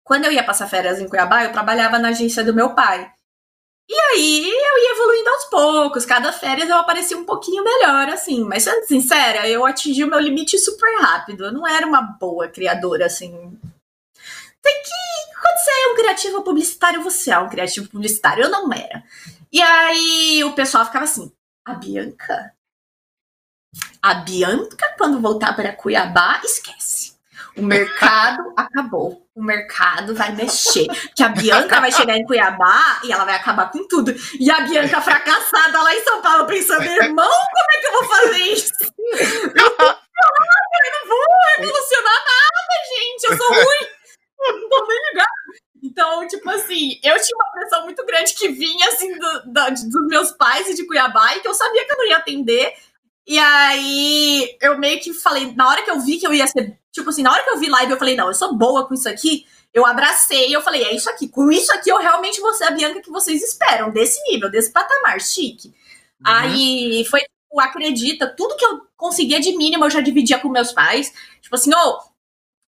quando 0.05 0.25
eu 0.25 0.33
ia 0.33 0.45
passar 0.45 0.69
férias 0.69 1.01
em 1.01 1.09
Cuiabá, 1.09 1.45
eu 1.45 1.53
trabalhava 1.53 1.99
na 1.99 2.09
agência 2.09 2.45
do 2.45 2.55
meu 2.55 2.75
pai. 2.75 3.13
E 3.89 3.95
aí 3.95 4.49
eu 4.49 4.79
ia 4.79 4.93
evoluindo 4.93 5.31
aos 5.31 5.45
poucos. 5.47 6.07
Cada 6.07 6.33
férias 6.33 6.69
eu 6.69 6.77
aparecia 6.77 7.19
um 7.19 7.25
pouquinho 7.25 7.65
melhor, 7.65 8.09
assim. 8.09 8.45
Mas 8.45 8.63
sendo 8.63 8.87
sincera, 8.87 9.49
eu 9.49 9.67
atingi 9.67 10.05
o 10.05 10.09
meu 10.09 10.21
limite 10.21 10.57
super 10.59 11.01
rápido. 11.01 11.47
Eu 11.47 11.53
não 11.53 11.67
era 11.67 11.85
uma 11.85 12.01
boa 12.01 12.47
criadora, 12.47 13.07
assim. 13.07 13.33
Tem 14.63 14.83
que. 14.83 15.41
Quando 15.41 15.59
você 15.59 15.71
é 15.71 15.89
um 15.89 15.97
criativo 15.97 16.43
publicitário, 16.43 17.03
você 17.03 17.33
é 17.33 17.39
um 17.39 17.49
criativo 17.49 17.89
publicitário. 17.89 18.45
Eu 18.45 18.51
não 18.51 18.73
era. 18.73 19.03
E 19.51 19.61
aí 19.61 20.45
o 20.45 20.53
pessoal 20.53 20.85
ficava 20.85 21.05
assim: 21.05 21.33
a 21.65 21.75
Bianca? 21.75 22.55
A 24.01 24.15
Bianca, 24.15 24.95
quando 24.97 25.21
voltar 25.21 25.55
para 25.55 25.75
Cuiabá, 25.75 26.41
esquece. 26.45 27.10
O 27.57 27.63
mercado 27.63 28.53
acabou. 28.57 29.27
O 29.35 29.43
mercado 29.43 30.15
vai 30.15 30.33
mexer. 30.35 30.87
Que 31.15 31.23
a 31.23 31.29
Bianca 31.29 31.81
vai 31.81 31.91
chegar 31.93 32.17
em 32.17 32.25
Cuiabá 32.25 33.01
e 33.05 33.13
ela 33.13 33.25
vai 33.25 33.35
acabar 33.35 33.71
com 33.71 33.87
tudo. 33.89 34.15
E 34.39 34.51
a 34.51 34.61
Bianca 34.63 35.01
fracassada 35.01 35.83
lá 35.83 35.95
em 35.95 36.05
São 36.05 36.21
Paulo 36.23 36.47
pensando, 36.47 36.83
irmão, 36.85 37.29
como 37.29 37.71
é 37.73 37.81
que 37.81 37.87
eu 37.87 37.93
vou 37.93 38.05
fazer 38.05 38.39
isso? 38.39 38.73
Eu 39.53 39.77
não 39.81 41.09
vou 41.09 41.25
revolucionar 41.59 42.15
nada, 42.15 42.61
gente. 42.89 43.25
Eu 43.25 43.37
sou 43.37 43.53
ruim. 43.55 43.87
Eu 44.43 44.61
não 44.61 44.69
tô 44.69 44.87
nem 44.87 44.99
ligado. 45.11 45.31
Então, 45.83 46.27
tipo 46.29 46.51
assim, 46.51 47.01
eu 47.03 47.17
tinha 47.21 47.37
uma 47.37 47.51
pressão 47.53 47.85
muito 47.85 48.05
grande 48.05 48.35
que 48.35 48.49
vinha, 48.49 48.87
assim, 48.89 49.19
do- 49.19 49.43
da- 49.53 49.71
dos 49.71 50.07
meus 50.09 50.31
pais 50.33 50.69
e 50.69 50.75
de 50.75 50.87
Cuiabá, 50.87 51.35
e 51.37 51.41
que 51.41 51.49
eu 51.49 51.55
sabia 51.55 51.85
que 51.87 51.93
eu 51.93 51.97
não 51.97 52.07
ia 52.07 52.19
atender. 52.19 52.75
E 53.27 53.39
aí, 53.39 54.57
eu 54.61 54.79
meio 54.79 55.01
que 55.01 55.13
falei, 55.13 55.53
na 55.55 55.69
hora 55.69 55.83
que 55.83 55.91
eu 55.91 56.01
vi 56.01 56.19
que 56.19 56.27
eu 56.27 56.35
ia 56.35 56.47
ser, 56.47 56.79
tipo 56.91 57.11
assim, 57.11 57.23
na 57.23 57.33
hora 57.33 57.45
que 57.45 57.51
eu 57.51 57.59
vi 57.59 57.69
live, 57.69 57.93
eu 57.93 57.99
falei, 57.99 58.17
não, 58.17 58.29
eu 58.29 58.35
sou 58.35 58.55
boa 58.57 58.87
com 58.87 58.95
isso 58.95 59.09
aqui, 59.09 59.47
eu 59.73 59.87
abracei 59.87 60.49
e 60.49 60.53
eu 60.53 60.63
falei, 60.63 60.83
é 60.85 60.95
isso 60.95 61.09
aqui, 61.09 61.29
com 61.29 61.51
isso 61.51 61.73
aqui 61.73 61.91
eu 61.91 61.99
realmente 61.99 62.41
vou 62.41 62.53
ser 62.55 62.65
a 62.65 62.71
Bianca 62.73 63.01
que 63.01 63.11
vocês 63.11 63.43
esperam, 63.43 63.91
desse 63.91 64.21
nível, 64.31 64.51
desse 64.51 64.73
patamar, 64.73 65.21
chique. 65.21 65.73
Aí, 66.25 67.05
foi, 67.09 67.21
tipo, 67.21 67.61
acredita, 67.61 68.27
tudo 68.37 68.57
que 68.57 68.65
eu 68.65 68.83
conseguia 68.97 69.41
de 69.41 69.57
mínimo 69.57 69.85
eu 69.85 69.91
já 69.91 70.01
dividia 70.01 70.39
com 70.39 70.49
meus 70.49 70.73
pais, 70.73 71.13
tipo 71.41 71.55
assim, 71.55 71.71
ô, 71.73 71.99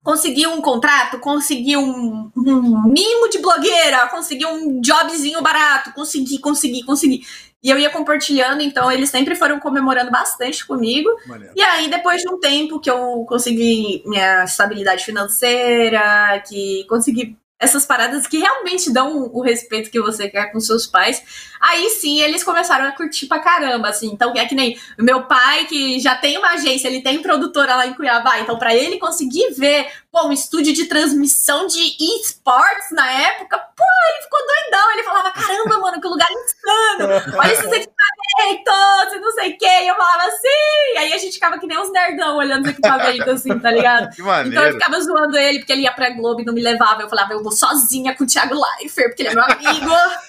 consegui 0.02 0.46
um 0.46 0.60
contrato, 0.60 1.18
consegui 1.18 1.76
um, 1.76 2.30
um 2.36 2.82
mimo 2.84 3.28
de 3.28 3.38
blogueira, 3.38 4.08
consegui 4.08 4.46
um 4.46 4.80
jobzinho 4.80 5.42
barato, 5.42 5.92
consegui, 5.92 6.38
consegui, 6.38 6.82
consegui. 6.82 7.26
E 7.62 7.70
eu 7.70 7.78
ia 7.78 7.90
compartilhando, 7.90 8.60
então 8.62 8.90
eles 8.90 9.10
sempre 9.10 9.34
foram 9.34 9.58
comemorando 9.58 10.10
bastante 10.10 10.64
comigo. 10.66 11.08
Maneiro. 11.26 11.54
E 11.56 11.62
aí, 11.62 11.88
depois 11.88 12.22
de 12.22 12.28
um 12.28 12.38
tempo 12.38 12.78
que 12.78 12.90
eu 12.90 13.24
consegui 13.28 14.02
minha 14.06 14.44
estabilidade 14.44 15.04
financeira, 15.04 16.42
que 16.46 16.84
consegui 16.88 17.36
essas 17.60 17.84
paradas 17.84 18.26
que 18.26 18.38
realmente 18.38 18.92
dão 18.92 19.30
o 19.32 19.42
respeito 19.42 19.90
que 19.90 20.00
você 20.00 20.28
quer 20.28 20.52
com 20.52 20.60
seus 20.60 20.86
pais, 20.86 21.50
aí 21.60 21.90
sim 21.90 22.20
eles 22.20 22.44
começaram 22.44 22.86
a 22.86 22.92
curtir 22.92 23.26
pra 23.26 23.40
caramba, 23.40 23.88
assim. 23.88 24.10
Então 24.12 24.32
é 24.36 24.46
que 24.46 24.54
nem 24.54 24.78
meu 24.96 25.24
pai, 25.24 25.64
que 25.64 25.98
já 25.98 26.14
tem 26.14 26.38
uma 26.38 26.50
agência, 26.50 26.86
ele 26.86 27.02
tem 27.02 27.20
produtora 27.20 27.74
lá 27.74 27.86
em 27.86 27.94
Cuiabá, 27.94 28.38
então 28.38 28.56
pra 28.56 28.74
ele 28.74 28.98
conseguir 28.98 29.52
ver, 29.54 29.88
pô, 30.10 30.26
um 30.26 30.32
estúdio 30.32 30.72
de 30.72 30.86
transmissão 30.86 31.66
de 31.66 31.80
esportes 32.20 32.90
na 32.92 33.10
época, 33.10 33.58
pô, 33.58 33.84
ele 34.10 34.22
ficou 34.22 34.38
doidão. 34.46 34.92
Ele 34.92 35.02
falava, 35.02 35.30
caramba, 35.32 35.78
mano, 35.78 36.00
que 36.00 36.08
lugar 36.08 36.28
insano. 36.30 37.38
Olha 37.38 37.52
esses 37.52 37.64
equipamentos, 37.64 39.12
e 39.14 39.20
não 39.20 39.32
sei 39.32 39.52
o 39.52 39.58
quê. 39.58 39.66
E 39.66 39.88
eu 39.88 39.96
falava 39.96 40.24
assim. 40.24 40.98
Aí 40.98 41.12
a 41.12 41.18
gente 41.18 41.34
ficava 41.34 41.58
que 41.58 41.66
nem 41.66 41.78
uns 41.78 41.92
nerdão 41.92 42.36
olhando 42.36 42.64
os 42.64 42.70
equipamentos, 42.70 43.28
assim, 43.28 43.58
tá 43.58 43.70
ligado? 43.70 44.08
Então 44.48 44.64
eu 44.64 44.72
ficava 44.72 45.00
zoando 45.00 45.36
ele 45.36 45.58
porque 45.58 45.72
ele 45.72 45.82
ia 45.82 45.92
pra 45.92 46.10
Globo 46.10 46.40
e 46.40 46.44
não 46.44 46.54
me 46.54 46.62
levava. 46.62 47.02
Eu 47.02 47.08
falava, 47.08 47.32
eu 47.32 47.42
vou 47.42 47.52
sozinha 47.52 48.14
com 48.14 48.24
o 48.24 48.26
Thiago 48.26 48.54
Leifert, 48.54 49.08
porque 49.08 49.22
ele 49.22 49.30
é 49.30 49.34
meu 49.34 49.44
amigo. 49.44 49.90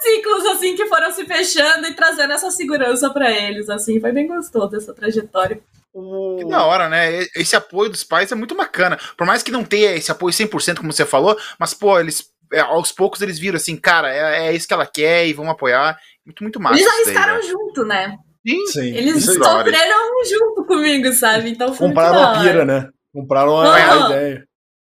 Ciclos, 0.00 0.46
assim, 0.46 0.76
que 0.76 0.86
foram 0.86 1.10
se 1.10 1.24
fechando 1.26 1.86
e 1.86 1.94
trazendo 1.94 2.32
essa 2.32 2.50
segurança 2.50 3.10
pra 3.10 3.30
eles, 3.30 3.68
assim. 3.68 4.00
Foi 4.00 4.12
bem 4.12 4.26
gostoso 4.26 4.76
essa 4.76 4.94
trajetória. 4.94 5.60
O- 5.92 6.36
Que 6.38 6.44
da 6.46 6.64
hora, 6.64 6.88
né? 6.88 7.26
Esse 7.34 7.56
apoio 7.56 7.90
dos 7.90 8.04
pais 8.04 8.30
é 8.30 8.34
muito 8.34 8.54
bacana. 8.54 8.98
Por 9.16 9.26
mais 9.26 9.42
que 9.42 9.50
não 9.50 9.64
tenha 9.64 9.92
esse 9.96 10.10
apoio 10.10 10.32
100%, 10.32 10.76
como 10.80 10.92
você 10.92 11.04
falou, 11.06 11.36
mas, 11.58 11.74
pô, 11.74 11.98
eles, 11.98 12.24
é, 12.52 12.60
aos 12.60 12.92
poucos 12.92 13.20
eles 13.22 13.38
viram 13.38 13.56
assim, 13.56 13.76
cara, 13.76 14.12
é, 14.14 14.48
é 14.48 14.52
isso 14.54 14.68
que 14.68 14.74
ela 14.74 14.86
quer 14.86 15.26
e 15.26 15.32
vamos 15.32 15.52
apoiar. 15.52 15.98
Muito, 16.24 16.42
muito 16.42 16.60
massa. 16.60 16.76
eles 16.78 16.86
isso 16.86 17.04
daí, 17.04 17.16
arriscaram 17.16 17.34
né? 17.36 17.42
junto, 17.42 17.84
né? 17.84 18.16
Sim. 18.46 18.66
Sim. 18.66 18.94
Eles 18.94 19.16
Isso 19.16 19.30
é 19.30 19.34
sofreram 19.44 20.24
junto 20.24 20.64
comigo, 20.66 21.12
sabe? 21.12 21.50
Então 21.50 21.74
foi 21.74 21.88
Compraram 21.88 22.22
a 22.22 22.38
pira, 22.40 22.64
né? 22.64 22.88
Compraram 23.12 23.58
a, 23.58 23.74
a 23.74 24.06
ideia. 24.06 24.44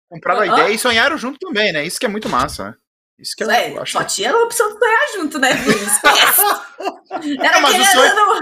Compraram 0.09 0.41
a 0.41 0.47
ideia 0.47 0.69
e 0.73 0.77
sonharam 0.79 1.17
junto 1.17 1.37
também, 1.39 1.71
né? 1.71 1.85
Isso 1.85 1.99
que 1.99 2.05
é 2.05 2.09
muito 2.09 2.27
massa, 2.29 2.65
né? 2.65 2.73
Isso 3.19 3.33
que 3.35 3.43
É, 3.43 3.71
eu 3.75 3.81
acho. 3.81 3.93
só 3.93 4.03
tinha 4.03 4.31
a 4.31 4.43
opção 4.43 4.67
de 4.73 4.77
sonhar 4.79 5.07
junto, 5.15 5.39
né? 5.39 5.49
Esquece. 5.57 6.41
Era 7.39 7.51
Não, 7.53 7.61
mas 7.61 7.79
o 7.79 7.91
sonho- 7.91 8.41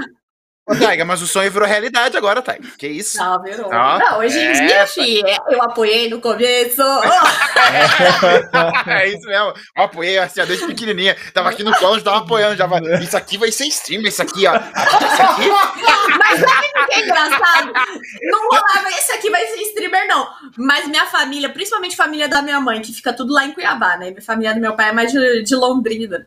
Ô, 0.68 0.76
Taiga, 0.76 1.06
mas 1.06 1.22
o 1.22 1.28
sonho 1.28 1.52
virou 1.52 1.68
realidade 1.68 2.18
agora, 2.18 2.42
Taiga. 2.42 2.68
Que 2.76 2.88
isso? 2.88 3.18
Não, 3.18 3.40
virou. 3.44 3.72
Ah, 3.72 4.00
não, 4.00 4.18
hoje 4.18 4.40
em 4.40 4.48
é, 4.48 4.66
dia, 4.66 4.88
filho, 4.88 5.28
eu 5.50 5.62
apoiei 5.62 6.10
no 6.10 6.20
começo. 6.20 6.82
é 8.88 9.10
isso 9.10 9.28
mesmo. 9.28 9.54
Eu 9.78 9.84
apoiei 9.84 10.18
assim, 10.18 10.44
desde 10.44 10.66
pequenininha. 10.66 11.16
Tava 11.36 11.52
aqui 11.52 11.64
no 11.64 11.72
colo, 11.78 12.02
tava 12.02 12.18
apoiando. 12.18 12.56
Já 12.56 12.66
vai. 12.66 12.82
Isso 13.00 13.16
aqui 13.16 13.38
vai 13.38 13.52
ser 13.52 13.68
stream, 13.68 14.02
isso 14.02 14.24
aqui, 14.24 14.48
ó. 14.48 14.56
Isso 14.56 15.22
aqui. 15.22 15.48
Mas 16.18 16.40
sabe 16.40 16.66
o 16.66 16.86
que 16.88 16.94
é 16.94 17.04
engraçado? 17.04 17.72
Não 18.24 18.50
rolava, 18.50 18.90
esse 18.90 19.12
aqui 19.12 19.30
vai 19.30 19.46
ser 19.46 19.62
streamer, 19.62 20.08
não. 20.08 20.28
Mas 20.58 20.88
minha 20.88 21.06
família, 21.06 21.50
principalmente 21.50 21.94
a 21.94 22.04
família 22.04 22.28
da 22.28 22.42
minha 22.42 22.60
mãe, 22.60 22.82
que 22.82 22.92
fica 22.92 23.14
tudo 23.14 23.32
lá 23.32 23.46
em 23.46 23.52
Cuiabá, 23.52 23.98
né? 23.98 24.16
A 24.18 24.22
família 24.22 24.56
do 24.56 24.60
meu 24.60 24.76
pai 24.76 24.90
é 24.90 24.94
mais 24.94 25.12
de, 25.12 25.44
de 25.44 25.56
Londrina. 25.56 26.26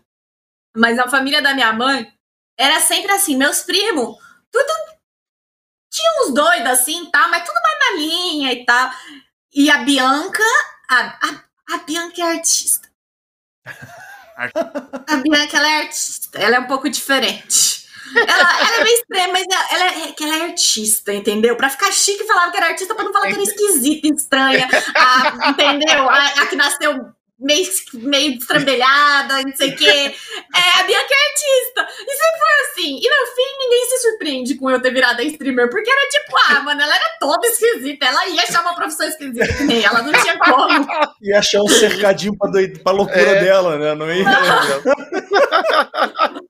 Mas 0.76 0.96
a 0.96 1.08
família 1.08 1.42
da 1.42 1.54
minha 1.54 1.72
mãe 1.72 2.06
era 2.56 2.78
sempre 2.78 3.10
assim, 3.10 3.36
meus 3.36 3.62
primos, 3.62 4.16
tudo. 4.50 4.98
Tinha 5.90 6.22
uns 6.22 6.34
doidos 6.34 6.70
assim, 6.70 7.10
tá? 7.10 7.28
Mas 7.28 7.44
tudo 7.44 7.60
mais 7.62 7.78
na 7.78 8.00
linha 8.00 8.52
e 8.52 8.64
tal. 8.64 8.90
E 9.52 9.70
a 9.70 9.78
Bianca, 9.78 10.42
a, 10.88 11.00
a, 11.00 11.74
a 11.74 11.78
Bianca 11.78 12.20
é 12.20 12.36
artista. 12.36 12.88
A 15.08 15.16
Bianca, 15.16 15.56
ela 15.56 15.68
é 15.68 15.78
artista. 15.80 16.38
Ela 16.38 16.56
é 16.56 16.60
um 16.60 16.68
pouco 16.68 16.88
diferente. 16.88 17.88
Ela, 18.14 18.60
ela 18.60 18.76
é 18.76 18.84
meio 18.84 18.96
estranha, 18.96 19.28
mas 19.32 19.44
ela, 19.50 19.68
ela, 19.72 19.84
é, 19.84 20.14
ela 20.20 20.36
é 20.36 20.42
artista, 20.50 21.12
entendeu? 21.12 21.56
Pra 21.56 21.68
ficar 21.68 21.90
chique, 21.90 22.24
falava 22.24 22.52
que 22.52 22.56
era 22.56 22.68
artista, 22.68 22.94
pra 22.94 23.02
não 23.02 23.12
falar 23.12 23.26
que 23.26 23.32
era 23.32 23.42
esquisita, 23.42 24.06
estranha. 24.14 24.68
A, 24.94 25.50
entendeu? 25.50 26.08
A, 26.08 26.26
a 26.42 26.46
que 26.46 26.54
nasceu 26.54 27.12
meio, 27.38 27.68
meio 27.94 28.32
estrambelhada, 28.32 29.40
não 29.42 29.54
sei 29.54 29.70
o 29.70 29.76
quê. 29.76 29.84
É, 29.84 30.80
a 30.80 30.82
Bianca 30.84 31.14
é 31.14 31.26
artista. 31.30 31.86
E 32.06 32.12
sempre 32.12 32.38
foi 32.38 32.48
assim. 32.66 32.98
E 33.00 33.08
no 33.08 33.26
fim, 33.34 33.58
ninguém 33.60 33.86
se 33.86 33.98
surpreende 34.02 34.56
com 34.56 34.68
eu 34.70 34.82
ter 34.82 34.92
virado 34.92 35.20
a 35.20 35.24
streamer, 35.24 35.70
porque 35.70 35.88
era 35.88 36.08
tipo, 36.08 36.36
ah, 36.48 36.60
mano, 36.62 36.82
ela 36.82 36.94
era 36.94 37.16
toda 37.20 37.46
esquisita. 37.46 38.06
Ela 38.06 38.26
ia 38.28 38.42
achar 38.42 38.60
uma 38.62 38.74
profissão 38.74 39.06
esquisita 39.06 39.54
que 39.54 39.62
nem 39.64 39.84
ela, 39.84 40.02
não 40.02 40.12
tinha 40.12 40.36
como. 40.38 40.86
Ia 41.22 41.38
achar 41.38 41.62
um 41.62 41.68
cercadinho 41.68 42.36
pra, 42.36 42.50
doido, 42.50 42.80
pra 42.80 42.90
loucura 42.92 43.20
é. 43.20 43.44
dela, 43.44 43.78
né? 43.78 43.94
Não 43.94 44.12
ia. 44.12 44.24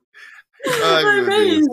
Ai, 0.84 1.04
meu 1.04 1.26
Deus. 1.26 1.66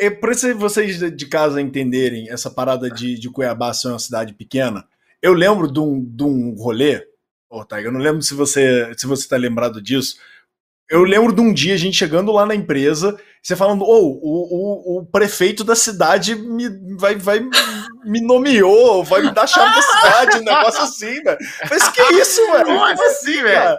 É, 0.00 0.10
pra 0.10 0.32
vocês 0.56 0.98
de 0.98 1.26
casa 1.26 1.60
entenderem 1.60 2.30
essa 2.30 2.50
parada 2.50 2.90
de, 2.90 3.18
de 3.18 3.30
Cuiabá 3.30 3.74
ser 3.74 3.88
uma 3.88 3.98
cidade 3.98 4.32
pequena, 4.32 4.86
eu 5.20 5.34
lembro 5.34 5.70
de 5.70 5.80
um, 5.80 6.02
de 6.02 6.22
um 6.22 6.54
rolê, 6.54 7.04
oh, 7.50 7.64
tá, 7.64 7.80
eu 7.80 7.92
não 7.92 8.00
lembro 8.00 8.22
se 8.22 8.34
você 8.34 8.92
se 8.96 9.06
você 9.06 9.28
tá 9.28 9.36
lembrado 9.36 9.80
disso. 9.80 10.16
Eu 10.90 11.02
lembro 11.02 11.34
de 11.34 11.40
um 11.42 11.52
dia 11.52 11.74
a 11.74 11.76
gente 11.76 11.98
chegando 11.98 12.32
lá 12.32 12.46
na 12.46 12.54
empresa, 12.54 13.20
você 13.42 13.54
falando, 13.54 13.84
oh, 13.84 14.06
o, 14.06 14.96
o, 14.96 14.98
o 15.00 15.06
prefeito 15.06 15.62
da 15.62 15.76
cidade 15.76 16.34
me, 16.34 16.96
vai, 16.96 17.14
vai, 17.14 17.40
me 18.06 18.22
nomeou, 18.22 19.04
vai 19.04 19.20
me 19.20 19.30
dar 19.30 19.46
chave 19.46 19.74
da 19.74 19.82
cidade, 19.82 20.38
um 20.38 20.44
negócio 20.44 20.80
assim, 20.82 21.22
velho. 21.22 21.38
Mas 21.70 21.88
que 21.88 22.00
isso, 22.14 22.40
velho? 22.52 22.64
Como 22.64 23.02
assim, 23.04 23.42
velho? 23.42 23.78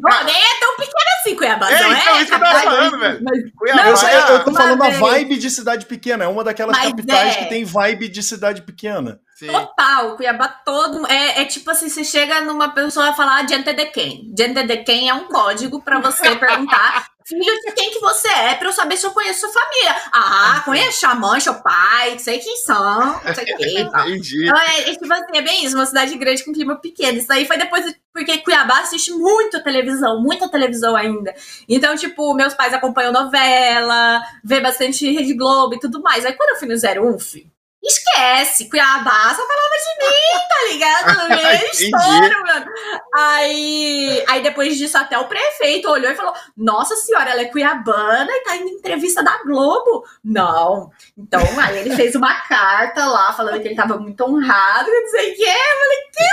Pô, 0.00 0.24
nem 0.24 0.34
é 0.34 0.60
tão 0.60 0.76
pequeno 0.76 1.10
assim, 1.20 1.36
Cuiabá. 1.36 1.70
É, 1.70 1.82
não 1.82 1.92
então, 1.92 2.16
é? 2.16 2.22
isso 2.22 2.26
que 2.26 2.34
eu 2.34 2.40
tava 2.40 2.60
falando, 2.60 2.98
velho. 2.98 3.52
Cuiabá, 3.56 3.82
Não, 3.82 3.90
eu, 3.90 3.96
sei, 3.96 4.16
eu 4.16 4.44
tô 4.44 4.54
falando 4.54 4.82
a 4.82 4.88
é- 4.88 4.98
vibe 4.98 5.36
de 5.36 5.50
cidade 5.50 5.86
pequena. 5.86 6.24
É 6.24 6.28
uma 6.28 6.42
daquelas 6.42 6.76
Mas 6.76 6.90
capitais 6.90 7.36
é. 7.36 7.38
que 7.38 7.48
tem 7.48 7.64
vibe 7.64 8.08
de 8.08 8.22
cidade 8.22 8.62
pequena. 8.62 9.20
Sim. 9.38 9.46
Total, 9.46 10.16
Cuiabá 10.16 10.48
todo. 10.48 11.06
É, 11.06 11.42
é 11.42 11.44
tipo 11.44 11.70
assim: 11.70 11.88
você 11.88 12.02
chega 12.02 12.40
numa 12.40 12.70
pessoa 12.70 13.10
e 13.10 13.14
fala 13.14 13.46
gente 13.46 13.72
de 13.72 13.86
quem? 13.86 14.34
Gente 14.36 14.64
de 14.64 14.78
quem 14.78 15.08
é 15.08 15.14
um 15.14 15.28
código 15.28 15.80
pra 15.80 16.00
você 16.00 16.34
perguntar. 16.34 17.06
Filho 17.24 17.60
de 17.60 17.72
quem 17.72 17.90
que 17.90 18.00
você 18.00 18.26
é, 18.26 18.54
pra 18.54 18.68
eu 18.68 18.72
saber 18.72 18.96
se 18.96 19.06
eu 19.06 19.10
conheço 19.10 19.40
sua 19.40 19.50
família. 19.50 19.94
Ah, 20.10 20.62
conheço 20.64 21.06
a 21.06 21.14
mãe, 21.14 21.38
seu 21.38 21.54
pai, 21.56 22.18
sei 22.18 22.38
quem 22.38 22.56
são, 22.56 23.20
não 23.22 23.34
sei 23.34 23.44
o 23.44 23.56
que 23.58 23.90
tal. 23.90 24.08
Entendi. 24.08 24.46
Então, 24.46 24.58
é, 24.58 24.80
é, 24.80 24.96
tipo 24.96 25.12
assim, 25.12 25.36
é 25.36 25.42
bem 25.42 25.62
isso, 25.62 25.76
uma 25.76 25.84
cidade 25.84 26.16
grande 26.16 26.42
com 26.42 26.54
clima 26.54 26.80
pequeno. 26.80 27.18
Isso 27.18 27.30
aí 27.30 27.46
foi 27.46 27.58
depois, 27.58 27.94
porque 28.14 28.38
Cuiabá 28.38 28.80
assiste 28.80 29.12
muito 29.12 29.62
televisão, 29.62 30.22
muita 30.22 30.48
televisão 30.48 30.96
ainda. 30.96 31.34
Então, 31.68 31.94
tipo, 31.96 32.32
meus 32.32 32.54
pais 32.54 32.72
acompanham 32.72 33.12
novela, 33.12 34.22
vê 34.42 34.58
bastante 34.58 35.12
Rede 35.12 35.34
Globo 35.34 35.74
e 35.74 35.80
tudo 35.80 36.00
mais. 36.00 36.24
Aí 36.24 36.32
quando 36.32 36.50
eu 36.50 36.56
fui 36.56 36.66
no 36.66 37.12
01, 37.12 37.18
filho, 37.18 37.50
esquece, 37.88 38.68
Cuiabá 38.68 39.34
só 39.34 39.46
falava 39.46 39.74
de 39.78 39.92
mim, 40.06 40.38
tá 40.48 40.64
ligado? 40.70 41.28
Meu 41.28 41.54
Entendi. 41.54 41.84
estouro, 41.84 42.46
mano. 42.46 42.66
Aí, 43.14 44.24
aí 44.28 44.42
depois 44.42 44.76
disso, 44.76 44.96
até 44.98 45.18
o 45.18 45.26
prefeito 45.26 45.90
olhou 45.90 46.10
e 46.10 46.14
falou: 46.14 46.34
Nossa 46.56 46.94
senhora, 46.96 47.30
ela 47.30 47.42
é 47.42 47.46
cuiabana 47.46 48.30
e 48.30 48.44
tá 48.44 48.56
indo 48.56 48.68
em 48.68 48.74
entrevista 48.74 49.22
da 49.22 49.42
Globo. 49.42 50.04
Não. 50.24 50.90
Então, 51.16 51.40
aí 51.60 51.78
ele 51.78 51.96
fez 51.96 52.14
uma 52.14 52.34
carta 52.42 53.06
lá 53.06 53.32
falando 53.32 53.60
que 53.60 53.68
ele 53.68 53.74
tava 53.76 53.98
muito 53.98 54.22
honrado, 54.24 54.88
e 54.88 55.00
não 55.00 55.08
sei 55.08 55.32
o 55.32 55.36
quê. 55.36 55.44
Eu 55.44 55.78
falei, 55.78 55.98
que? 56.12 56.28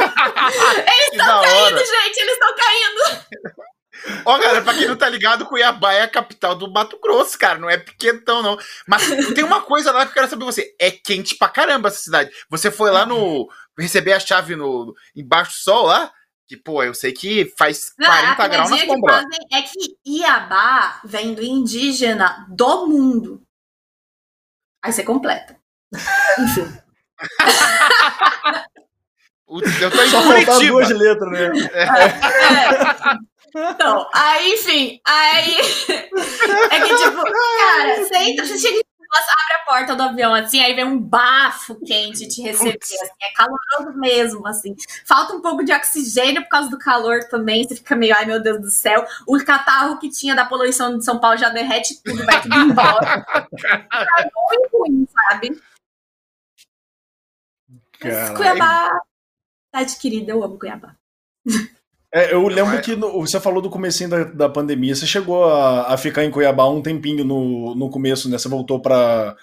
Eles 0.00 1.10
Que 1.10 1.16
estão 1.16 1.42
caindo, 1.42 1.78
gente, 1.78 2.20
eles 2.20 2.32
estão 2.32 2.54
caindo. 2.56 3.24
Ó, 4.24 4.38
galera, 4.38 4.62
pra 4.62 4.74
quem 4.74 4.86
não 4.86 4.96
tá 4.96 5.08
ligado, 5.08 5.46
Cuiabá 5.46 5.92
é 5.92 6.02
a 6.02 6.08
capital 6.08 6.54
do 6.54 6.70
Mato 6.70 6.98
Grosso, 7.00 7.38
cara. 7.38 7.58
Não 7.58 7.68
é 7.68 7.76
pequentão, 7.78 8.42
não. 8.42 8.58
Mas 8.86 9.06
tem 9.34 9.44
uma 9.44 9.62
coisa 9.62 9.92
lá 9.92 10.04
que 10.04 10.10
eu 10.10 10.14
quero 10.14 10.28
saber 10.28 10.44
de 10.44 10.52
você. 10.52 10.74
É 10.78 10.90
quente 10.90 11.36
pra 11.36 11.48
caramba 11.48 11.88
essa 11.88 11.98
cidade. 12.00 12.30
Você 12.48 12.70
foi 12.70 12.90
lá 12.90 13.04
no. 13.06 13.48
receber 13.78 14.12
a 14.12 14.20
chave 14.20 14.56
no 14.56 14.94
embaixo 15.14 15.52
do 15.52 15.62
sol 15.62 15.86
lá? 15.86 16.12
Que, 16.46 16.56
pô, 16.56 16.82
eu 16.82 16.92
sei 16.94 17.12
que 17.12 17.52
faz 17.56 17.92
Não, 17.98 18.06
40 18.08 18.42
a 18.42 18.48
graus 18.48 18.70
na 18.70 18.78
que 18.78 18.86
sombra. 18.86 19.24
é 19.52 19.62
que 19.62 19.96
Iabá 20.04 21.00
vem 21.04 21.32
do 21.34 21.42
indígena 21.42 22.44
do 22.48 22.86
mundo. 22.86 23.42
Aí 24.82 24.92
você 24.92 25.04
completa. 25.04 25.56
Enfim. 26.40 26.66
Putz, 29.46 29.80
Eu 29.80 29.90
tô 29.90 30.02
em 30.02 30.08
Só 30.10 30.22
faltar 30.22 30.58
duas 30.60 30.88
letras, 30.90 31.30
né? 31.30 31.50
É. 31.72 31.86
Então, 33.54 34.08
aí, 34.14 34.54
enfim, 34.54 35.00
aí. 35.06 35.56
É 36.70 36.80
que, 36.80 36.96
tipo, 36.96 37.22
cara, 37.22 37.96
você 38.04 38.16
entra, 38.16 38.46
você 38.46 38.58
chega 38.58 38.76
em 38.76 38.82
nossa, 39.10 39.32
abre 39.32 39.54
a 39.54 39.64
porta 39.64 39.96
do 39.96 40.02
avião, 40.04 40.32
assim, 40.32 40.60
aí 40.60 40.72
vem 40.72 40.84
um 40.84 40.98
bafo 40.98 41.74
quente 41.84 42.28
te 42.28 42.42
receber, 42.42 42.78
assim, 42.80 42.94
é 43.20 43.32
caloroso 43.34 43.98
mesmo, 43.98 44.46
assim. 44.46 44.76
Falta 45.04 45.34
um 45.34 45.40
pouco 45.40 45.64
de 45.64 45.72
oxigênio 45.72 46.42
por 46.42 46.48
causa 46.48 46.70
do 46.70 46.78
calor 46.78 47.24
também, 47.28 47.66
você 47.66 47.74
fica 47.74 47.96
meio, 47.96 48.14
ai 48.16 48.24
meu 48.24 48.40
Deus 48.40 48.60
do 48.60 48.70
céu. 48.70 49.04
O 49.26 49.36
catarro 49.44 49.98
que 49.98 50.08
tinha 50.08 50.36
da 50.36 50.44
poluição 50.44 50.96
de 50.96 51.04
São 51.04 51.18
Paulo 51.18 51.36
já 51.36 51.48
derrete 51.48 52.00
tudo, 52.04 52.24
vai 52.24 52.40
tudo 52.40 52.54
embora. 52.54 53.26
Tá 53.90 54.30
muito 54.48 54.78
ruim, 54.78 55.06
sabe? 55.28 55.60
Mas. 58.02 58.30
Cuiabá, 58.30 59.02
cidade 59.66 59.96
querida, 59.98 60.32
eu 60.32 60.42
amo 60.42 60.58
Cuiabá. 60.58 60.94
É, 62.12 62.34
eu 62.34 62.46
lembro 62.48 62.76
é. 62.76 62.80
que 62.80 62.96
no- 62.96 63.20
você 63.20 63.38
falou 63.38 63.62
do 63.62 63.70
comecinho 63.70 64.10
da, 64.10 64.24
da 64.24 64.48
pandemia. 64.48 64.94
Você 64.94 65.06
chegou 65.06 65.44
a, 65.44 65.92
a 65.92 65.96
ficar 65.96 66.24
em 66.24 66.30
Cuiabá 66.30 66.68
um 66.68 66.82
tempinho 66.82 67.24
no, 67.24 67.74
no 67.74 67.88
começo, 67.88 68.28
né? 68.28 68.36
Você 68.38 68.48
voltou 68.48 68.80
pra. 68.80 69.36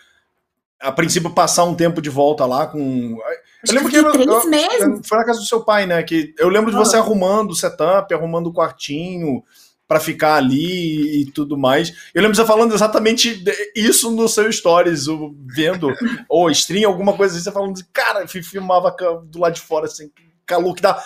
A 0.79 0.91
princípio, 0.91 1.31
passar 1.31 1.63
um 1.63 1.73
tempo 1.73 2.01
de 2.01 2.09
volta 2.09 2.45
lá 2.45 2.67
com. 2.67 3.17
Acho 3.63 3.73
lembro 3.73 3.89
que 3.89 3.97
eu 3.97 4.11
que 4.11 4.17
fiquei 4.19 4.33
eu- 4.35 4.41
três 4.41 4.69
meses. 4.69 5.07
Foi 5.07 5.17
na 5.17 5.25
casa 5.25 5.39
do 5.39 5.45
seu 5.45 5.61
pai, 5.63 5.85
né? 5.87 6.03
Que 6.03 6.33
eu 6.37 6.49
lembro 6.49 6.69
de 6.69 6.75
Ah. 6.77 6.79
você 6.79 6.97
arrumando 6.97 7.51
o 7.51 7.55
setup, 7.55 8.13
arrumando 8.13 8.47
o 8.47 8.53
quartinho 8.53 9.43
pra 9.87 9.99
ficar 10.01 10.35
ali 10.35 11.21
e 11.21 11.31
tudo 11.31 11.57
mais. 11.57 11.93
Eu 12.13 12.21
lembro 12.21 12.35
de 12.35 12.41
você 12.41 12.45
falando 12.45 12.73
exatamente 12.75 13.41
isso 13.73 14.11
no 14.11 14.27
seu 14.27 14.51
stories, 14.51 15.07
o- 15.07 15.33
vendo, 15.47 15.87
ou 16.29 16.51
stream, 16.51 16.87
alguma 16.91 17.13
coisa 17.13 17.33
assim, 17.33 17.43
você 17.45 17.51
falando, 17.51 17.75
de, 17.77 17.85
cara, 17.85 18.27
fi- 18.27 18.43
filmava 18.43 18.93
do 19.23 19.39
lado 19.39 19.53
de 19.53 19.61
fora, 19.61 19.85
assim, 19.85 20.11
calor 20.45 20.75
que 20.75 20.81
dá. 20.81 21.01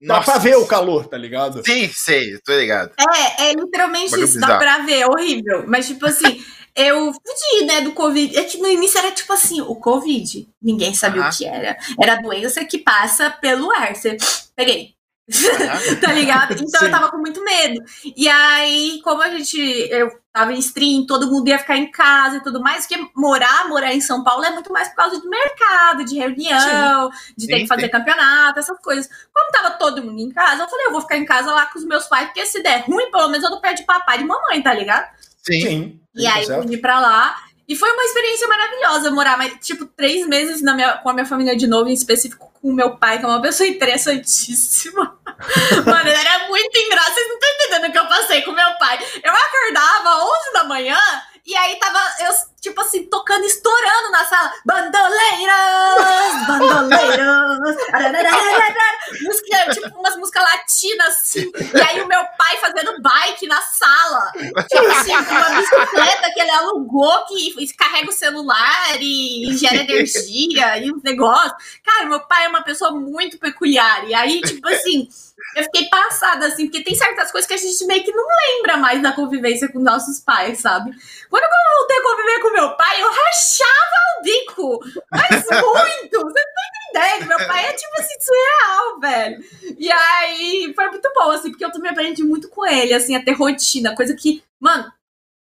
Dá 0.00 0.16
Nossa. 0.16 0.32
pra 0.32 0.40
ver 0.40 0.56
o 0.56 0.66
calor, 0.66 1.06
tá 1.08 1.16
ligado? 1.18 1.60
Sim, 1.64 1.90
sei, 1.92 2.38
tô 2.44 2.56
ligado. 2.56 2.92
É, 2.98 3.48
é 3.48 3.52
literalmente 3.52 4.10
Bagulho 4.12 4.24
isso, 4.28 4.38
dá 4.38 4.46
bizarro. 4.46 4.60
pra 4.60 4.78
ver, 4.86 5.00
é 5.00 5.06
horrível. 5.06 5.64
Mas, 5.66 5.88
tipo 5.88 6.06
assim, 6.06 6.40
eu 6.76 7.12
fugi, 7.12 7.64
né, 7.66 7.80
do 7.80 7.92
Covid. 7.92 8.36
É 8.38 8.44
que 8.44 8.58
no 8.58 8.68
início 8.68 8.96
era 8.98 9.10
tipo 9.10 9.32
assim, 9.32 9.60
o 9.60 9.74
Covid. 9.74 10.48
Ninguém 10.62 10.94
sabia 10.94 11.22
Aham. 11.22 11.30
o 11.30 11.36
que 11.36 11.44
era. 11.46 11.76
Era 12.00 12.12
a 12.14 12.20
doença 12.22 12.64
que 12.64 12.78
passa 12.78 13.28
pelo 13.30 13.70
ar. 13.72 13.96
Você 13.96 14.16
peguei. 14.54 14.94
Tá 16.00 16.12
ligado? 16.12 16.54
Então 16.54 16.80
Sim. 16.80 16.86
eu 16.86 16.90
tava 16.90 17.10
com 17.10 17.18
muito 17.18 17.42
medo. 17.44 17.82
E 18.16 18.28
aí, 18.28 19.00
como 19.02 19.22
a 19.22 19.28
gente. 19.30 19.58
Eu 19.90 20.10
tava 20.32 20.52
em 20.52 20.58
stream, 20.58 21.04
todo 21.04 21.30
mundo 21.30 21.48
ia 21.48 21.58
ficar 21.58 21.76
em 21.76 21.90
casa 21.90 22.36
e 22.36 22.42
tudo 22.42 22.60
mais, 22.60 22.86
porque 22.86 23.10
morar, 23.14 23.68
morar 23.68 23.92
em 23.92 24.00
São 24.00 24.22
Paulo 24.22 24.44
é 24.44 24.50
muito 24.50 24.72
mais 24.72 24.88
por 24.88 24.96
causa 24.96 25.20
do 25.20 25.28
mercado, 25.28 26.04
de 26.04 26.16
reunião, 26.16 27.10
de 27.36 27.46
ter 27.46 27.56
Sim, 27.56 27.62
que 27.62 27.66
fazer 27.66 27.86
sim. 27.86 27.90
campeonato, 27.90 28.58
essas 28.58 28.78
coisas. 28.78 29.08
Como 29.34 29.50
tava 29.50 29.72
todo 29.72 30.02
mundo 30.02 30.20
em 30.20 30.30
casa, 30.30 30.62
eu 30.62 30.68
falei, 30.68 30.86
eu 30.86 30.92
vou 30.92 31.00
ficar 31.00 31.16
em 31.16 31.24
casa 31.24 31.52
lá 31.52 31.66
com 31.66 31.78
os 31.78 31.84
meus 31.84 32.06
pais, 32.06 32.26
porque 32.26 32.46
se 32.46 32.62
der 32.62 32.84
ruim, 32.86 33.10
pelo 33.10 33.28
menos 33.28 33.44
eu 33.44 33.50
não 33.50 33.60
perto 33.60 33.78
de 33.78 33.84
papai 33.84 34.16
e 34.16 34.18
de 34.20 34.24
mamãe, 34.26 34.62
tá 34.62 34.72
ligado? 34.72 35.08
Sim. 35.42 35.60
Sim. 35.60 36.00
E 36.14 36.26
aí 36.26 36.44
eu 36.46 36.62
fui 36.62 36.76
pra 36.76 37.00
lá. 37.00 37.36
E 37.66 37.76
foi 37.76 37.90
uma 37.92 38.02
experiência 38.02 38.48
maravilhosa 38.48 39.10
morar, 39.10 39.36
mas, 39.36 39.52
tipo, 39.60 39.84
três 39.84 40.26
meses 40.26 40.62
na 40.62 40.74
minha, 40.74 40.94
com 40.94 41.10
a 41.10 41.12
minha 41.12 41.26
família 41.26 41.54
de 41.54 41.66
novo, 41.66 41.90
em 41.90 41.92
específico 41.92 42.50
com 42.62 42.70
o 42.70 42.72
meu 42.72 42.96
pai, 42.96 43.18
que 43.18 43.26
é 43.26 43.28
uma 43.28 43.42
pessoa 43.42 43.68
interessantíssima. 43.68 45.17
Mano, 45.86 46.10
era 46.10 46.48
muito 46.48 46.76
engraçado. 46.76 47.14
Vocês 47.14 47.28
não 47.28 47.34
estão 47.34 47.50
entendendo 47.50 47.88
o 47.88 47.92
que 47.92 47.98
eu 47.98 48.08
passei 48.08 48.42
com 48.42 48.52
meu 48.52 48.78
pai. 48.78 48.98
Eu 49.22 49.32
acordava 49.32 50.16
às 50.16 50.22
11 50.22 50.52
da 50.52 50.64
manhã 50.64 50.98
E 51.46 51.56
aí 51.56 51.78
tava, 51.78 51.98
eu, 52.20 52.32
tipo 52.60 52.80
assim, 52.80 53.04
tocando, 53.04 53.44
estourando 53.44 54.10
na 54.10 54.24
sala. 54.24 54.52
Bandoleiras! 54.66 56.46
Bandoleiras! 56.46 57.58
música, 59.22 59.70
tipo, 59.72 59.98
umas 59.98 60.16
músicas 60.16 60.42
latinas, 60.42 61.06
assim. 61.06 61.50
E 61.74 61.80
aí 61.80 62.00
o 62.02 62.08
meu 62.08 62.22
pai 62.36 62.56
fazendo 62.58 63.00
bike 63.00 63.46
na 63.46 63.62
sala. 63.62 64.32
Tipo 64.32 64.90
assim, 64.90 65.14
uma 65.14 65.50
bicicleta 65.60 66.32
que 66.34 66.40
ele 66.40 66.50
alugou 66.50 67.24
que 67.26 67.74
carrega 67.74 68.10
o 68.10 68.12
celular 68.12 69.00
e, 69.00 69.56
gera 69.56 69.76
energia 69.76 70.78
e 70.78 70.92
uns 70.92 71.02
negócios. 71.02 71.54
Cara, 71.84 72.06
meu 72.06 72.20
pai 72.20 72.44
é 72.44 72.48
uma 72.48 72.62
pessoa 72.62 72.90
muito 72.90 73.38
peculiar. 73.38 74.04
E 74.06 74.14
aí, 74.14 74.40
tipo 74.40 74.68
assim 74.68 75.08
eu 75.56 75.64
fiquei 75.64 75.88
passada, 75.88 76.46
assim, 76.46 76.66
porque 76.66 76.82
tem 76.82 76.94
certas 76.94 77.30
coisas 77.30 77.46
que 77.46 77.54
a 77.54 77.58
gente 77.58 77.84
meio 77.86 78.04
que 78.04 78.12
não 78.12 78.26
lembra 78.46 78.76
mais 78.76 79.02
da 79.02 79.12
convivência 79.12 79.70
com 79.70 79.78
nossos 79.78 80.20
pais, 80.20 80.60
sabe? 80.60 80.90
Quando 81.28 81.42
eu 81.42 81.78
voltei 81.78 81.96
a 81.96 82.02
conviver 82.02 82.40
com 82.40 82.52
meu 82.52 82.76
pai, 82.76 83.02
eu 83.02 83.10
rachava 83.10 84.18
o 84.18 84.22
bico. 84.22 84.80
Mas 85.10 85.44
muito! 85.48 86.20
Você 86.20 86.20
não 86.20 86.30
tem 86.30 86.90
ideia, 86.90 87.26
meu 87.26 87.46
pai 87.46 87.66
é 87.66 87.72
tipo 87.72 88.00
assim, 88.00 88.20
surreal, 88.20 89.00
velho. 89.00 89.44
E 89.78 89.90
aí 89.90 90.72
foi 90.74 90.88
muito 90.88 91.10
bom, 91.14 91.30
assim, 91.30 91.50
porque 91.50 91.64
eu 91.64 91.72
também 91.72 91.90
aprendi 91.90 92.22
muito 92.22 92.48
com 92.48 92.66
ele, 92.66 92.94
assim, 92.94 93.16
a 93.16 93.24
ter 93.24 93.32
rotina, 93.32 93.94
coisa 93.94 94.14
que, 94.14 94.42
mano, 94.60 94.92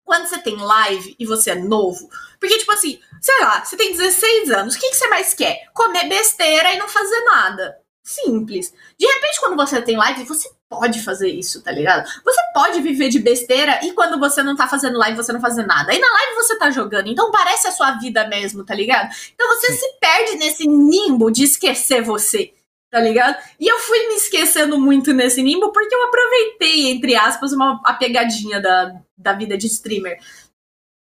quando 0.04 0.26
você 0.26 0.38
tem 0.38 0.56
live 0.56 1.14
e 1.18 1.26
você 1.26 1.50
é 1.50 1.54
novo, 1.54 2.08
porque, 2.40 2.58
tipo 2.58 2.72
assim, 2.72 2.98
sei 3.20 3.38
lá, 3.40 3.64
você 3.64 3.76
tem 3.76 3.92
16 3.92 4.50
anos, 4.50 4.74
o 4.74 4.78
que, 4.78 4.88
que 4.88 4.96
você 4.96 5.08
mais 5.08 5.34
quer? 5.34 5.68
Comer 5.74 6.08
besteira 6.08 6.72
e 6.72 6.78
não 6.78 6.88
fazer 6.88 7.20
nada. 7.24 7.79
Simples. 8.02 8.72
De 8.98 9.06
repente, 9.06 9.40
quando 9.40 9.56
você 9.56 9.80
tem 9.80 9.96
live, 9.96 10.24
você 10.24 10.50
pode 10.68 11.02
fazer 11.02 11.28
isso, 11.28 11.62
tá 11.62 11.70
ligado? 11.70 12.08
Você 12.24 12.40
pode 12.54 12.80
viver 12.80 13.08
de 13.08 13.18
besteira 13.18 13.80
e 13.82 13.92
quando 13.92 14.18
você 14.18 14.42
não 14.42 14.56
tá 14.56 14.66
fazendo 14.66 14.98
live, 14.98 15.16
você 15.16 15.32
não 15.32 15.40
fazer 15.40 15.66
nada. 15.66 15.92
E 15.92 15.98
na 15.98 16.12
live 16.12 16.34
você 16.36 16.58
tá 16.58 16.70
jogando, 16.70 17.08
então 17.08 17.30
parece 17.30 17.68
a 17.68 17.72
sua 17.72 17.92
vida 17.92 18.26
mesmo, 18.28 18.64
tá 18.64 18.74
ligado? 18.74 19.12
Então 19.34 19.48
você 19.48 19.72
Sim. 19.72 19.78
se 19.78 19.98
perde 20.00 20.36
nesse 20.36 20.66
nimbo 20.66 21.30
de 21.30 21.44
esquecer 21.44 22.02
você, 22.02 22.52
tá 22.90 23.00
ligado? 23.00 23.36
E 23.58 23.68
eu 23.68 23.78
fui 23.80 23.98
me 24.08 24.14
esquecendo 24.14 24.78
muito 24.80 25.12
nesse 25.12 25.42
nimbo 25.42 25.72
porque 25.72 25.94
eu 25.94 26.02
aproveitei, 26.04 26.90
entre 26.90 27.14
aspas, 27.16 27.52
uma, 27.52 27.80
a 27.84 27.92
pegadinha 27.92 28.60
da, 28.60 28.94
da 29.16 29.32
vida 29.34 29.58
de 29.58 29.66
streamer. 29.66 30.18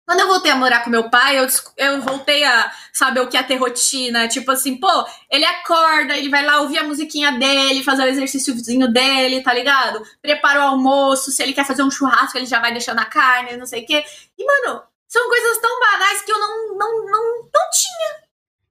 Quando 0.04 0.20
eu 0.20 0.26
voltei 0.26 0.50
a 0.50 0.56
morar 0.56 0.82
com 0.82 0.90
meu 0.90 1.08
pai, 1.08 1.38
eu, 1.38 1.46
eu 1.76 2.02
voltei 2.02 2.42
a 2.44 2.72
saber 2.92 3.20
o 3.20 3.28
que 3.28 3.36
é 3.36 3.42
ter 3.42 3.56
rotina. 3.56 4.26
Tipo 4.26 4.50
assim, 4.50 4.76
pô, 4.76 4.88
ele 5.30 5.44
acorda, 5.44 6.16
ele 6.16 6.28
vai 6.28 6.44
lá 6.44 6.60
ouvir 6.60 6.78
a 6.78 6.84
musiquinha 6.84 7.32
dele, 7.32 7.84
fazer 7.84 8.02
o 8.02 8.08
exercíciozinho 8.08 8.92
dele, 8.92 9.42
tá 9.42 9.54
ligado? 9.54 10.02
Prepara 10.20 10.60
o 10.60 10.68
almoço, 10.68 11.30
se 11.30 11.42
ele 11.42 11.52
quer 11.52 11.64
fazer 11.64 11.82
um 11.82 11.90
churrasco, 11.90 12.36
ele 12.36 12.46
já 12.46 12.58
vai 12.58 12.72
deixando 12.72 12.98
a 12.98 13.04
carne, 13.04 13.56
não 13.56 13.66
sei 13.66 13.84
o 13.84 13.86
quê. 13.86 14.04
E, 14.36 14.44
mano, 14.44 14.82
são 15.06 15.28
coisas 15.28 15.58
tão 15.58 15.78
banais 15.78 16.22
que 16.22 16.32
eu 16.32 16.38
não, 16.38 16.76
não, 16.76 17.04
não, 17.04 17.42
não 17.42 17.70
tinha. 17.70 18.22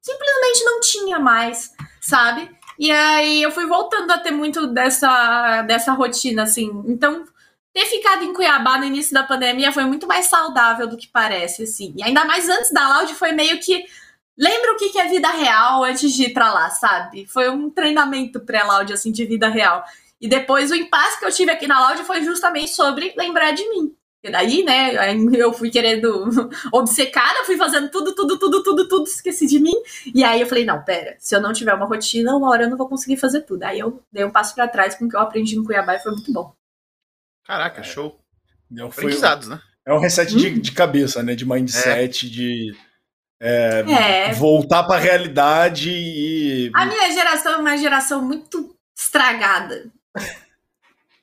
Simplesmente 0.02 0.64
não 0.66 0.80
tinha 0.82 1.20
mais, 1.20 1.72
sabe? 2.02 2.50
E 2.78 2.92
aí 2.92 3.42
eu 3.44 3.52
fui 3.52 3.68
voltando 3.68 4.10
a 4.12 4.18
ter 4.18 4.32
muito 4.32 4.68
dessa, 4.68 5.62
dessa 5.62 5.94
rotina, 5.94 6.44
assim. 6.44 6.84
Então, 6.88 7.26
ter 7.74 7.86
ficado 7.86 8.24
em 8.24 8.34
Cuiabá 8.34 8.78
no 8.78 8.86
início 8.86 9.14
da 9.14 9.24
pandemia 9.24 9.72
foi 9.72 9.86
muito 9.86 10.08
mais 10.08 10.26
saudável 10.26 10.88
do 10.88 10.98
que 10.98 11.08
parece, 11.08 11.64
assim. 11.64 11.94
E 11.96 12.04
ainda 12.04 12.26
mais 12.26 12.48
antes 12.50 12.72
da 12.72 12.98
Loud 12.98 13.14
foi 13.16 13.32
meio 13.32 13.60
que. 13.60 13.86
Lembra 14.38 14.74
o 14.74 14.78
que 14.78 14.98
é 14.98 15.08
vida 15.08 15.30
real 15.30 15.84
antes 15.84 16.12
de 16.14 16.24
ir 16.24 16.34
pra 16.34 16.52
lá, 16.52 16.70
sabe? 16.70 17.28
Foi 17.28 17.50
um 17.50 17.70
treinamento 17.70 18.40
pré-Loud, 18.40 18.92
assim, 18.92 19.12
de 19.12 19.26
vida 19.26 19.48
real. 19.50 19.84
E 20.20 20.28
depois 20.28 20.72
o 20.72 20.76
impasse 20.76 21.20
que 21.20 21.26
eu 21.26 21.32
tive 21.32 21.52
aqui 21.52 21.68
na 21.68 21.88
Loud 21.88 22.04
foi 22.06 22.24
justamente 22.24 22.72
sobre 22.72 23.14
lembrar 23.18 23.52
de 23.52 23.68
mim. 23.70 23.94
E 24.24 24.32
daí, 24.32 24.64
né, 24.64 24.94
eu 25.36 25.52
fui 25.52 25.70
querendo 25.72 26.30
obcecada, 26.72 27.44
fui 27.46 27.58
fazendo 27.58 27.90
tudo, 27.90 28.14
tudo, 28.14 28.38
tudo, 28.38 28.64
tudo, 28.64 28.88
tudo, 28.88 29.04
esqueci 29.06 29.48
de 29.48 29.60
mim. 29.60 29.74
E 30.14 30.24
aí 30.24 30.40
eu 30.42 30.48
falei, 30.48 30.64
não, 30.64 30.82
pera, 30.84 31.16
se 31.20 31.36
eu 31.36 31.42
não 31.42 31.52
tiver 31.52 31.74
uma 31.74 31.88
rotina, 31.88 32.36
uma 32.36 32.50
hora 32.50 32.64
eu 32.64 32.70
não 32.70 32.78
vou 32.78 32.88
conseguir 32.88 33.18
fazer 33.18 33.42
tudo. 33.42 33.64
Aí 33.64 33.80
eu 33.80 34.02
dei 34.12 34.24
um 34.24 34.32
passo 34.32 34.54
para 34.54 34.68
trás 34.68 34.96
com 34.96 35.06
o 35.06 35.10
que 35.10 35.16
eu 35.16 35.20
aprendi 35.20 35.56
no 35.56 35.66
Cuiabá 35.66 35.96
e 35.96 36.00
foi 36.00 36.12
muito 36.12 36.32
bom. 36.32 36.54
Caraca, 37.46 37.82
é. 37.82 37.84
show. 37.84 38.20
Foi 38.70 38.88
Aprendizados, 38.88 39.48
né? 39.48 39.62
É 39.86 39.94
um 39.94 40.00
reset 40.00 40.36
de, 40.36 40.48
hum. 40.48 40.60
de 40.60 40.72
cabeça, 40.72 41.22
né? 41.24 41.36
De 41.36 41.46
mindset, 41.46 42.26
é. 42.26 42.30
de 42.30 42.76
é, 43.40 43.84
é. 44.30 44.34
voltar 44.34 44.84
para 44.84 44.98
a 44.98 45.04
realidade 45.04 45.90
e. 45.90 46.72
A 46.74 46.86
minha 46.86 47.12
geração 47.12 47.54
é 47.54 47.58
uma 47.58 47.78
geração 47.78 48.24
muito 48.24 48.76
estragada. 48.96 49.92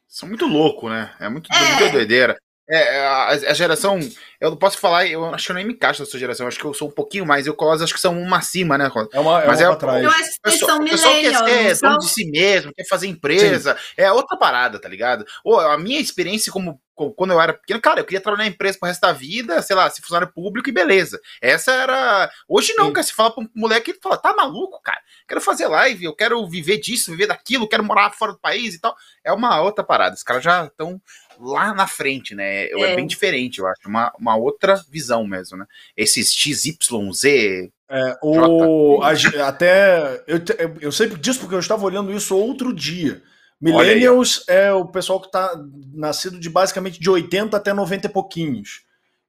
São 0.08 0.28
muito 0.28 0.46
louco, 0.46 0.88
né? 0.88 1.14
É 1.20 1.28
muito, 1.28 1.48
é. 1.52 1.78
muito 1.78 1.92
doideira. 1.92 2.36
É, 2.70 3.00
a, 3.06 3.28
a, 3.28 3.54
geração. 3.54 3.98
Eu 4.38 4.50
não 4.50 4.56
posso 4.56 4.78
falar, 4.78 5.06
eu 5.06 5.24
acho 5.34 5.46
que 5.46 5.52
eu 5.52 5.56
nem 5.56 5.66
me 5.66 5.72
encaixo 5.72 6.00
da 6.00 6.06
sua 6.06 6.20
geração, 6.20 6.46
acho 6.46 6.58
que 6.58 6.64
eu 6.64 6.74
sou 6.74 6.88
um 6.88 6.92
pouquinho 6.92 7.24
mais. 7.24 7.46
Eu 7.46 7.56
acho 7.82 7.94
que 7.94 8.00
são 8.00 8.20
uma 8.20 8.38
acima, 8.38 8.76
né? 8.76 8.90
É 9.12 9.20
uma, 9.20 9.42
é 9.42 9.46
Mas 9.46 9.60
uma 9.60 9.68
é, 9.68 9.72
atrás. 9.72 10.04
Eu 10.04 10.10
acho 10.10 10.30
que 10.44 10.50
são 10.50 10.84
pessoal 10.84 11.14
que 11.14 11.26
é, 11.26 11.74
dono 11.74 11.98
de 11.98 12.08
si 12.08 12.30
mesmo, 12.30 12.72
quer 12.74 12.86
fazer 12.86 13.06
empresa. 13.06 13.74
Sim. 13.74 13.94
É 13.96 14.12
outra 14.12 14.36
parada, 14.36 14.78
tá 14.78 14.88
ligado? 14.88 15.24
Ou 15.42 15.58
a 15.58 15.78
minha 15.78 15.98
experiência 15.98 16.52
como 16.52 16.80
quando 17.16 17.32
eu 17.32 17.40
era 17.40 17.54
pequeno, 17.54 17.80
cara, 17.80 18.00
eu 18.00 18.04
queria 18.04 18.20
trabalhar 18.20 18.44
na 18.44 18.50
empresa 18.50 18.76
pro 18.78 18.88
resto 18.88 19.00
da 19.00 19.12
vida, 19.12 19.62
sei 19.62 19.76
lá, 19.76 19.88
se 19.88 20.00
funcionário 20.00 20.32
público 20.32 20.68
e 20.68 20.72
beleza. 20.72 21.20
Essa 21.40 21.72
era. 21.72 22.30
Hoje 22.48 22.74
não, 22.74 22.86
Sim. 22.86 22.92
cara. 22.92 23.04
Se 23.04 23.12
fala 23.12 23.30
pra 23.30 23.44
um 23.44 23.48
moleque, 23.54 23.92
ele 23.92 24.00
fala, 24.02 24.16
tá 24.16 24.34
maluco, 24.34 24.80
cara? 24.82 25.00
Quero 25.26 25.40
fazer 25.40 25.68
live, 25.68 26.04
eu 26.04 26.14
quero 26.14 26.44
viver 26.48 26.78
disso, 26.78 27.12
viver 27.12 27.26
daquilo, 27.26 27.68
quero 27.68 27.84
morar 27.84 28.10
fora 28.10 28.32
do 28.32 28.38
país 28.38 28.74
e 28.74 28.80
tal. 28.80 28.96
É 29.22 29.32
uma 29.32 29.60
outra 29.60 29.84
parada. 29.84 30.16
Os 30.16 30.22
caras 30.22 30.42
já 30.42 30.64
estão 30.64 31.00
lá 31.40 31.74
na 31.74 31.86
frente, 31.86 32.34
né? 32.34 32.64
É. 32.66 32.80
é, 32.80 32.96
bem 32.96 33.06
diferente, 33.06 33.58
eu 33.58 33.66
acho. 33.66 33.88
Uma, 33.88 34.12
uma 34.18 34.36
outra 34.36 34.82
visão 34.90 35.26
mesmo, 35.26 35.56
né? 35.56 35.66
Esses 35.96 36.32
XYZ. 36.32 37.70
É, 37.90 38.18
o, 38.22 39.00
a, 39.02 39.12
até 39.46 40.22
eu, 40.26 40.38
eu 40.80 40.92
sei 40.92 41.08
disso 41.08 41.40
porque 41.40 41.54
eu 41.54 41.60
estava 41.60 41.84
olhando 41.84 42.12
isso 42.12 42.36
outro 42.36 42.72
dia. 42.72 43.22
Millennials 43.60 44.44
é 44.46 44.72
o 44.72 44.86
pessoal 44.86 45.20
que 45.20 45.26
está 45.26 45.52
nascido 45.92 46.38
de 46.38 46.48
basicamente 46.48 47.00
de 47.00 47.10
80 47.10 47.56
até 47.56 47.72
90 47.72 48.06
e 48.06 48.10
pouquinhos. 48.10 48.82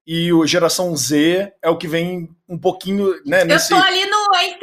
E 0.05 0.33
o 0.33 0.45
geração 0.45 0.95
Z 0.95 1.53
é 1.61 1.69
o 1.69 1.77
que 1.77 1.87
vem 1.87 2.29
um 2.47 2.57
pouquinho, 2.57 3.13
né? 3.25 3.43
Nesse... 3.43 3.71
Eu 3.73 3.79
tô 3.79 3.83
ali 3.85 4.05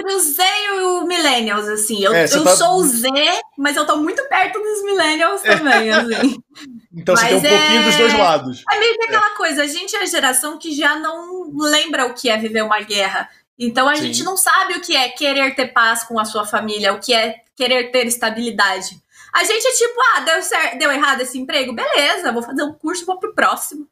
entre 0.06 0.14
o 0.14 0.20
Z 0.20 0.42
e 0.42 0.80
o 0.82 1.06
Millennials, 1.06 1.66
assim. 1.68 2.02
Eu, 2.02 2.14
é, 2.14 2.24
eu 2.24 2.44
tá... 2.44 2.56
sou 2.56 2.76
o 2.76 2.84
Z, 2.84 3.08
mas 3.58 3.76
eu 3.76 3.84
tô 3.84 3.96
muito 3.96 4.22
perto 4.28 4.58
dos 4.58 4.82
Millennials 4.84 5.42
também, 5.42 5.90
assim. 5.90 6.38
Então 6.98 7.14
mas 7.14 7.24
você 7.24 7.40
tem 7.42 7.52
um 7.52 7.54
é... 7.54 7.58
pouquinho 7.58 7.84
dos 7.84 7.96
dois 7.96 8.14
lados. 8.14 8.64
É 8.72 8.80
meio 8.80 8.94
que 8.96 9.04
aquela 9.04 9.26
é. 9.26 9.36
coisa, 9.36 9.62
a 9.62 9.66
gente 9.66 9.94
é 9.94 10.00
a 10.00 10.06
geração 10.06 10.58
que 10.58 10.74
já 10.74 10.96
não 10.96 11.52
lembra 11.54 12.06
o 12.06 12.14
que 12.14 12.30
é 12.30 12.38
viver 12.38 12.62
uma 12.62 12.80
guerra. 12.80 13.28
Então 13.58 13.86
a 13.86 13.94
Sim. 13.94 14.04
gente 14.04 14.24
não 14.24 14.38
sabe 14.38 14.72
o 14.72 14.80
que 14.80 14.96
é 14.96 15.10
querer 15.10 15.54
ter 15.54 15.66
paz 15.66 16.04
com 16.04 16.18
a 16.18 16.24
sua 16.24 16.46
família, 16.46 16.94
o 16.94 16.98
que 16.98 17.12
é 17.12 17.42
querer 17.54 17.90
ter 17.90 18.06
estabilidade. 18.06 18.98
A 19.34 19.44
gente 19.44 19.66
é 19.66 19.72
tipo, 19.72 20.00
ah, 20.14 20.20
deu, 20.20 20.42
certo, 20.42 20.78
deu 20.78 20.90
errado 20.90 21.20
esse 21.20 21.38
emprego? 21.38 21.74
Beleza, 21.74 22.32
vou 22.32 22.42
fazer 22.42 22.62
um 22.62 22.72
curso, 22.72 23.04
vou 23.04 23.18
pro 23.18 23.34
próximo. 23.34 23.86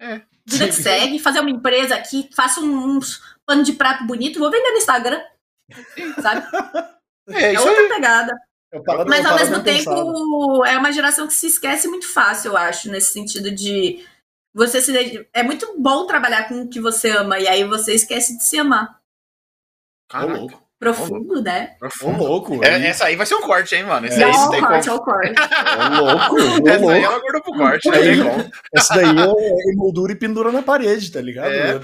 É. 0.00 0.20
Vida 0.44 0.66
que 0.66 0.72
segue, 0.72 1.18
fazer 1.20 1.38
uma 1.38 1.50
empresa 1.50 1.94
aqui, 1.94 2.28
faço 2.34 2.60
uns 2.60 3.22
pano 3.46 3.62
de 3.62 3.74
prato 3.74 4.04
bonito, 4.04 4.40
vou 4.40 4.50
vender 4.50 4.72
no 4.72 4.78
Instagram. 4.78 5.20
Sabe? 6.20 6.46
É, 7.28 7.54
é 7.54 7.60
outra 7.60 7.82
aí. 7.82 7.88
pegada. 7.88 8.36
Parado, 8.84 9.08
Mas 9.08 9.24
ao 9.24 9.36
mesmo 9.36 9.62
tempo, 9.62 9.84
pensado. 9.84 10.64
é 10.64 10.76
uma 10.76 10.90
geração 10.90 11.28
que 11.28 11.34
se 11.34 11.46
esquece 11.46 11.86
muito 11.86 12.12
fácil, 12.12 12.50
eu 12.50 12.56
acho, 12.56 12.90
nesse 12.90 13.12
sentido 13.12 13.48
de 13.48 14.04
você 14.52 14.80
se 14.80 15.28
é 15.32 15.42
muito 15.44 15.74
bom 15.78 16.04
trabalhar 16.04 16.48
com 16.48 16.62
o 16.62 16.68
que 16.68 16.80
você 16.80 17.10
ama 17.10 17.38
e 17.38 17.46
aí 17.46 17.62
você 17.62 17.94
esquece 17.94 18.36
de 18.36 18.44
se 18.44 18.58
amar. 18.58 18.98
Caraca. 20.08 20.60
Profundo, 20.82 21.40
né? 21.40 21.76
Profundo. 21.78 22.24
louco. 22.24 22.64
É, 22.64 22.88
essa 22.88 23.04
aí 23.04 23.14
vai 23.14 23.24
ser 23.24 23.36
um 23.36 23.42
corte, 23.42 23.72
hein, 23.76 23.84
mano? 23.84 24.04
Esse 24.04 24.20
é, 24.20 24.24
aí 24.24 24.32
um 24.32 24.60
corte, 24.60 24.88
é 24.88 24.92
um 24.92 24.98
corte. 24.98 25.32
É 25.72 26.00
louco. 26.00 26.68
É 26.68 26.72
essa 26.72 26.90
aí 26.90 27.04
ela 27.04 27.18
guardou 27.20 27.42
pro 27.42 27.52
corte, 27.52 27.88
né? 27.88 28.50
Essa 28.74 28.94
daí 28.96 29.16
é 29.16 29.72
emoldura 29.72 30.12
e 30.12 30.16
pendura 30.16 30.50
na 30.50 30.60
parede, 30.60 31.12
tá 31.12 31.20
ligado? 31.20 31.52
É, 31.52 31.78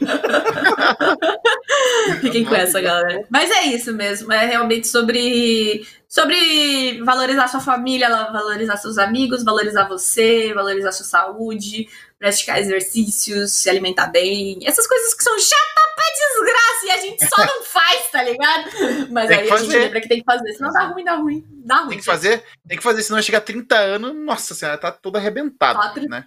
Fiquem 2.20 2.44
com 2.44 2.54
essa, 2.54 2.80
galera. 2.80 3.26
Mas 3.30 3.50
é 3.50 3.64
isso 3.66 3.92
mesmo. 3.92 4.32
É 4.32 4.46
realmente 4.46 4.86
sobre, 4.88 5.86
sobre 6.08 7.02
valorizar 7.02 7.48
sua 7.48 7.60
família, 7.60 8.08
valorizar 8.08 8.76
seus 8.76 8.98
amigos, 8.98 9.44
valorizar 9.44 9.88
você, 9.88 10.52
valorizar 10.54 10.92
sua 10.92 11.06
saúde, 11.06 11.88
praticar 12.18 12.58
exercícios, 12.58 13.52
se 13.52 13.68
alimentar 13.68 14.06
bem. 14.08 14.58
Essas 14.64 14.86
coisas 14.86 15.14
que 15.14 15.22
são 15.22 15.38
chatas 15.38 15.84
pra 15.94 16.04
desgraça 16.04 16.86
e 16.86 16.90
a 16.90 16.96
gente 16.98 17.28
só 17.28 17.44
não 17.44 17.62
faz, 17.64 18.10
tá 18.10 18.22
ligado? 18.22 18.70
Mas 19.10 19.30
aí 19.30 19.50
a 19.50 19.56
gente 19.56 19.76
lembra 19.76 20.00
que 20.00 20.08
tem 20.08 20.20
que 20.20 20.24
fazer, 20.24 20.52
senão 20.54 20.72
dá 20.72 20.84
ruim, 20.84 21.04
dá 21.04 21.16
ruim, 21.16 21.44
dá 21.64 21.76
ruim. 21.80 21.90
Tem 21.90 21.98
que 21.98 22.04
fazer, 22.04 22.42
tem 22.66 22.76
que 22.76 22.82
fazer, 22.82 23.02
senão 23.02 23.22
chegar 23.22 23.38
a 23.38 23.42
30 23.42 23.76
anos, 23.76 24.14
nossa 24.14 24.54
senhora, 24.54 24.78
tá 24.78 24.90
toda 24.90 25.18
arrebentada. 25.18 25.82
Só 25.82 25.94
né? 26.08 26.24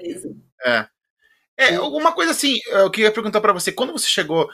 É. 0.66 0.88
É, 1.58 1.80
uma 1.80 2.12
coisa 2.12 2.32
assim, 2.32 2.60
eu 2.68 2.90
queria 2.92 3.12
perguntar 3.12 3.42
para 3.42 3.52
você, 3.52 3.72
quando 3.72 3.92
você 3.92 4.08
chegou 4.08 4.48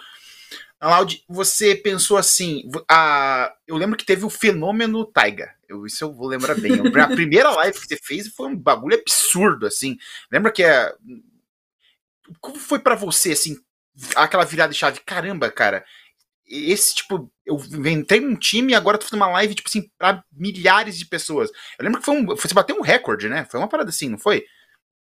na 0.80 0.98
Loud, 0.98 1.24
você 1.28 1.76
pensou 1.76 2.18
assim, 2.18 2.64
a, 2.90 3.54
eu 3.68 3.76
lembro 3.76 3.98
que 3.98 4.06
teve 4.06 4.26
o 4.26 4.30
fenômeno 4.30 5.06
Taiga, 5.06 5.54
eu, 5.68 5.86
isso 5.86 6.04
eu 6.04 6.14
vou 6.14 6.28
lembrar 6.28 6.56
bem, 6.56 6.72
a 6.74 7.08
primeira 7.14 7.52
live 7.52 7.80
que 7.80 7.88
você 7.88 7.98
fez 7.98 8.30
foi 8.30 8.48
um 8.48 8.56
bagulho 8.56 8.98
absurdo, 8.98 9.68
assim, 9.68 9.98
lembra 10.32 10.52
que 10.52 10.64
é, 10.64 10.94
como 12.40 12.58
foi 12.58 12.80
para 12.80 12.96
você, 12.96 13.34
assim, 13.34 13.58
aquela 14.16 14.46
virada 14.46 14.72
de 14.72 14.80
chave? 14.80 15.02
Caramba, 15.06 15.52
cara, 15.52 15.84
esse, 16.48 16.96
tipo, 16.96 17.32
eu 17.46 17.58
entrei 17.86 18.20
num 18.20 18.36
time 18.36 18.74
e 18.74 18.76
agora 18.76 18.98
tô 18.98 19.06
fazendo 19.06 19.22
uma 19.22 19.32
live, 19.32 19.56
tipo 19.56 19.70
assim, 19.70 19.90
pra 19.98 20.24
milhares 20.32 20.98
de 20.98 21.06
pessoas. 21.06 21.50
Eu 21.80 21.86
lembro 21.86 22.00
que 22.00 22.06
foi 22.06 22.16
um. 22.16 22.26
Você 22.26 22.54
bateu 22.54 22.76
um 22.76 22.82
recorde, 22.82 23.30
né? 23.30 23.46
Foi 23.50 23.60
uma 23.60 23.68
parada 23.68 23.90
assim, 23.90 24.10
não 24.10 24.18
foi? 24.18 24.46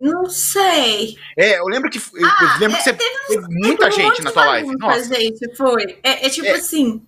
Não 0.01 0.26
sei. 0.26 1.16
É, 1.38 1.59
eu 1.59 1.64
lembro 1.66 1.90
que. 1.90 1.99
Eu, 1.99 2.26
Ah, 2.26 2.55
eu 2.55 2.61
lembro 2.61 2.76
é, 2.76 2.78
que 2.78 2.84
você 2.84 2.92
teve 2.92 3.16
teve 3.28 3.47
muita 3.49 3.88
Teve 3.88 4.03
gente 4.03 4.22
na 4.22 4.30
tua 4.30 4.44
live. 4.47 4.76
Nossa. 4.78 5.14
gente, 5.14 5.57
foi. 5.57 5.99
É, 6.03 6.26
é 6.26 6.28
tipo 6.30 6.47
É. 6.47 6.53
assim, 6.53 7.03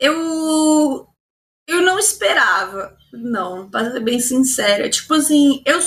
eu 0.00 1.06
eu 1.66 1.80
não 1.80 1.98
esperava, 1.98 2.94
não, 3.12 3.70
pra 3.70 3.90
ser 3.90 4.00
bem 4.00 4.20
sincera. 4.20 4.90
Tipo 4.90 5.14
assim, 5.14 5.62
eu 5.64 5.80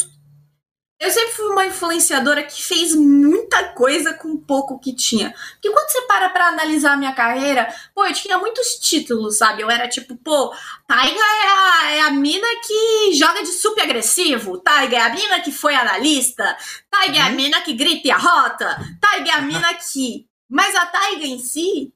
eu 1.00 1.12
sempre 1.12 1.34
fui 1.34 1.46
uma 1.48 1.66
influenciadora 1.68 2.42
que 2.44 2.64
fez 2.64 2.96
muita 2.96 3.66
coisa 3.74 4.14
com 4.16 4.36
pouco 4.36 4.80
que 4.80 4.96
tinha. 4.96 5.32
Porque 5.54 5.70
quando 5.70 5.90
você 5.90 6.02
para 6.04 6.30
pra 6.30 6.48
analisar 6.48 6.94
a 6.94 6.98
minha 6.98 7.14
carreira, 7.14 7.72
pô, 7.94 8.04
eu 8.06 8.14
tinha 8.14 8.38
muitos 8.40 8.76
títulos, 8.80 9.38
sabe? 9.38 9.62
Eu 9.62 9.70
era 9.70 9.88
tipo, 9.88 10.16
pô, 10.18 10.52
Taiga 10.88 11.20
é 11.20 11.48
a, 11.48 11.92
é 11.92 12.02
a 12.02 12.12
mina 12.12 12.48
que 12.66 13.14
joga 13.14 13.42
de 13.44 13.50
super 13.50 13.84
agressivo. 13.84 14.58
Taiga 14.60 14.98
é 14.98 15.02
a 15.02 15.10
mina 15.14 15.40
que 15.42 15.52
foi 15.52 15.76
analista. 15.76 16.58
Taiga 16.90 17.18
é 17.20 17.22
a 17.22 17.28
Uhum. 17.28 17.36
mina 17.36 17.62
que 17.62 17.74
grita 17.74 18.08
e 18.08 18.12
arrota. 18.12 18.78
Taiga 19.00 19.30
é 19.30 19.34
a 19.34 19.42
mina 19.42 19.74
que. 19.76 20.26
Mas 20.50 20.74
a 20.76 20.86
Taiga 20.88 21.26
em 21.26 21.38
si 21.40 21.94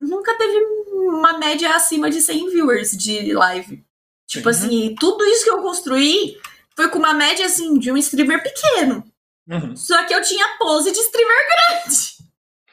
nunca 0.00 0.36
teve 0.36 0.56
uma 0.92 1.36
média 1.38 1.74
acima 1.74 2.08
de 2.10 2.20
100 2.20 2.50
viewers 2.50 2.90
de 2.92 3.32
live. 3.32 3.84
Tipo 4.28 4.52
Sim. 4.52 4.66
assim, 4.66 4.94
tudo 5.00 5.24
isso 5.24 5.42
que 5.44 5.50
eu 5.50 5.62
construí 5.62 6.38
foi 6.78 6.88
com 6.90 6.98
uma 7.00 7.12
média 7.12 7.44
assim 7.44 7.76
de 7.76 7.90
um 7.90 7.96
streamer 7.96 8.40
pequeno. 8.40 9.04
Uhum. 9.48 9.74
Só 9.76 10.04
que 10.04 10.14
eu 10.14 10.22
tinha 10.22 10.56
pose 10.60 10.92
de 10.92 10.98
streamer 11.00 11.36
grande. 11.48 12.18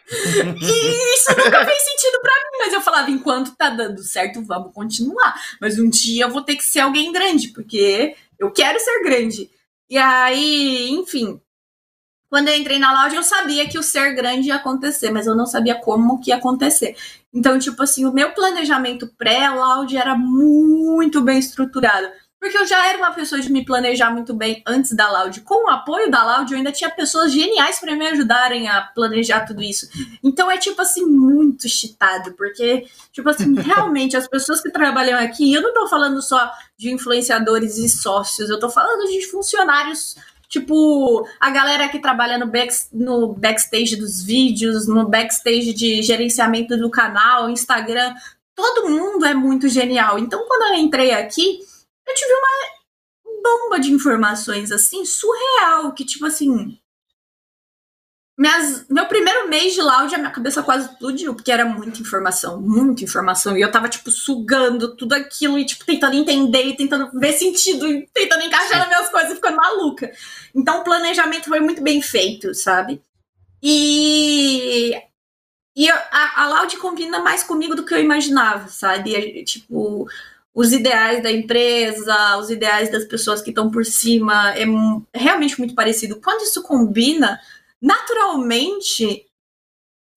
E 0.62 1.16
isso 1.16 1.32
nunca 1.32 1.66
fez 1.66 1.82
sentido 1.82 2.22
pra 2.22 2.32
mim, 2.32 2.58
mas 2.60 2.74
eu 2.74 2.82
falava, 2.82 3.10
enquanto 3.10 3.56
tá 3.56 3.72
dando 3.72 4.04
certo, 4.04 4.44
vamos 4.44 4.72
continuar. 4.72 5.34
Mas 5.60 5.80
um 5.80 5.90
dia 5.90 6.26
eu 6.26 6.30
vou 6.30 6.44
ter 6.44 6.56
que 6.56 6.64
ser 6.64 6.82
alguém 6.82 7.12
grande, 7.12 7.48
porque 7.48 8.16
eu 8.38 8.52
quero 8.52 8.80
ser 8.80 9.02
grande. 9.02 9.50
E 9.90 9.98
aí, 9.98 10.92
enfim, 10.92 11.42
quando 12.30 12.50
eu 12.50 12.56
entrei 12.56 12.78
na 12.78 13.02
Loud, 13.02 13.16
eu 13.16 13.24
sabia 13.24 13.68
que 13.68 13.80
o 13.80 13.84
ser 13.84 14.14
grande 14.14 14.50
ia 14.50 14.56
acontecer, 14.58 15.10
mas 15.10 15.26
eu 15.26 15.36
não 15.36 15.48
sabia 15.48 15.74
como 15.74 16.22
que 16.22 16.30
ia 16.30 16.36
acontecer. 16.36 16.96
Então, 17.34 17.58
tipo 17.58 17.82
assim, 17.82 18.06
o 18.06 18.14
meu 18.14 18.32
planejamento 18.34 19.08
pré-Loud 19.18 19.98
era 19.98 20.16
muito 20.16 21.24
bem 21.24 21.40
estruturado. 21.40 22.08
Porque 22.46 22.60
eu 22.60 22.68
já 22.68 22.90
era 22.90 23.00
uma 23.00 23.10
pessoa 23.10 23.42
de 23.42 23.52
me 23.52 23.66
planejar 23.66 24.12
muito 24.12 24.32
bem 24.32 24.62
antes 24.68 24.92
da 24.92 25.12
Loud. 25.12 25.42
Com 25.42 25.66
o 25.66 25.68
apoio 25.68 26.12
da 26.12 26.24
Loud, 26.24 26.52
eu 26.52 26.60
ainda 26.60 26.72
tinha 26.72 26.92
pessoas 26.92 27.34
geniais 27.34 27.80
para 27.80 27.96
me 27.96 28.06
ajudarem 28.06 28.70
a 28.70 28.82
planejar 28.82 29.48
tudo 29.48 29.64
isso. 29.64 29.90
Então 30.24 30.52
é 30.52 30.56
tipo 30.56 30.80
assim, 30.80 31.08
muito 31.08 31.68
cheatado, 31.68 32.34
porque, 32.34 32.86
tipo 33.12 33.28
assim, 33.28 33.52
realmente 33.60 34.16
as 34.16 34.28
pessoas 34.28 34.62
que 34.62 34.70
trabalham 34.70 35.18
aqui, 35.18 35.56
eu 35.56 35.62
não 35.64 35.74
tô 35.74 35.88
falando 35.88 36.22
só 36.22 36.52
de 36.78 36.94
influenciadores 36.94 37.80
e 37.80 37.90
sócios, 37.90 38.48
eu 38.48 38.60
tô 38.60 38.70
falando 38.70 39.10
de 39.10 39.26
funcionários, 39.26 40.16
tipo, 40.48 41.28
a 41.40 41.50
galera 41.50 41.90
que 41.90 41.98
trabalha 41.98 42.38
no, 42.38 42.46
back, 42.46 42.72
no 42.94 43.34
backstage 43.34 43.96
dos 43.96 44.22
vídeos, 44.22 44.88
no 44.88 45.08
backstage 45.08 45.74
de 45.74 46.04
gerenciamento 46.04 46.78
do 46.78 46.92
canal, 46.92 47.50
Instagram, 47.50 48.14
todo 48.54 48.88
mundo 48.88 49.26
é 49.26 49.34
muito 49.34 49.68
genial. 49.68 50.20
Então 50.20 50.46
quando 50.48 50.76
eu 50.76 50.80
entrei 50.80 51.10
aqui, 51.10 51.62
eu 52.08 52.14
tive 52.14 52.34
uma 52.34 52.76
bomba 53.42 53.80
de 53.80 53.92
informações 53.92 54.72
assim, 54.72 55.06
surreal, 55.06 55.94
que 55.94 56.06
tipo 56.06 56.26
assim. 56.26 56.80
Minhas, 58.38 58.86
meu 58.90 59.06
primeiro 59.06 59.48
mês 59.48 59.74
de 59.74 59.82
loud, 59.82 60.14
a 60.14 60.18
minha 60.18 60.30
cabeça 60.30 60.62
quase 60.62 60.90
explodiu, 60.90 61.34
porque 61.34 61.52
era 61.52 61.64
muita 61.64 62.02
informação, 62.02 62.60
muita 62.60 63.04
informação. 63.06 63.58
E 63.58 63.62
eu 63.62 63.72
tava, 63.72 63.88
tipo, 63.88 64.12
sugando 64.12 64.94
tudo 64.98 65.14
aquilo 65.14 65.58
e, 65.58 65.66
tipo, 65.66 65.86
tentando 65.86 66.16
entender 66.16 66.64
e 66.64 66.76
tentando 66.76 67.18
ver 67.18 67.32
sentido 67.32 67.88
e 67.88 68.06
tentando 68.14 68.44
encaixar 68.44 68.80
nas 68.80 68.88
minhas 68.90 69.10
coisas 69.10 69.36
ficando 69.36 69.56
maluca. 69.56 70.12
Então 70.54 70.82
o 70.82 70.84
planejamento 70.84 71.46
foi 71.48 71.62
muito 71.62 71.82
bem 71.82 72.02
feito, 72.02 72.54
sabe? 72.54 73.02
E. 73.64 74.94
E 75.78 75.90
a, 75.90 76.44
a 76.44 76.48
Loud 76.50 76.78
combina 76.78 77.20
mais 77.20 77.44
comigo 77.44 77.76
do 77.76 77.86
que 77.86 77.94
eu 77.94 78.00
imaginava, 78.00 78.68
sabe? 78.70 79.44
Tipo, 79.44 80.08
os 80.56 80.72
ideais 80.72 81.22
da 81.22 81.30
empresa, 81.32 82.38
os 82.38 82.50
ideais 82.50 82.90
das 82.90 83.04
pessoas 83.04 83.42
que 83.42 83.50
estão 83.50 83.70
por 83.70 83.86
cima, 83.86 84.54
é 84.56 84.64
é 85.14 85.20
realmente 85.20 85.60
muito 85.60 85.76
parecido. 85.76 86.22
Quando 86.22 86.44
isso 86.44 86.64
combina, 86.64 87.40
naturalmente 87.82 89.26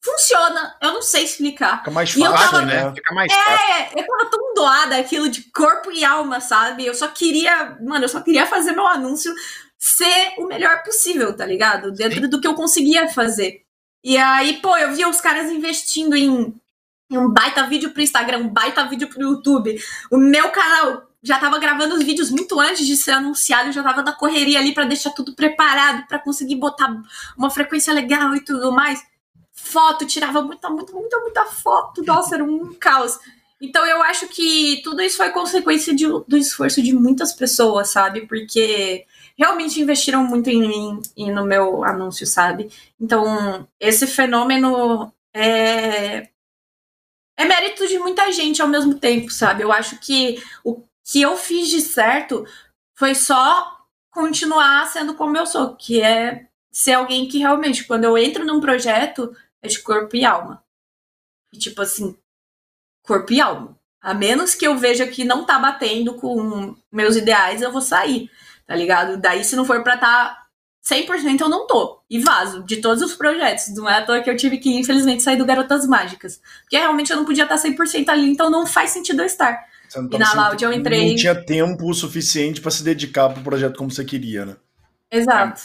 funciona. 0.03 0.76
Eu 0.80 0.93
não 0.93 1.03
sei 1.03 1.24
explicar. 1.24 1.78
Fica 1.78 1.91
mais 1.91 2.11
fácil, 2.12 2.51
tava- 2.51 2.62
né? 2.64 2.93
Fica 2.95 3.14
mais 3.14 3.32
fácil. 3.32 3.66
É, 3.66 4.01
eu 4.01 4.07
tava 4.07 4.30
tão 4.30 4.55
doada 4.55 4.97
aquilo 4.97 5.28
de 5.28 5.43
corpo 5.51 5.91
e 5.91 6.05
alma, 6.05 6.41
sabe? 6.41 6.86
Eu 6.86 6.95
só 6.95 7.09
queria, 7.09 7.76
mano, 7.80 8.05
eu 8.05 8.09
só 8.09 8.20
queria 8.20 8.47
fazer 8.47 8.72
meu 8.72 8.86
anúncio 8.86 9.34
ser 9.76 10.34
o 10.39 10.47
melhor 10.47 10.82
possível, 10.82 11.36
tá 11.36 11.45
ligado? 11.45 11.93
Dentro 11.93 12.28
do 12.28 12.41
que 12.41 12.47
eu 12.47 12.55
conseguia 12.55 13.09
fazer. 13.09 13.62
E 14.05 14.16
aí, 14.16 14.59
pô, 14.62 14.76
eu 14.76 14.93
via 14.95 15.09
os 15.09 15.20
caras 15.20 15.51
investindo 15.51 16.16
em 16.16 16.55
um 17.11 17.31
baita 17.31 17.67
vídeo 17.67 17.91
pro 17.91 18.03
Instagram, 18.03 18.39
um 18.39 18.49
baita 18.49 18.85
vídeo 18.87 19.09
pro 19.09 19.23
YouTube. 19.23 19.79
O 20.11 20.19
meu 20.19 20.51
canal 20.51 21.05
já 21.23 21.39
tava 21.39 21.59
gravando 21.59 21.95
os 21.95 22.05
vídeos 22.05 22.31
muito 22.31 22.61
antes 22.61 22.87
de 22.87 22.97
ser 22.97 23.13
anunciado, 23.13 23.69
eu 23.69 23.73
já 23.73 23.83
tava 23.83 24.03
na 24.03 24.13
correria 24.13 24.59
ali 24.59 24.73
pra 24.73 24.85
deixar 24.85 25.11
tudo 25.11 25.35
preparado, 25.35 26.07
pra 26.07 26.19
conseguir 26.19 26.57
botar 26.57 26.95
uma 27.37 27.51
frequência 27.51 27.93
legal 27.93 28.35
e 28.37 28.41
tudo 28.41 28.71
mais. 28.73 29.03
Foto, 29.53 30.07
tirava 30.07 30.43
muita, 30.43 30.71
muita, 30.71 30.93
muita, 30.93 31.19
muita 31.19 31.45
foto. 31.47 32.05
Nossa, 32.05 32.37
era 32.37 32.45
um 32.45 32.73
caos. 32.75 33.19
Então 33.61 33.85
eu 33.85 34.01
acho 34.03 34.29
que 34.29 34.81
tudo 34.85 35.03
isso 35.03 35.17
foi 35.17 35.31
consequência 35.31 35.93
de- 35.95 36.07
do 36.07 36.37
esforço 36.37 36.81
de 36.81 36.93
muitas 36.93 37.33
pessoas, 37.33 37.91
sabe? 37.91 38.25
Porque 38.27 39.05
realmente 39.37 39.81
investiram 39.81 40.23
muito 40.25 40.49
em 40.49 40.61
mim 40.61 41.03
e 41.17 41.29
no 41.33 41.45
meu 41.45 41.83
anúncio, 41.83 42.25
sabe? 42.27 42.71
Então, 43.01 43.67
esse 43.81 44.07
fenômeno 44.07 45.13
é 45.35 46.29
é 47.39 47.45
mérito 47.45 47.86
de 47.86 47.99
muita 48.01 48.32
gente 48.32 48.61
ao 48.61 48.66
mesmo 48.66 48.99
tempo, 48.99 49.30
sabe? 49.30 49.62
Eu 49.62 49.72
acho 49.72 49.99
que 50.01 50.43
o 50.64 50.82
que 51.05 51.22
eu 51.22 51.36
fiz 51.36 51.68
de 51.68 51.80
certo 51.80 52.45
foi 52.97 53.14
só 53.14 53.78
continuar 54.11 54.84
sendo 54.89 55.14
como 55.14 55.36
eu 55.36 55.47
sou, 55.47 55.76
que 55.76 56.03
é 56.03 56.49
ser 56.70 56.95
alguém 56.95 57.28
que 57.28 57.39
realmente, 57.39 57.84
quando 57.84 58.05
eu 58.05 58.18
entro 58.18 58.45
num 58.45 58.61
projeto, 58.61 59.34
é 59.62 59.68
de 59.68 59.80
corpo 59.80 60.16
e 60.16 60.24
alma. 60.24 60.64
E 61.53 61.59
tipo 61.59 61.80
assim, 61.80 62.18
corpo 63.05 63.32
e 63.32 63.41
alma. 63.41 63.78
A 64.01 64.12
menos 64.12 64.57
que 64.57 64.66
eu 64.66 64.76
veja 64.76 65.07
que 65.07 65.24
não 65.24 65.45
tá 65.45 65.61
batendo 65.61 66.14
com 66.14 66.76
meus 66.91 67.14
ideais, 67.14 67.62
eu 67.62 67.70
vou 67.70 67.80
sair, 67.80 68.28
tá 68.66 68.74
ligado? 68.74 69.16
Daí, 69.16 69.45
se 69.45 69.55
não 69.55 69.64
for 69.64 69.84
pra 69.84 69.97
tá 69.97 70.48
100%, 70.89 71.41
eu 71.41 71.49
não 71.49 71.66
tô. 71.66 72.01
E 72.09 72.18
vazo 72.20 72.62
de 72.64 72.76
todos 72.78 73.03
os 73.03 73.14
projetos. 73.14 73.74
Não 73.74 73.89
é 73.89 73.99
à 73.99 74.05
toa 74.07 74.20
que 74.20 74.30
eu 74.30 74.36
tive 74.36 74.59
que, 74.59 74.70
infelizmente, 74.78 75.22
sair 75.22 75.36
do 75.36 75.45
Garotas 75.45 75.86
Mágicas. 75.86 76.41
Porque 76.62 76.76
realmente 76.78 77.11
eu 77.11 77.16
não 77.16 77.24
podia 77.24 77.45
estar 77.45 77.57
100% 77.59 78.09
ali, 78.09 78.30
então 78.30 78.49
não 78.51 78.66
faz 78.66 78.91
sentido 78.91 79.20
eu 79.22 79.26
estar. 79.26 79.59
Você 79.89 80.01
não 80.01 80.09
E 80.12 80.18
na 80.18 80.32
Loud 80.34 80.64
eu 80.64 80.72
entrei- 80.72 81.11
Não 81.11 81.16
tinha 81.16 81.34
tempo 81.34 81.89
o 81.91 81.95
suficiente 81.95 82.61
pra 82.61 82.70
se 82.70 82.82
dedicar 82.82 83.28
pro 83.30 83.43
projeto 83.43 83.76
como 83.76 83.91
você 83.91 84.05
queria, 84.05 84.45
né? 84.47 84.57
Exato. 85.11 85.62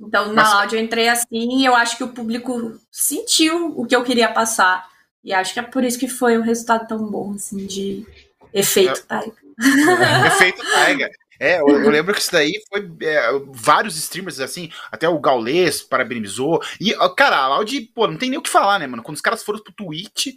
Então, 0.00 0.28
na 0.32 0.42
Mas- 0.44 0.52
áudio 0.54 0.78
eu 0.78 0.82
entrei 0.84 1.08
assim 1.08 1.58
e 1.60 1.64
eu 1.64 1.74
acho 1.74 1.96
que 1.96 2.04
o 2.04 2.08
público 2.08 2.78
sentiu 2.92 3.74
o 3.76 3.84
que 3.86 3.94
eu 3.96 4.04
queria 4.04 4.28
passar. 4.32 4.88
E 5.24 5.32
acho 5.32 5.52
que 5.52 5.58
é 5.60 5.62
por 5.62 5.82
isso 5.84 5.98
que 5.98 6.08
foi 6.08 6.38
um 6.38 6.42
resultado 6.42 6.86
tão 6.86 6.98
bom, 7.10 7.32
assim, 7.34 7.66
de 7.66 8.06
efeito, 8.54 9.04
tá? 9.06 9.20
Efeito 10.26 10.62
Taiga. 10.62 11.10
É, 11.40 11.58
eu, 11.58 11.68
eu 11.68 11.90
lembro 11.90 12.12
que 12.12 12.20
isso 12.20 12.30
daí 12.30 12.52
foi 12.68 12.86
é, 13.00 13.30
vários 13.50 13.96
streamers 13.96 14.40
assim, 14.40 14.70
até 14.92 15.08
o 15.08 15.18
Gaules 15.18 15.82
parabenizou. 15.82 16.62
E, 16.78 16.94
cara, 17.16 17.38
a 17.38 17.48
Loud, 17.48 17.80
pô, 17.94 18.06
não 18.06 18.18
tem 18.18 18.28
nem 18.28 18.38
o 18.38 18.42
que 18.42 18.50
falar, 18.50 18.78
né, 18.78 18.86
mano? 18.86 19.02
Quando 19.02 19.16
os 19.16 19.22
caras 19.22 19.42
foram 19.42 19.58
pro 19.58 19.72
Twitch, 19.72 20.34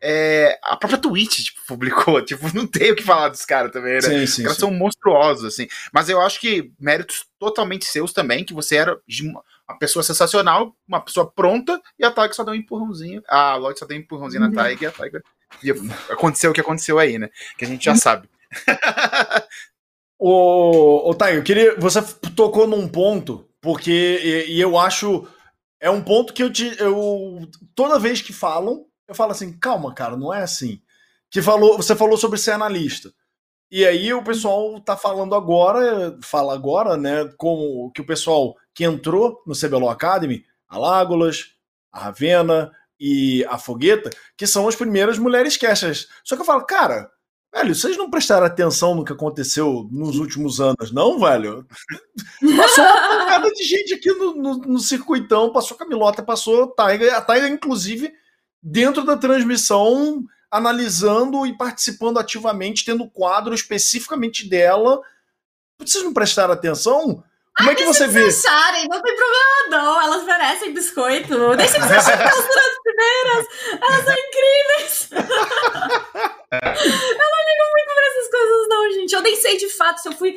é, 0.00 0.58
a 0.62 0.74
própria 0.74 0.98
Twitch, 0.98 1.44
tipo, 1.44 1.60
publicou, 1.68 2.24
tipo, 2.24 2.54
não 2.54 2.66
tem 2.66 2.92
o 2.92 2.96
que 2.96 3.02
falar 3.02 3.28
dos 3.28 3.44
caras 3.44 3.70
também, 3.70 3.94
né? 3.94 4.00
Sim, 4.00 4.24
Os 4.24 4.34
sim, 4.34 4.42
caras 4.42 4.56
sim. 4.56 4.60
são 4.60 4.70
monstruosos, 4.70 5.44
assim. 5.44 5.68
Mas 5.92 6.08
eu 6.08 6.22
acho 6.22 6.40
que 6.40 6.72
méritos 6.80 7.26
totalmente 7.38 7.84
seus 7.84 8.14
também, 8.14 8.42
que 8.42 8.54
você 8.54 8.76
era 8.76 8.98
uma 9.68 9.78
pessoa 9.78 10.02
sensacional, 10.02 10.74
uma 10.88 11.00
pessoa 11.00 11.30
pronta, 11.30 11.78
e 11.98 12.04
a 12.04 12.10
Taiga 12.10 12.32
só 12.32 12.44
deu 12.44 12.54
um 12.54 12.56
empurrãozinho. 12.56 13.22
A 13.28 13.56
Lloyd 13.56 13.78
só 13.78 13.84
deu 13.84 13.96
um 13.96 14.00
empurrãozinho 14.00 14.48
na. 14.48 14.52
Taiga, 14.52 14.84
e 14.84 14.86
a 14.86 14.90
Taiga. 14.90 15.22
E 15.62 15.70
aconteceu 16.10 16.50
o 16.50 16.54
que 16.54 16.60
aconteceu 16.60 16.98
aí, 16.98 17.18
né? 17.18 17.28
Que 17.58 17.66
a 17.66 17.68
gente 17.68 17.84
já 17.84 17.94
sabe. 17.96 18.26
Ô, 20.18 21.10
ô 21.10 21.14
Thay, 21.14 21.36
eu 21.36 21.42
queria. 21.42 21.76
Você 21.78 22.02
tocou 22.34 22.66
num 22.66 22.88
ponto, 22.88 23.48
porque. 23.60 23.90
E, 24.48 24.56
e 24.56 24.60
eu 24.60 24.78
acho. 24.78 25.26
É 25.78 25.90
um 25.90 26.02
ponto 26.02 26.32
que 26.32 26.42
eu 26.42 26.52
te. 26.52 26.74
Eu, 26.80 27.48
toda 27.74 27.98
vez 27.98 28.22
que 28.22 28.32
falam, 28.32 28.86
eu 29.06 29.14
falo 29.14 29.32
assim, 29.32 29.52
calma, 29.58 29.94
cara, 29.94 30.16
não 30.16 30.32
é 30.32 30.42
assim. 30.42 30.80
Que 31.30 31.42
falou, 31.42 31.76
você 31.76 31.94
falou 31.94 32.16
sobre 32.16 32.38
ser 32.38 32.52
analista. 32.52 33.12
E 33.70 33.84
aí 33.84 34.12
o 34.14 34.22
pessoal 34.22 34.80
tá 34.80 34.96
falando 34.96 35.34
agora, 35.34 36.16
fala 36.22 36.54
agora, 36.54 36.96
né? 36.96 37.30
Como 37.36 37.90
que 37.92 38.00
o 38.00 38.06
pessoal 38.06 38.54
que 38.72 38.84
entrou 38.84 39.42
no 39.46 39.54
CBLOL 39.54 39.90
Academy 39.90 40.44
a 40.68 40.78
Lágolas, 40.78 41.52
a 41.92 42.00
Ravena 42.00 42.72
e 42.98 43.44
a 43.46 43.58
Fogueta, 43.58 44.10
que 44.36 44.46
são 44.46 44.68
as 44.68 44.76
primeiras 44.76 45.18
mulheres 45.18 45.56
casters. 45.56 46.08
Só 46.24 46.36
que 46.36 46.42
eu 46.42 46.46
falo, 46.46 46.64
cara, 46.64 47.10
velho, 47.54 47.74
vocês 47.74 47.96
não 47.96 48.10
prestaram 48.10 48.46
atenção 48.46 48.94
no 48.94 49.04
que 49.04 49.12
aconteceu 49.12 49.88
nos 49.90 50.18
últimos 50.18 50.60
anos, 50.60 50.92
não, 50.92 51.18
velho? 51.18 51.66
Passou 52.56 52.84
uma 52.84 53.08
porrada 53.08 53.50
de 53.50 53.64
gente 53.64 53.94
aqui 53.94 54.10
no, 54.12 54.34
no, 54.34 54.58
no 54.58 54.78
circuitão, 54.78 55.52
passou 55.52 55.76
Camilota, 55.76 56.22
passou 56.22 56.68
Taiga, 56.68 57.16
a 57.16 57.20
Taiga, 57.20 57.48
inclusive, 57.48 58.12
dentro 58.62 59.04
da 59.04 59.16
transmissão, 59.16 60.24
analisando 60.50 61.46
e 61.46 61.56
participando 61.56 62.18
ativamente, 62.18 62.84
tendo 62.84 63.08
quadro 63.08 63.54
especificamente 63.54 64.48
dela. 64.48 65.00
Vocês 65.78 66.04
não 66.04 66.12
prestaram 66.12 66.52
atenção? 66.52 67.22
Como 67.56 67.70
é 67.70 67.74
que 67.74 67.84
você 67.86 68.06
vê? 68.06 68.26
acharem, 68.26 68.86
não 68.88 69.00
tem 69.00 69.16
problema 69.16 69.56
não. 69.70 70.02
Elas 70.02 70.24
merecem 70.24 70.74
biscoito. 70.74 71.56
Deixa 71.56 71.80
de 71.80 71.88
ser 71.88 71.94
elas 71.94 72.08
as 72.08 72.82
primeiras. 72.82 73.46
Elas 73.80 74.04
são 74.04 74.14
incríveis. 74.14 75.10
eu 76.52 76.60
não 76.60 77.40
ligo 77.48 77.64
muito 77.72 77.94
pra 77.94 78.06
essas 78.06 78.30
coisas 78.30 78.68
não, 78.68 78.92
gente. 78.92 79.12
Eu 79.12 79.22
nem 79.22 79.36
sei 79.36 79.56
de 79.56 79.68
fato 79.70 79.98
se 79.98 80.08
eu 80.08 80.12
fui... 80.12 80.36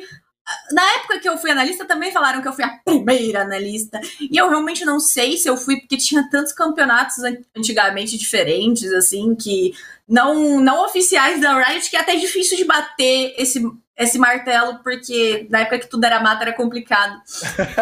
Na 0.72 0.82
época 0.94 1.20
que 1.20 1.28
eu 1.28 1.38
fui 1.38 1.50
analista, 1.50 1.84
também 1.84 2.10
falaram 2.10 2.42
que 2.42 2.48
eu 2.48 2.52
fui 2.52 2.64
a 2.64 2.76
primeira 2.84 3.42
analista. 3.42 4.00
E 4.20 4.36
eu 4.36 4.48
realmente 4.48 4.84
não 4.84 4.98
sei 4.98 5.36
se 5.36 5.48
eu 5.48 5.56
fui, 5.56 5.78
porque 5.78 5.96
tinha 5.96 6.28
tantos 6.28 6.52
campeonatos 6.52 7.18
antigamente 7.56 8.18
diferentes, 8.18 8.92
assim, 8.92 9.36
que 9.36 9.72
não, 10.08 10.58
não 10.58 10.84
oficiais 10.84 11.40
da 11.40 11.56
Riot, 11.62 11.88
que 11.88 11.96
é 11.96 12.00
até 12.00 12.16
difícil 12.16 12.56
de 12.56 12.64
bater 12.64 13.32
esse 13.38 13.62
esse 14.00 14.18
martelo, 14.18 14.78
porque 14.82 15.46
na 15.50 15.60
época 15.60 15.80
que 15.80 15.86
tudo 15.86 16.04
era 16.04 16.20
mata 16.20 16.42
era 16.44 16.54
complicado. 16.54 17.20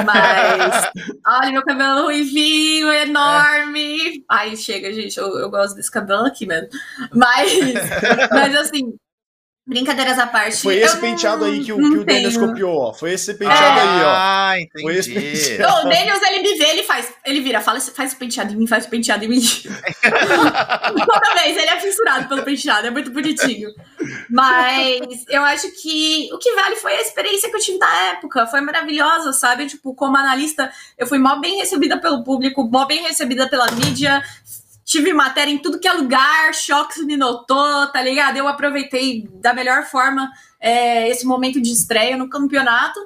Mas, 0.05 0.91
olha, 1.25 1.53
meu 1.53 1.63
cabelo 1.63 2.03
ruivinho, 2.03 2.91
enorme. 2.93 4.19
É. 4.19 4.21
Ai, 4.29 4.57
chega, 4.57 4.93
gente, 4.93 5.17
eu, 5.17 5.39
eu 5.39 5.49
gosto 5.49 5.77
desse 5.77 5.91
cabelo 5.91 6.27
aqui 6.27 6.45
mesmo. 6.45 6.69
Mas, 7.15 7.53
mas 8.33 8.57
assim, 8.57 8.95
Brincadeiras 9.69 10.19
à 10.19 10.27
parte. 10.27 10.63
Foi 10.63 10.79
esse 10.79 10.97
penteado 10.97 11.45
aí 11.45 11.63
que 11.63 11.71
o, 11.71 11.77
que 11.77 11.99
o 11.99 12.05
Daniels 12.05 12.39
copiou, 12.39 12.75
ó. 12.75 12.95
Foi 12.95 13.13
esse 13.13 13.35
penteado 13.35 13.79
é. 13.79 13.83
aí, 13.83 14.03
ó. 14.03 14.09
Ah, 14.09 14.55
entendi. 14.59 14.83
Foi 14.83 14.97
esse 14.97 15.13
penteado. 15.13 15.87
o 15.87 15.91
Daniels, 15.91 16.23
ele 16.23 16.43
me 16.43 16.57
vê, 16.57 16.65
ele 16.71 16.83
faz. 16.85 17.13
Ele 17.23 17.41
vira, 17.43 17.61
fala, 17.61 17.79
faz 17.79 18.15
o 18.15 18.17
penteado 18.17 18.55
em 18.55 18.57
mim, 18.57 18.67
faz 18.67 18.87
o 18.87 18.89
penteado 18.89 19.27
em 19.27 19.29
mim. 19.29 19.43
Toda 20.03 21.35
vez, 21.43 21.55
ele 21.55 21.69
é 21.69 21.79
fissurado 21.81 22.29
pelo 22.29 22.45
penteado, 22.45 22.87
é 22.87 22.91
muito 22.91 23.11
bonitinho. 23.11 23.69
Mas 24.31 25.27
eu 25.29 25.45
acho 25.45 25.71
que 25.73 26.31
o 26.33 26.39
que 26.39 26.55
vale 26.55 26.77
foi 26.77 26.95
a 26.95 27.03
experiência 27.03 27.51
que 27.51 27.57
eu 27.57 27.61
tive 27.61 27.77
na 27.77 27.95
época. 28.13 28.47
Foi 28.47 28.63
maravilhosa, 28.63 29.35
sabe? 29.35 29.67
Tipo, 29.67 29.95
como 29.95 30.17
analista, 30.17 30.73
eu 30.97 31.07
fui 31.07 31.19
mó 31.19 31.39
bem 31.41 31.59
recebida 31.59 32.01
pelo 32.01 32.25
público, 32.25 32.65
mó 32.65 32.87
bem 32.87 33.03
recebida 33.03 33.47
pela 33.47 33.71
mídia 33.73 34.25
tive 34.89 35.13
matéria 35.13 35.53
em 35.53 35.59
tudo 35.59 35.79
que 35.79 35.87
é 35.87 35.93
lugar, 35.93 36.55
Shox 36.55 36.97
me 37.05 37.15
notou, 37.15 37.87
tá 37.89 38.01
ligado? 38.01 38.39
Eu 38.39 38.49
aproveitei 38.49 39.29
da 39.35 39.53
melhor 39.53 39.85
forma 39.85 40.31
é, 40.59 41.11
esse 41.11 41.27
momento 41.27 41.61
de 41.61 41.71
estreia 41.71 42.17
no 42.17 42.31
campeonato. 42.31 42.99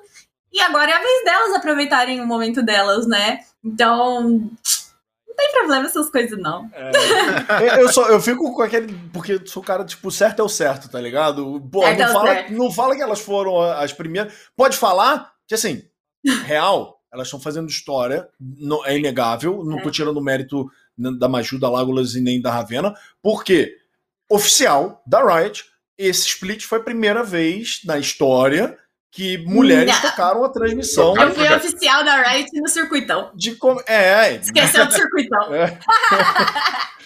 E 0.53 0.61
agora 0.61 0.93
é 0.93 0.95
a 0.95 1.01
vez 1.01 1.25
delas 1.25 1.55
aproveitarem 1.55 2.21
o 2.21 2.27
momento 2.27 2.63
delas, 2.63 3.05
né? 3.05 3.41
Então, 3.65 4.23
não 4.23 5.37
tem 5.37 5.51
problema 5.51 5.87
essas 5.87 6.09
coisas, 6.09 6.39
não. 6.39 6.71
É, 6.73 7.83
eu, 7.83 7.89
só, 7.89 8.09
eu 8.09 8.21
fico 8.21 8.55
com 8.55 8.63
aquele. 8.63 8.97
Porque 9.13 9.45
sou 9.45 9.61
o 9.61 9.67
cara, 9.67 9.85
tipo, 9.85 10.09
certo 10.09 10.41
é 10.41 10.45
o 10.45 10.49
certo, 10.49 10.89
tá 10.89 11.01
ligado? 11.01 11.61
Pô, 11.73 11.81
não, 11.81 11.89
é 11.89 11.97
fala, 12.13 12.51
não 12.51 12.71
fala 12.71 12.95
que 12.95 13.03
elas 13.03 13.21
foram 13.21 13.61
as 13.61 13.93
primeiras. 13.93 14.33
Pode 14.55 14.77
falar 14.77 15.33
que, 15.49 15.55
assim, 15.55 15.83
real, 16.45 17.01
elas 17.13 17.27
estão 17.27 17.41
fazendo 17.41 17.69
história, 17.69 18.29
não, 18.41 18.87
é 18.87 18.97
inegável, 18.97 19.65
não 19.65 19.81
é. 19.81 19.83
tô 19.83 19.91
tirando 19.91 20.23
mérito 20.23 20.71
da 20.97 21.29
Maju, 21.29 21.59
da 21.59 21.71
Lágolas 21.71 22.15
e 22.15 22.21
nem 22.21 22.41
da 22.41 22.51
Ravena, 22.51 22.95
porque 23.23 23.77
oficial 24.29 25.03
da 25.07 25.23
Riot, 25.25 25.65
esse 25.97 26.29
split 26.29 26.65
foi 26.65 26.79
a 26.79 26.83
primeira 26.83 27.23
vez 27.23 27.81
na 27.85 27.99
história 27.99 28.79
que 29.11 29.37
mulheres 29.39 29.95
não. 29.95 30.11
tocaram 30.11 30.43
a 30.43 30.49
transmissão. 30.49 31.15
Eu 31.17 31.35
fui 31.35 31.55
oficial 31.55 32.03
da 32.03 32.23
Riot 32.23 32.49
no 32.55 32.69
circuitão. 32.69 33.31
De 33.35 33.55
com... 33.57 33.79
É, 33.87 34.31
é. 34.31 34.35
Esqueceu 34.37 34.87
do 34.87 34.93
circuitão. 34.93 35.55
É. 35.55 35.79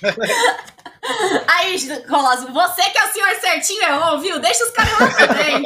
Aí, 1.49 1.78
Colosso, 2.09 2.53
você 2.53 2.82
que 2.91 2.99
é 2.99 3.05
o 3.05 3.12
senhor 3.12 3.34
certinho 3.41 3.82
errou, 3.82 4.20
viu? 4.20 4.41
Deixa 4.41 4.64
os 4.64 4.70
caras 4.70 4.99
lá 4.99 5.26
também. 5.26 5.64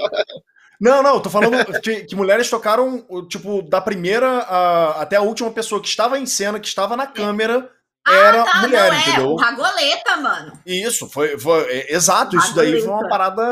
Não, 0.81 1.03
não, 1.03 1.21
tô 1.21 1.29
falando 1.29 1.63
que, 1.83 2.05
que, 2.05 2.17
mulheres 2.17 2.49
tocaram, 2.49 3.05
tipo, 3.29 3.61
da 3.61 3.83
primeira 3.83 4.39
a, 4.39 5.03
até 5.03 5.17
a 5.17 5.23
última 5.23 5.51
pessoa 5.51 5.81
que 5.81 5.89
estava 5.89 6.19
em 6.19 6.25
cena, 6.25 6.59
que 6.59 6.69
estava 6.69 6.97
na 6.97 7.07
câmera 7.07 7.71
ah, 8.11 8.17
era 8.17 8.45
tá, 8.45 8.63
mulher, 8.63 8.91
não 8.91 8.97
é, 8.97 9.01
entendeu? 9.01 9.37
Ragoleta, 9.37 10.17
mano. 10.17 10.53
Isso, 10.67 11.09
foi, 11.09 11.39
foi 11.39 11.63
é, 11.71 11.95
exato, 11.95 12.37
isso 12.37 12.55
daí 12.55 12.81
foi 12.81 12.91
uma 12.91 13.09
parada 13.09 13.43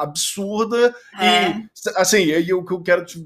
absurda. 0.00 0.94
É. 1.18 1.50
E, 1.50 1.68
assim, 1.96 2.18
e 2.18 2.52
o 2.52 2.64
que 2.64 2.72
eu 2.72 2.82
quero 2.82 3.04
te, 3.04 3.24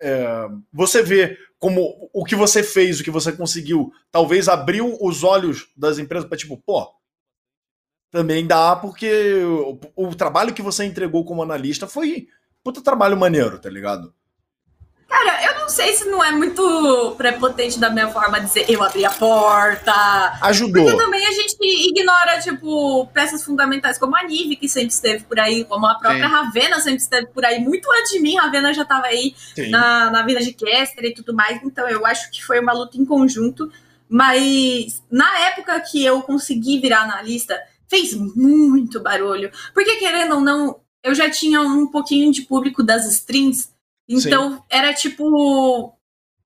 é, 0.00 0.48
você 0.72 1.02
vê 1.02 1.38
como 1.58 2.10
o 2.12 2.24
que 2.24 2.34
você 2.34 2.62
fez, 2.62 3.00
o 3.00 3.04
que 3.04 3.10
você 3.10 3.32
conseguiu, 3.32 3.90
talvez 4.10 4.48
abriu 4.48 4.96
os 5.00 5.24
olhos 5.24 5.68
das 5.76 5.98
empresas 5.98 6.28
para 6.28 6.38
tipo, 6.38 6.56
pô, 6.58 6.90
também 8.10 8.46
dá 8.46 8.76
porque 8.76 9.42
o, 9.44 9.78
o, 9.96 10.14
trabalho 10.14 10.54
que 10.54 10.62
você 10.62 10.84
entregou 10.84 11.24
como 11.24 11.42
analista 11.42 11.86
foi 11.86 12.28
puta 12.62 12.82
trabalho 12.82 13.16
maneiro, 13.16 13.58
tá 13.58 13.70
ligado? 13.70 14.14
Cara, 15.16 15.44
eu 15.46 15.60
não 15.60 15.68
sei 15.68 15.94
se 15.94 16.04
não 16.04 16.22
é 16.22 16.30
muito 16.30 17.14
prepotente 17.16 17.78
da 17.78 17.88
minha 17.88 18.08
forma 18.08 18.38
de 18.38 18.46
dizer 18.46 18.66
eu 18.68 18.82
abri 18.82 19.02
a 19.02 19.10
porta. 19.10 19.94
Ajudou. 20.42 20.84
Porque 20.84 20.98
também 20.98 21.26
a 21.26 21.32
gente 21.32 21.56
ignora, 21.88 22.38
tipo, 22.38 23.06
peças 23.14 23.42
fundamentais 23.42 23.96
como 23.98 24.14
a 24.14 24.22
Nive, 24.24 24.56
que 24.56 24.68
sempre 24.68 24.92
esteve 24.92 25.24
por 25.24 25.40
aí, 25.40 25.64
como 25.64 25.86
a 25.86 25.94
própria 25.94 26.28
Sim. 26.28 26.34
Ravena 26.34 26.80
sempre 26.80 27.00
esteve 27.00 27.28
por 27.28 27.46
aí. 27.46 27.58
Muito 27.60 27.90
antes 27.92 28.12
de 28.12 28.20
mim, 28.20 28.36
a 28.36 28.42
Ravena 28.42 28.74
já 28.74 28.82
estava 28.82 29.06
aí 29.06 29.34
na, 29.70 30.10
na 30.10 30.22
vida 30.22 30.40
de 30.40 30.52
Caster 30.52 31.06
e 31.06 31.14
tudo 31.14 31.34
mais. 31.34 31.62
Então 31.64 31.88
eu 31.88 32.04
acho 32.04 32.30
que 32.30 32.44
foi 32.44 32.60
uma 32.60 32.74
luta 32.74 32.98
em 32.98 33.04
conjunto. 33.06 33.72
Mas 34.08 35.02
na 35.10 35.38
época 35.46 35.80
que 35.80 36.04
eu 36.04 36.20
consegui 36.20 36.78
virar 36.78 37.00
analista, 37.00 37.58
fez 37.88 38.12
muito 38.14 39.00
barulho. 39.00 39.50
Porque 39.72 39.96
querendo 39.96 40.34
ou 40.34 40.40
não, 40.42 40.78
eu 41.02 41.14
já 41.14 41.30
tinha 41.30 41.62
um 41.62 41.86
pouquinho 41.86 42.30
de 42.30 42.42
público 42.42 42.82
das 42.82 43.06
streams 43.06 43.74
então, 44.08 44.52
Sim. 44.52 44.62
era 44.70 44.94
tipo. 44.94 45.92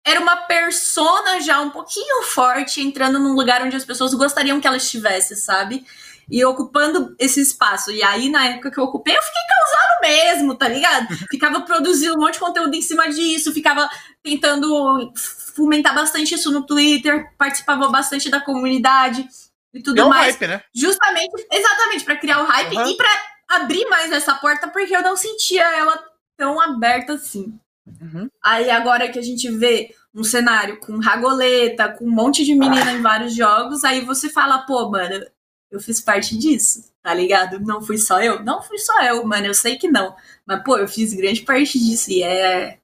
Era 0.06 0.20
uma 0.20 0.36
persona 0.36 1.40
já 1.40 1.60
um 1.60 1.70
pouquinho 1.70 2.24
forte 2.24 2.82
entrando 2.82 3.18
num 3.18 3.32
lugar 3.32 3.62
onde 3.62 3.74
as 3.74 3.86
pessoas 3.86 4.12
gostariam 4.12 4.60
que 4.60 4.66
ela 4.66 4.76
estivesse, 4.76 5.34
sabe? 5.34 5.86
E 6.30 6.44
ocupando 6.44 7.14
esse 7.18 7.40
espaço. 7.40 7.90
E 7.90 8.02
aí, 8.02 8.28
na 8.28 8.44
época 8.46 8.70
que 8.70 8.78
eu 8.78 8.84
ocupei, 8.84 9.16
eu 9.16 9.22
fiquei 9.22 9.42
causando 9.48 10.00
mesmo, 10.02 10.54
tá 10.54 10.68
ligado? 10.68 11.08
Ficava 11.30 11.62
produzindo 11.62 12.16
um 12.16 12.20
monte 12.20 12.34
de 12.34 12.40
conteúdo 12.40 12.74
em 12.74 12.82
cima 12.82 13.08
disso, 13.08 13.52
ficava 13.52 13.88
tentando 14.22 15.10
fomentar 15.54 15.94
bastante 15.94 16.34
isso 16.34 16.50
no 16.50 16.66
Twitter, 16.66 17.32
participava 17.38 17.88
bastante 17.88 18.28
da 18.28 18.40
comunidade 18.40 19.26
e 19.72 19.82
tudo 19.82 19.94
Deu 19.94 20.08
mais. 20.08 20.34
hype, 20.34 20.46
né? 20.46 20.62
Justamente, 20.74 21.46
exatamente, 21.50 22.04
para 22.04 22.16
criar 22.16 22.42
o 22.42 22.46
hype 22.46 22.76
uhum. 22.76 22.88
e 22.88 22.96
para 22.96 23.08
abrir 23.48 23.86
mais 23.86 24.12
essa 24.12 24.34
porta, 24.34 24.68
porque 24.68 24.94
eu 24.94 25.02
não 25.02 25.16
sentia 25.16 25.62
ela 25.76 26.13
tão 26.36 26.60
aberta 26.60 27.14
assim. 27.14 27.58
Uhum. 27.86 28.30
Aí 28.42 28.70
agora 28.70 29.10
que 29.10 29.18
a 29.18 29.22
gente 29.22 29.50
vê 29.50 29.94
um 30.14 30.24
cenário 30.24 30.78
com 30.78 30.98
ragoleta, 30.98 31.88
com 31.88 32.04
um 32.04 32.10
monte 32.10 32.44
de 32.44 32.54
menina 32.54 32.92
em 32.92 33.02
vários 33.02 33.34
jogos, 33.34 33.84
aí 33.84 34.04
você 34.04 34.28
fala, 34.28 34.58
pô, 34.58 34.88
mano, 34.88 35.26
eu 35.70 35.80
fiz 35.80 36.00
parte 36.00 36.38
disso, 36.38 36.92
tá 37.02 37.12
ligado? 37.12 37.60
Não 37.60 37.82
fui 37.82 37.98
só 37.98 38.22
eu? 38.22 38.42
Não 38.42 38.62
fui 38.62 38.78
só 38.78 39.02
eu, 39.02 39.24
mano, 39.24 39.46
eu 39.46 39.54
sei 39.54 39.76
que 39.76 39.88
não. 39.88 40.14
Mas, 40.46 40.62
pô, 40.62 40.78
eu 40.78 40.86
fiz 40.86 41.12
grande 41.12 41.42
parte 41.42 41.78
disso 41.78 42.10
e 42.10 42.22
é. 42.22 42.78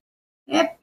É 0.49 0.75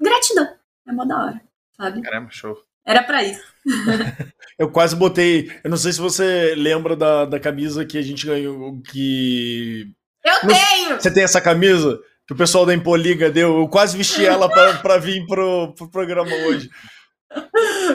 gratidão. 0.00 0.54
É 0.86 0.92
mó 0.92 1.04
da 1.04 1.24
hora, 1.24 1.40
sabe? 1.76 2.00
Caramba, 2.00 2.30
show. 2.30 2.56
Era 2.86 3.02
pra 3.02 3.22
isso. 3.22 3.42
eu 4.58 4.70
quase 4.70 4.94
botei. 4.94 5.52
Eu 5.62 5.70
não 5.70 5.76
sei 5.76 5.92
se 5.92 6.00
você 6.00 6.54
lembra 6.54 6.96
da, 6.96 7.24
da 7.24 7.40
camisa 7.40 7.84
que 7.84 7.98
a 7.98 8.02
gente 8.02 8.24
ganhou, 8.24 8.80
que 8.80 9.92
eu 10.24 10.48
tenho! 10.48 11.00
Você 11.00 11.12
tem 11.12 11.22
essa 11.22 11.40
camisa 11.40 12.00
que 12.28 12.34
o 12.34 12.36
pessoal 12.36 12.66
da 12.66 12.74
Impoliga 12.74 13.30
deu? 13.30 13.60
Eu 13.60 13.68
quase 13.68 13.96
vesti 13.96 14.24
ela 14.24 14.50
pra, 14.50 14.74
pra 14.74 14.98
vir 14.98 15.24
pro, 15.26 15.74
pro 15.74 15.90
programa 15.90 16.30
hoje. 16.46 16.68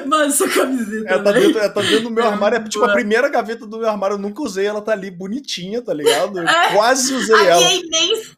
Mano, 0.07 0.25
essa 0.25 0.49
camiseta. 0.49 1.07
Ela 1.07 1.23
tá, 1.23 1.31
dentro, 1.31 1.59
ela 1.59 1.69
tá 1.69 1.81
dentro 1.81 2.03
do 2.05 2.09
meu 2.09 2.25
armário. 2.25 2.57
É 2.57 2.63
tipo 2.63 2.83
a 2.83 2.93
primeira 2.93 3.29
gaveta 3.29 3.67
do 3.67 3.77
meu 3.77 3.87
armário. 3.87 4.15
Eu 4.15 4.19
nunca 4.19 4.41
usei, 4.41 4.65
ela 4.65 4.81
tá 4.81 4.91
ali 4.91 5.11
bonitinha, 5.11 5.83
tá 5.83 5.93
ligado? 5.93 6.39
Eu 6.39 6.47
é, 6.47 6.73
quase 6.73 7.13
usei 7.13 7.47
ela. 7.47 7.63
É 7.63 7.75
imensa. 7.75 8.35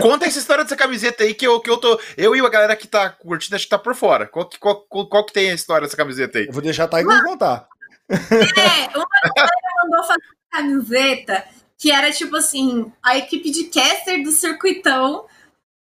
Conta 0.00 0.24
essa 0.24 0.38
história 0.38 0.64
dessa 0.64 0.76
camiseta 0.76 1.22
aí 1.22 1.34
que 1.34 1.46
eu, 1.46 1.60
que 1.60 1.68
eu 1.68 1.76
tô. 1.76 2.00
Eu 2.16 2.34
e 2.34 2.40
a 2.40 2.48
galera 2.48 2.74
que 2.74 2.88
tá 2.88 3.10
curtindo, 3.10 3.56
acho 3.56 3.66
que 3.66 3.70
tá 3.70 3.78
por 3.78 3.94
fora. 3.94 4.26
Qual, 4.26 4.48
qual, 4.58 4.86
qual, 4.88 5.06
qual 5.06 5.26
que 5.26 5.34
tem 5.34 5.50
a 5.50 5.54
história 5.54 5.86
dessa 5.86 5.96
camiseta 5.98 6.38
aí? 6.38 6.46
Eu 6.46 6.52
vou 6.52 6.62
deixar 6.62 6.84
a 6.84 6.88
Taiga 6.88 7.22
contar. 7.22 7.68
É, 8.08 8.96
uma 8.96 9.06
galera 9.36 9.50
mandou 9.84 10.04
fazer 10.04 10.22
camiseta 10.50 11.44
que 11.82 11.90
era 11.90 12.12
tipo 12.12 12.36
assim, 12.36 12.92
a 13.02 13.18
equipe 13.18 13.50
de 13.50 13.64
caster 13.64 14.22
do 14.22 14.30
circuitão 14.30 15.26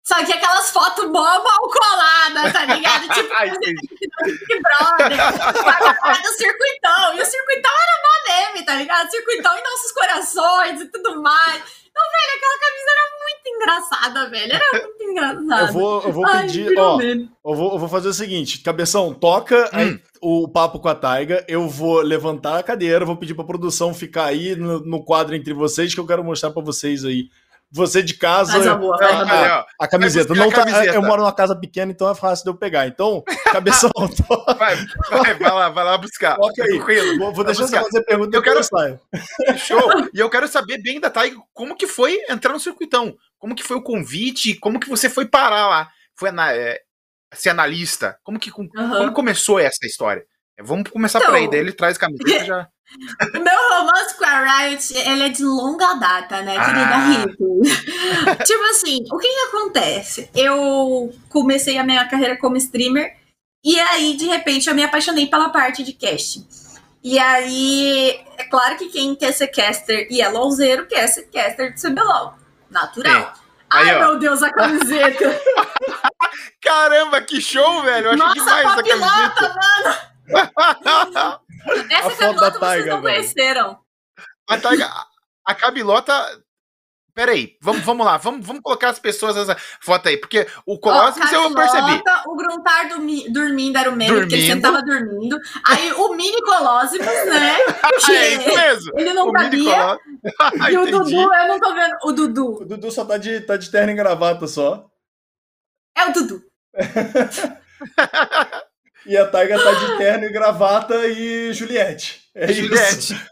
Só 0.04 0.26
que 0.26 0.34
aquelas 0.34 0.72
fotos 0.72 1.06
mó 1.06 1.22
mal 1.22 1.70
coladas, 1.70 2.52
tá 2.52 2.66
ligado? 2.66 3.08
Tipo, 3.14 3.34
Ai, 3.36 3.52
Big 3.52 4.62
Brother, 4.62 5.18
do 6.24 6.30
circuitão. 6.30 7.14
E 7.14 7.22
o 7.22 7.26
circuitão 7.26 7.72
era 7.72 8.02
mó 8.02 8.14
meme, 8.28 8.66
tá 8.66 8.74
ligado? 8.74 9.12
Circuitão 9.12 9.56
em 9.56 9.64
nossos 9.64 9.92
corações 9.92 10.82
e 10.82 10.86
tudo 10.88 11.22
mais. 11.22 11.64
Então, 11.96 12.04
velho, 12.12 12.38
aquela 12.38 12.60
camisa 12.60 12.92
era 12.92 13.06
muito 13.22 13.48
engraçada, 13.56 14.30
velho. 14.30 14.54
Era 14.54 14.66
muito 14.84 15.04
engraçada. 15.04 15.68
Eu 15.68 15.74
vou, 15.74 16.02
eu 16.02 16.12
vou 16.12 16.26
Ai, 16.26 16.42
pedir, 16.48 16.70
virou 16.70 16.98
ó, 16.98 17.02
eu 17.02 17.56
vou, 17.56 17.74
eu 17.74 17.80
vou 17.80 17.88
fazer 17.90 18.08
o 18.08 18.14
seguinte, 18.14 18.60
cabeção, 18.60 19.14
toca 19.14 19.70
Hum. 19.78 20.00
o 20.22 20.48
papo 20.48 20.80
com 20.80 20.88
a 20.90 20.96
Taiga, 20.96 21.46
eu 21.48 21.70
vou 21.70 22.02
levantar 22.02 22.58
a 22.58 22.64
cadeira, 22.64 23.06
vou 23.06 23.16
pedir 23.16 23.36
pra 23.36 23.44
produção 23.44 23.94
ficar 23.94 24.26
aí 24.26 24.56
no, 24.56 24.80
no 24.80 25.04
quadro 25.04 25.36
entre 25.36 25.54
vocês, 25.54 25.94
que 25.94 26.00
eu 26.00 26.08
quero 26.08 26.24
mostrar 26.24 26.50
pra 26.50 26.64
vocês 26.64 27.06
aí. 27.06 27.30
Você 27.76 28.04
de 28.04 28.14
casa, 28.14 28.72
a 28.72 28.76
boa, 28.76 28.96
a, 29.04 29.66
a 29.80 29.88
camiseta. 29.88 30.34
Não 30.36 30.48
a 30.48 30.52
tá- 30.52 30.64
camiseta. 30.64 30.94
eu 30.96 31.02
moro 31.02 31.22
numa 31.24 31.34
casa 31.34 31.56
pequena, 31.56 31.92
então 31.92 32.08
é 32.08 32.14
fácil 32.14 32.44
de 32.46 32.52
eu 32.52 32.56
pegar. 32.56 32.86
Então, 32.86 33.24
cabeção, 33.52 33.90
to- 33.98 34.46
Vai, 34.60 34.76
vai, 35.10 35.34
vai 35.34 35.52
lá, 35.52 35.70
vai 35.70 35.84
lá 35.84 35.98
buscar. 35.98 36.38
aí. 36.40 36.54
Tranquilo. 36.54 37.18
Vou, 37.18 37.34
vou 37.34 37.44
deixar 37.44 37.64
você 37.66 37.76
buscar. 37.78 37.84
fazer 37.86 38.04
pergunta 38.06 38.38
Eu 38.38 38.44
eu 38.44 38.64
saio. 38.64 39.00
Show! 39.58 39.80
E 40.14 40.20
eu 40.20 40.30
quero 40.30 40.48
saber 40.48 40.78
bem 40.84 41.00
da 41.00 41.10
Taiga 41.10 41.36
como 41.54 41.76
que 41.76 41.88
foi 41.88 42.24
entrar 42.30 42.54
no 42.54 42.60
circuitão. 42.60 43.16
Como 43.40 43.56
que 43.56 43.64
foi 43.64 43.78
o 43.78 43.82
convite? 43.84 44.54
Como 44.56 44.80
que 44.80 44.88
você 44.88 45.10
foi 45.10 45.26
parar 45.26 45.68
lá? 45.68 45.90
Foi 46.16 46.30
ana- 46.30 46.54
é, 46.54 46.80
ser 47.34 47.50
analista? 47.50 48.18
Como 48.24 48.38
que 48.40 48.52
com- 48.52 48.70
Aham. 48.78 48.98
como 49.00 49.14
começou 49.14 49.60
essa 49.60 49.84
história? 49.86 50.24
É, 50.60 50.62
Vamos 50.62 50.92
começar 50.92 51.20
por 51.20 51.30
Então- 51.30 51.36
aí. 51.36 51.50
Daí 51.50 51.60
ele 51.60 51.72
traz 51.74 51.98
camiseta 51.98 52.46
já. 52.46 52.68
O 53.36 53.40
meu 53.40 53.70
romance 53.80 54.16
com 54.18 54.26
a 54.26 54.40
Riot, 54.60 54.94
ele 54.96 55.24
é 55.24 55.30
de 55.30 55.44
longa 55.44 55.94
data, 55.96 56.42
né, 56.42 56.54
querida 56.54 56.96
Ah. 56.96 57.08
Rita? 57.10 58.44
tipo 58.46 58.64
assim, 58.66 59.04
o 59.12 59.18
que 59.18 59.28
que 59.28 59.56
acontece? 59.56 60.30
Eu 60.36 61.14
comecei 61.30 61.78
a 61.78 61.84
minha 61.84 62.08
carreira 62.08 62.38
como 62.38 62.58
streamer 62.58 63.16
e 63.64 63.80
aí, 63.80 64.16
de 64.18 64.26
repente, 64.26 64.68
eu 64.68 64.76
me 64.76 64.84
apaixonei 64.84 65.26
pela 65.28 65.50
parte 65.50 65.84
de 65.84 65.94
casting. 65.94 66.46
E 67.02 67.18
aí, 67.18 68.20
é 68.38 68.44
claro 68.44 68.78
que 68.78 68.90
quem 68.90 69.16
quer 69.16 69.32
ser 69.32 69.48
caster 69.48 70.08
e 70.12 70.22
é 70.22 70.28
LOLzeiro 70.28 70.86
quer 70.86 71.08
ser 71.08 71.24
caster 71.32 71.74
de 71.74 71.82
CBLOL. 71.82 72.34
Natural. 72.70 73.34
Aí, 73.70 73.90
Ai, 73.90 73.96
ó. 73.96 74.00
meu 74.00 74.20
Deus, 74.20 74.44
a 74.44 74.52
camiseta. 74.52 75.42
Caramba, 76.62 77.22
que 77.22 77.42
show, 77.42 77.82
velho! 77.84 78.08
Eu 78.08 78.12
achei 78.12 78.24
Nossa, 78.26 78.34
demais 78.36 78.66
essa 78.66 78.76
papilota, 78.76 79.50
camiseta. 79.50 80.13
Essa 81.90 82.30
A 82.30 82.32
da 82.34 82.50
vocês 82.50 82.60
Taiga, 82.60 82.94
não 82.96 83.02
velho. 83.02 83.16
conheceram. 83.16 83.80
A 84.50 84.58
Taiga, 84.58 84.90
a- 85.46 85.56
Cabilota. 85.56 86.14
Peraí, 87.16 87.58
vamos, 87.62 87.84
vamos 87.84 88.04
lá, 88.08 88.18
vamos, 88.18 88.44
vamos 88.44 88.64
colocar 88.64 88.90
as 88.90 88.98
pessoas 88.98 89.36
nessa 89.36 89.56
foto 89.80 90.10
aí, 90.10 90.18
porque 90.18 90.48
o 90.66 90.80
Colossus 90.80 91.22
Ó, 91.32 91.36
eu 91.36 91.54
percebi. 91.54 92.02
O 92.26 92.36
Gruntar 92.36 92.90
dormi- 92.90 93.32
dormindo 93.32 93.78
era 93.78 93.88
o 93.92 93.96
meme, 93.96 94.20
porque 94.20 94.34
ele 94.34 94.48
sempre 94.48 94.62
tava 94.64 94.82
dormindo. 94.82 95.38
Aí 95.64 95.92
o 95.94 96.16
Mini 96.16 96.42
Colossus, 96.42 96.98
né? 96.98 97.56
que 98.04 98.12
é 98.18 98.34
isso 98.34 98.56
mesmo! 98.56 98.92
ele 99.00 99.14
não 99.14 99.28
o 99.28 99.32
cabia. 99.32 100.00
Ah, 100.40 100.72
E 100.72 100.78
o. 100.78 100.90
Dudu, 100.90 101.12
eu 101.12 101.48
não 101.48 101.60
tô 101.60 101.74
vendo. 101.76 101.96
O 102.04 102.12
Dudu. 102.14 102.62
O 102.64 102.66
Dudu 102.66 102.92
só 102.92 103.06
tá 103.06 103.18
de, 103.20 103.42
tá 103.42 103.58
de 103.58 103.70
terno 103.70 103.92
e 103.92 103.96
gravata 103.96 104.48
só. 104.48 104.90
É 105.96 106.06
o 106.08 106.14
Dudu. 106.14 106.44
E 109.06 109.18
a 109.18 109.28
Taiga 109.28 109.62
tá 109.62 109.74
de 109.74 109.98
terno 109.98 110.26
e 110.26 110.32
gravata 110.32 110.96
e 111.08 111.52
Juliette. 111.54 112.22
É 112.36 112.50
isso. 112.52 112.62
Juliette. 112.62 113.14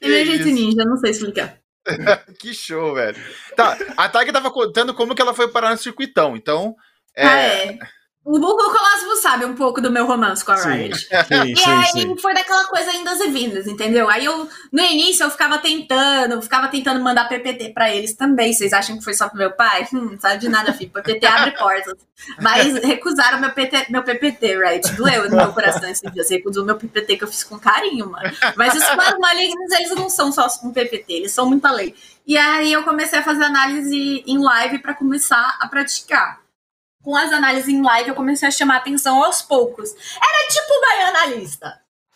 Que 0.00 0.06
Ele 0.10 0.20
é 0.20 0.24
jeito 0.26 0.48
isso. 0.48 0.54
ninja, 0.54 0.84
não 0.84 0.96
sei 0.96 1.10
explicar. 1.12 1.58
Que 2.38 2.52
show, 2.54 2.94
velho. 2.94 3.16
Tá, 3.56 3.76
a 3.96 4.08
Taiga 4.08 4.32
tava 4.32 4.50
contando 4.50 4.94
como 4.94 5.14
que 5.14 5.22
ela 5.22 5.34
foi 5.34 5.48
parar 5.48 5.70
no 5.70 5.76
circuitão, 5.78 6.36
então. 6.36 6.74
É, 7.16 7.26
Ah, 7.26 7.38
é. 7.38 7.78
O 8.24 8.38
Google 8.38 8.70
Colossus 8.72 9.20
sabe 9.20 9.44
um 9.44 9.54
pouco 9.54 9.82
do 9.82 9.90
meu 9.90 10.06
romance 10.06 10.42
com 10.42 10.52
a 10.52 10.56
Riot. 10.56 10.98
sim, 10.98 11.52
E 11.52 11.56
sim, 11.56 11.70
aí 11.70 11.84
sim. 11.92 12.16
foi 12.16 12.32
daquela 12.32 12.64
coisa 12.66 12.90
indas 12.96 13.20
e 13.20 13.28
vindas, 13.28 13.66
entendeu? 13.66 14.08
Aí 14.08 14.24
eu, 14.24 14.48
no 14.72 14.82
início, 14.82 15.24
eu 15.24 15.30
ficava 15.30 15.58
tentando, 15.58 16.40
ficava 16.40 16.68
tentando 16.68 17.04
mandar 17.04 17.28
PPT 17.28 17.74
pra 17.74 17.94
eles 17.94 18.14
também. 18.14 18.54
Vocês 18.54 18.72
acham 18.72 18.96
que 18.96 19.04
foi 19.04 19.12
só 19.12 19.28
pro 19.28 19.36
meu 19.36 19.52
pai? 19.52 19.86
Hum, 19.92 20.16
sabe 20.18 20.38
de 20.38 20.48
nada, 20.48 20.72
filho. 20.72 20.90
PPT 20.90 21.26
abre 21.26 21.50
portas. 21.58 21.94
Mas 22.40 22.74
recusaram 22.82 23.40
meu, 23.40 23.50
PT, 23.50 23.86
meu 23.90 24.02
PPT, 24.02 24.56
right? 24.56 24.92
Doeu 24.92 25.28
no 25.28 25.36
meu 25.36 25.52
coração 25.52 25.86
esse 25.90 26.10
dia. 26.10 26.24
Você 26.24 26.36
recusou 26.36 26.64
meu 26.64 26.76
PPT 26.76 27.18
que 27.18 27.24
eu 27.24 27.28
fiz 27.28 27.44
com 27.44 27.58
carinho, 27.58 28.10
mano. 28.10 28.32
Mas 28.56 28.74
os 28.74 29.18
malignos, 29.18 29.70
eles 29.72 29.94
não 29.94 30.08
são 30.08 30.32
só 30.32 30.46
um 30.62 30.72
PPT, 30.72 31.12
eles 31.12 31.32
são 31.32 31.46
muita 31.46 31.70
lei. 31.70 31.94
E 32.26 32.38
aí 32.38 32.72
eu 32.72 32.84
comecei 32.84 33.18
a 33.18 33.22
fazer 33.22 33.44
análise 33.44 34.24
em 34.26 34.38
live 34.38 34.78
pra 34.78 34.94
começar 34.94 35.58
a 35.60 35.68
praticar. 35.68 36.43
Com 37.04 37.14
as 37.16 37.30
análises 37.32 37.68
em 37.68 37.82
live, 37.82 38.08
eu 38.08 38.14
comecei 38.14 38.48
a 38.48 38.50
chamar 38.50 38.76
atenção 38.78 39.22
aos 39.22 39.42
poucos. 39.42 39.90
Era 40.16 40.48
tipo 40.48 40.80
Baiana 40.80 41.18
analista. 41.18 41.68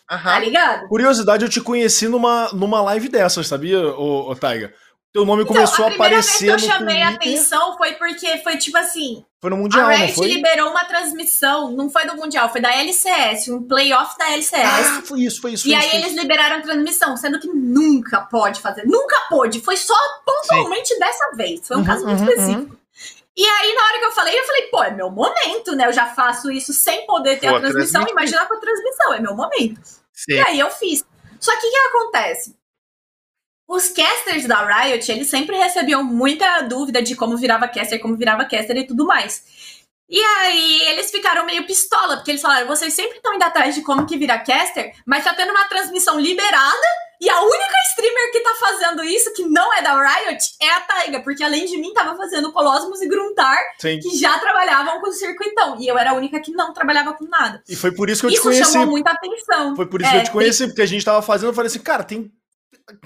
Tá 0.07 0.15
aham. 0.15 0.39
ligado? 0.39 0.87
Curiosidade, 0.87 1.45
eu 1.45 1.49
te 1.49 1.61
conheci 1.61 2.07
numa, 2.07 2.49
numa 2.51 2.81
live 2.81 3.07
dessas, 3.09 3.47
sabia, 3.47 3.79
ô, 3.79 4.31
ô 4.31 4.35
Taiga? 4.35 4.73
Teu 5.13 5.25
nome 5.25 5.43
começou 5.45 5.85
a 5.85 5.87
Então, 5.87 5.87
a 5.87 5.89
primeira 5.91 6.15
aparecer 6.17 6.47
vez 6.47 6.61
que 6.61 6.67
eu 6.71 6.73
no 6.73 6.73
chamei 6.73 7.01
a 7.01 7.07
Twitter. 7.07 7.33
atenção 7.33 7.77
foi 7.77 7.93
porque 7.93 8.37
foi 8.39 8.57
tipo 8.57 8.77
assim: 8.77 9.25
Foi 9.41 9.49
no 9.49 9.57
Mundial, 9.57 9.87
a 9.87 9.91
Riot 9.91 10.13
foi? 10.13 10.27
liberou 10.27 10.69
uma 10.69 10.85
transmissão, 10.85 11.71
não 11.71 11.89
foi 11.89 12.05
do 12.05 12.15
Mundial, 12.15 12.49
foi 12.51 12.61
da 12.61 12.71
LCS, 12.75 13.47
um 13.49 13.63
playoff 13.67 14.15
da 14.19 14.31
LCS. 14.33 14.63
Ah, 14.63 15.01
foi 15.03 15.21
isso, 15.21 15.41
foi 15.41 15.53
isso. 15.53 15.67
e 15.67 15.71
foi 15.71 15.79
aí 15.79 15.81
isso, 15.81 15.89
foi 15.89 15.99
eles 15.99 16.11
isso. 16.11 16.21
liberaram 16.21 16.57
a 16.57 16.61
transmissão, 16.61 17.17
sendo 17.17 17.39
que 17.39 17.47
nunca 17.47 18.21
pode 18.21 18.61
fazer. 18.61 18.83
Nunca 18.85 19.15
pôde. 19.29 19.59
Foi 19.61 19.77
só 19.77 19.95
pontualmente 20.23 20.97
dessa 20.99 21.31
vez. 21.35 21.67
Foi 21.67 21.77
um 21.77 21.79
Uhum, 21.79 21.85
caso 21.85 22.05
muito 22.05 22.21
uhum, 22.21 22.29
específico. 22.29 22.78
E 23.39 23.45
aí, 23.45 23.73
na 23.73 23.85
hora 23.85 23.99
que 23.99 24.05
eu 24.05 24.11
falei, 24.11 24.37
eu 24.37 24.43
falei, 24.43 24.61
pô, 24.63 24.83
é 24.83 24.91
meu 24.91 25.09
momento, 25.09 25.73
né? 25.73 25.87
Eu 25.87 25.93
já 25.93 26.07
faço 26.07 26.51
isso 26.51 26.73
sem 26.73 27.05
poder 27.05 27.39
ter 27.39 27.47
a 27.47 27.57
transmissão. 27.57 28.01
transmitir. 28.01 28.11
Imagina 28.11 28.45
com 28.45 28.53
a 28.53 28.59
transmissão, 28.59 29.13
é 29.13 29.19
meu 29.21 29.33
momento. 29.33 29.79
Sim. 30.13 30.33
E 30.33 30.39
aí 30.41 30.59
eu 30.59 30.69
fiz. 30.69 31.05
Só 31.39 31.57
que 31.57 31.65
o 31.65 31.71
que 31.71 31.77
acontece? 31.77 32.59
Os 33.65 33.87
casters 33.87 34.45
da 34.45 34.65
Riot, 34.65 35.09
eles 35.09 35.29
sempre 35.29 35.55
recebiam 35.55 36.03
muita 36.03 36.63
dúvida 36.63 37.01
de 37.01 37.15
como 37.15 37.37
virava 37.37 37.65
caster, 37.69 38.01
como 38.01 38.17
virava 38.17 38.43
caster 38.43 38.75
e 38.75 38.85
tudo 38.85 39.05
mais. 39.05 39.85
E 40.09 40.21
aí 40.21 40.81
eles 40.89 41.09
ficaram 41.09 41.45
meio 41.45 41.65
pistola, 41.65 42.17
porque 42.17 42.31
eles 42.31 42.41
falaram, 42.41 42.67
vocês 42.67 42.93
sempre 42.93 43.19
estão 43.19 43.33
indo 43.33 43.43
atrás 43.43 43.73
de 43.73 43.83
como 43.83 44.05
que 44.05 44.17
vira 44.17 44.37
caster, 44.37 44.93
mas 45.05 45.23
tá 45.23 45.33
tendo 45.33 45.51
uma 45.51 45.69
transmissão 45.69 46.19
liberada 46.19 46.87
e 47.21 47.29
a 47.29 47.41
única 47.41 47.73
streamer 47.91 48.31
que 48.31 48.39
tá 48.41 48.55
fazendo 48.59 49.03
isso, 49.03 49.33
que 49.33 49.43
não 49.45 49.73
é 49.73 49.81
da 49.81 49.93
Riot, 50.01 50.43
é 50.61 50.69
a 50.71 50.79
Taiga, 50.81 51.19
porque 51.21 51.43
além 51.43 51.65
de 51.65 51.77
mim 51.77 51.93
tava 51.93 52.15
fazendo 52.15 52.51
Colosmos 52.51 53.01
e 53.01 53.07
Gruntar, 53.07 53.57
Sim. 53.79 53.99
que 53.99 54.17
já 54.17 54.37
trabalhavam 54.39 55.01
com 55.01 55.11
circuitão, 55.11 55.77
e 55.79 55.87
eu 55.87 55.97
era 55.97 56.11
a 56.11 56.13
única 56.13 56.39
que 56.39 56.51
não 56.51 56.73
trabalhava 56.73 57.13
com 57.13 57.25
nada. 57.25 57.61
E 57.67 57.75
foi 57.75 57.91
por 57.91 58.09
isso 58.09 58.21
que 58.21 58.27
eu 58.27 58.31
te 58.31 58.35
Isso 58.35 58.43
conheci. 58.43 58.71
chamou 58.71 58.87
muita 58.87 59.11
atenção. 59.11 59.75
Foi 59.75 59.85
por 59.85 60.01
isso 60.01 60.09
É, 60.09 60.13
que 60.13 60.17
eu 60.19 60.23
te 60.23 60.31
conheci, 60.31 60.67
porque 60.67 60.81
a 60.81 60.85
gente 60.85 61.03
tava 61.03 61.21
fazendo, 61.21 61.49
eu 61.49 61.53
falei 61.53 61.67
assim, 61.67 61.79
cara, 61.79 62.03
tem. 62.03 62.31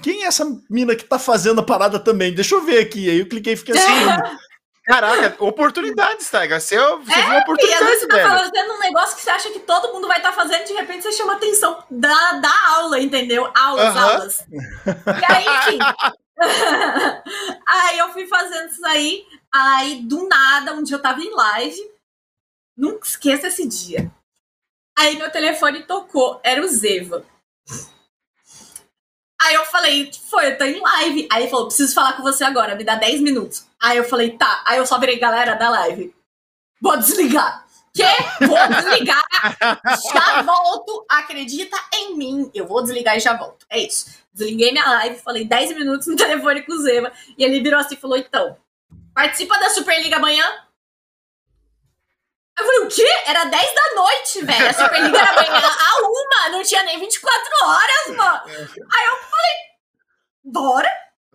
Quem 0.02 0.24
é 0.24 0.26
essa 0.28 0.46
mina 0.70 0.96
que 0.96 1.04
tá 1.04 1.18
fazendo 1.18 1.60
a 1.60 1.64
parada 1.64 1.98
também? 1.98 2.32
Deixa 2.34 2.54
eu 2.54 2.62
ver 2.62 2.78
aqui. 2.78 3.10
Aí 3.10 3.18
eu 3.18 3.28
cliquei 3.28 3.52
e 3.52 3.56
fiquei 3.56 3.76
assim. 3.76 3.92
Caraca, 4.84 5.42
oportunidades, 5.42 6.28
Taiga. 6.28 6.60
Você, 6.60 6.76
você 6.76 7.14
viu 7.14 7.24
uma 7.24 7.34
E 7.34 7.36
às 7.36 7.42
oportunidade, 7.42 7.84
vezes 7.84 8.00
você 8.00 8.06
tá 8.06 8.38
fazendo 8.38 8.74
um 8.74 8.78
negócio 8.78 9.16
que 9.16 9.22
você 9.22 9.30
acha 9.30 9.50
que 9.50 9.60
todo 9.60 9.92
mundo 9.94 10.06
vai 10.06 10.18
estar 10.18 10.32
fazendo, 10.32 10.66
de 10.66 10.74
repente 10.74 11.02
você 11.02 11.12
chama 11.12 11.34
atenção 11.34 11.82
da, 11.90 12.32
da 12.32 12.68
aula, 12.76 13.00
entendeu? 13.00 13.50
Aulas, 13.54 13.96
Aham. 13.96 14.10
aulas. 14.10 14.46
E 14.46 15.24
aí, 15.24 15.46
enfim. 15.46 15.78
aí 17.66 17.98
eu 17.98 18.12
fui 18.12 18.26
fazendo 18.26 18.68
isso 18.68 18.84
aí. 18.86 19.26
Aí, 19.52 20.02
do 20.02 20.28
nada, 20.28 20.74
um 20.74 20.82
dia 20.82 20.96
eu 20.96 21.02
tava 21.02 21.20
em 21.20 21.30
live. 21.30 21.90
Nunca 22.76 23.06
esqueça 23.06 23.46
esse 23.46 23.66
dia. 23.66 24.12
Aí 24.98 25.16
meu 25.16 25.30
telefone 25.30 25.84
tocou, 25.84 26.40
era 26.44 26.60
o 26.60 26.68
Zeva. 26.68 27.24
Aí 29.40 29.54
eu 29.54 29.64
falei, 29.66 30.10
foi, 30.30 30.52
eu 30.52 30.58
tô 30.58 30.64
em 30.64 30.80
live. 30.80 31.28
Aí 31.30 31.42
ele 31.42 31.50
falou, 31.50 31.66
preciso 31.66 31.94
falar 31.94 32.14
com 32.14 32.22
você 32.22 32.44
agora, 32.44 32.74
me 32.74 32.84
dá 32.84 32.94
10 32.96 33.20
minutos. 33.20 33.66
Aí 33.84 33.98
eu 33.98 34.04
falei, 34.04 34.30
tá. 34.30 34.62
Aí 34.64 34.78
eu 34.78 34.86
só 34.86 34.98
virei, 34.98 35.18
galera 35.18 35.56
da 35.56 35.68
live. 35.68 36.16
Vou 36.80 36.96
desligar. 36.96 37.66
Quê? 37.94 38.02
Vou 38.46 38.56
desligar. 38.74 39.22
Já 40.10 40.40
volto. 40.40 41.04
Acredita 41.06 41.76
em 41.92 42.16
mim. 42.16 42.50
Eu 42.54 42.66
vou 42.66 42.82
desligar 42.82 43.14
e 43.14 43.20
já 43.20 43.36
volto. 43.36 43.66
É 43.68 43.78
isso. 43.78 44.24
Desliguei 44.32 44.72
minha 44.72 44.88
live, 44.88 45.20
falei 45.20 45.44
10 45.44 45.76
minutos 45.76 46.06
no 46.06 46.16
telefone 46.16 46.62
com 46.62 46.72
o 46.72 46.78
Zema. 46.82 47.12
E 47.36 47.44
ele 47.44 47.60
virou 47.60 47.78
assim 47.78 47.94
e 47.94 47.98
falou: 47.98 48.16
então, 48.16 48.56
participa 49.14 49.58
da 49.58 49.68
Superliga 49.68 50.16
amanhã? 50.16 50.44
Eu 52.58 52.64
falei, 52.64 52.80
o 52.80 52.88
quê? 52.88 53.06
Era 53.26 53.44
10 53.44 53.74
da 53.74 53.94
noite, 53.96 54.44
velho. 54.46 54.70
A 54.70 54.72
Superliga 54.72 55.18
era 55.18 55.30
amanhã 55.30 55.68
a 55.68 56.00
uma, 56.00 56.48
não 56.56 56.62
tinha 56.62 56.82
nem 56.84 56.98
24 56.98 57.42
horas, 57.66 58.16
mano. 58.16 58.42
Aí 58.46 59.06
eu 59.06 59.16
falei, 59.16 59.56
bora, 60.42 60.90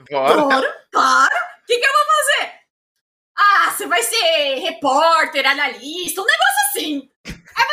Bora. 0.10 0.36
bora, 0.36 0.88
claro. 0.91 1.59
O 1.70 1.72
que, 1.72 1.78
que 1.78 1.86
eu 1.86 1.93
vou 1.93 2.05
fazer? 2.15 2.51
Ah, 3.38 3.72
você 3.72 3.86
vai 3.86 4.01
ser 4.01 4.55
repórter, 4.55 5.45
analista, 5.47 6.20
um 6.20 6.26
negócio 6.26 6.59
assim. 6.67 7.09
Aí 7.28 7.65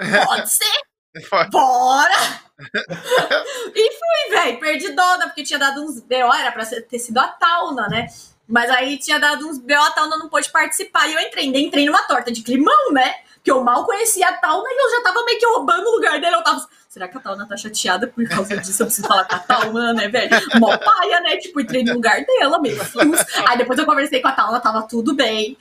eu 0.00 0.06
falei, 0.06 0.26
pode 0.26 0.50
ser, 0.50 0.80
bora. 1.52 2.42
e 3.72 3.92
fui, 3.92 4.30
velho, 4.30 4.58
perdi 4.58 4.88
dona, 4.90 5.26
porque 5.26 5.44
tinha 5.44 5.60
dado 5.60 5.80
uns 5.80 6.00
BO, 6.00 6.34
era 6.34 6.50
pra 6.50 6.66
ter 6.66 6.98
sido 6.98 7.18
a 7.18 7.28
Tauna, 7.28 7.86
né? 7.86 8.08
Mas 8.48 8.68
aí 8.68 8.98
tinha 8.98 9.20
dado 9.20 9.46
uns 9.46 9.58
BO, 9.58 9.74
a 9.74 9.92
Tauna 9.92 10.16
não 10.16 10.28
pôde 10.28 10.50
participar. 10.50 11.06
E 11.06 11.14
eu 11.14 11.20
entrei, 11.20 11.46
entrei 11.46 11.86
numa 11.86 12.02
torta 12.02 12.32
de 12.32 12.42
climão, 12.42 12.90
né? 12.90 13.14
Que 13.44 13.52
eu 13.52 13.62
mal 13.62 13.86
conhecia 13.86 14.28
a 14.28 14.36
Tauna 14.38 14.68
e 14.68 14.76
eu 14.76 14.90
já 14.90 15.02
tava 15.04 15.24
meio 15.24 15.38
que 15.38 15.46
roubando 15.46 15.86
o 15.86 15.92
lugar 15.92 16.20
dele. 16.20 16.34
Eu 16.34 16.42
tava. 16.42 16.68
Será 16.96 17.08
que 17.08 17.18
a 17.18 17.20
Tauna 17.20 17.46
tá 17.46 17.58
chateada 17.58 18.06
por 18.06 18.26
causa 18.26 18.56
disso? 18.56 18.80
Eu 18.80 18.86
preciso 18.86 19.06
falar 19.06 19.26
com 19.26 19.34
a 19.34 19.38
Tauna, 19.38 19.92
né, 19.92 20.08
velho? 20.08 20.30
Mó 20.58 20.78
paia, 20.78 21.20
né? 21.20 21.36
Tipo, 21.36 21.60
entrei 21.60 21.84
no 21.84 21.92
lugar 21.92 22.24
dela, 22.24 22.58
meio 22.58 22.80
assim. 22.80 23.00
Aí 23.46 23.58
depois 23.58 23.78
eu 23.78 23.84
conversei 23.84 24.22
com 24.22 24.28
a 24.28 24.32
Tauna, 24.32 24.60
tava 24.60 24.80
tudo 24.88 25.14
bem. 25.14 25.58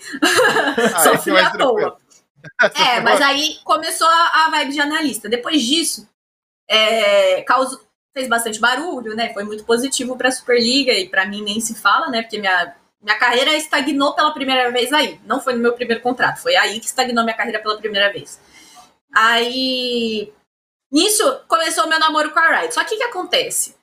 Só 1.04 1.18
fui 1.18 1.38
à 1.38 1.50
toa. 1.52 1.98
É, 2.74 3.02
mas 3.02 3.20
aí 3.20 3.58
começou 3.66 4.08
a, 4.08 4.46
a 4.46 4.50
vibe 4.52 4.72
de 4.72 4.80
analista. 4.80 5.28
Depois 5.28 5.62
disso, 5.62 6.08
é, 6.70 7.42
causou, 7.42 7.82
fez 8.14 8.30
bastante 8.30 8.58
barulho, 8.58 9.14
né? 9.14 9.34
Foi 9.34 9.44
muito 9.44 9.66
positivo 9.66 10.16
para 10.16 10.30
a 10.30 10.32
Superliga 10.32 10.94
e 10.94 11.10
para 11.10 11.26
mim 11.26 11.44
nem 11.44 11.60
se 11.60 11.76
fala, 11.76 12.08
né? 12.08 12.22
Porque 12.22 12.40
minha, 12.40 12.76
minha 13.02 13.20
carreira 13.20 13.54
estagnou 13.58 14.16
pela 14.16 14.34
primeira 14.34 14.72
vez 14.72 14.94
aí. 14.94 15.20
Não 15.26 15.42
foi 15.42 15.52
no 15.52 15.60
meu 15.60 15.74
primeiro 15.74 16.02
contrato, 16.02 16.42
foi 16.42 16.56
aí 16.56 16.80
que 16.80 16.86
estagnou 16.86 17.26
minha 17.26 17.36
carreira 17.36 17.60
pela 17.60 17.78
primeira 17.78 18.10
vez. 18.14 18.40
Aí, 19.14 20.32
nisso, 20.92 21.42
começou 21.48 21.88
meu 21.88 22.00
namoro 22.00 22.32
com 22.32 22.40
a 22.40 22.60
Riot. 22.60 22.74
Só 22.74 22.84
que 22.84 22.96
o 22.96 22.98
que 22.98 23.04
acontece? 23.04 23.76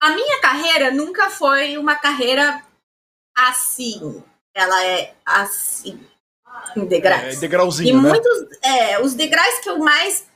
A 0.00 0.10
minha 0.10 0.40
carreira 0.40 0.90
nunca 0.90 1.30
foi 1.30 1.76
uma 1.76 1.96
carreira 1.96 2.62
assim. 3.36 4.22
Ela 4.54 4.84
é 4.84 5.14
assim, 5.24 6.00
em 6.76 6.84
degraus. 6.84 7.36
É, 7.36 7.36
degrauzinho, 7.36 7.90
e 7.90 7.92
né? 7.92 8.08
muitos, 8.08 8.58
é, 8.62 9.00
os 9.00 9.14
degraus 9.14 9.58
que 9.60 9.70
eu 9.70 9.78
mais 9.78 10.26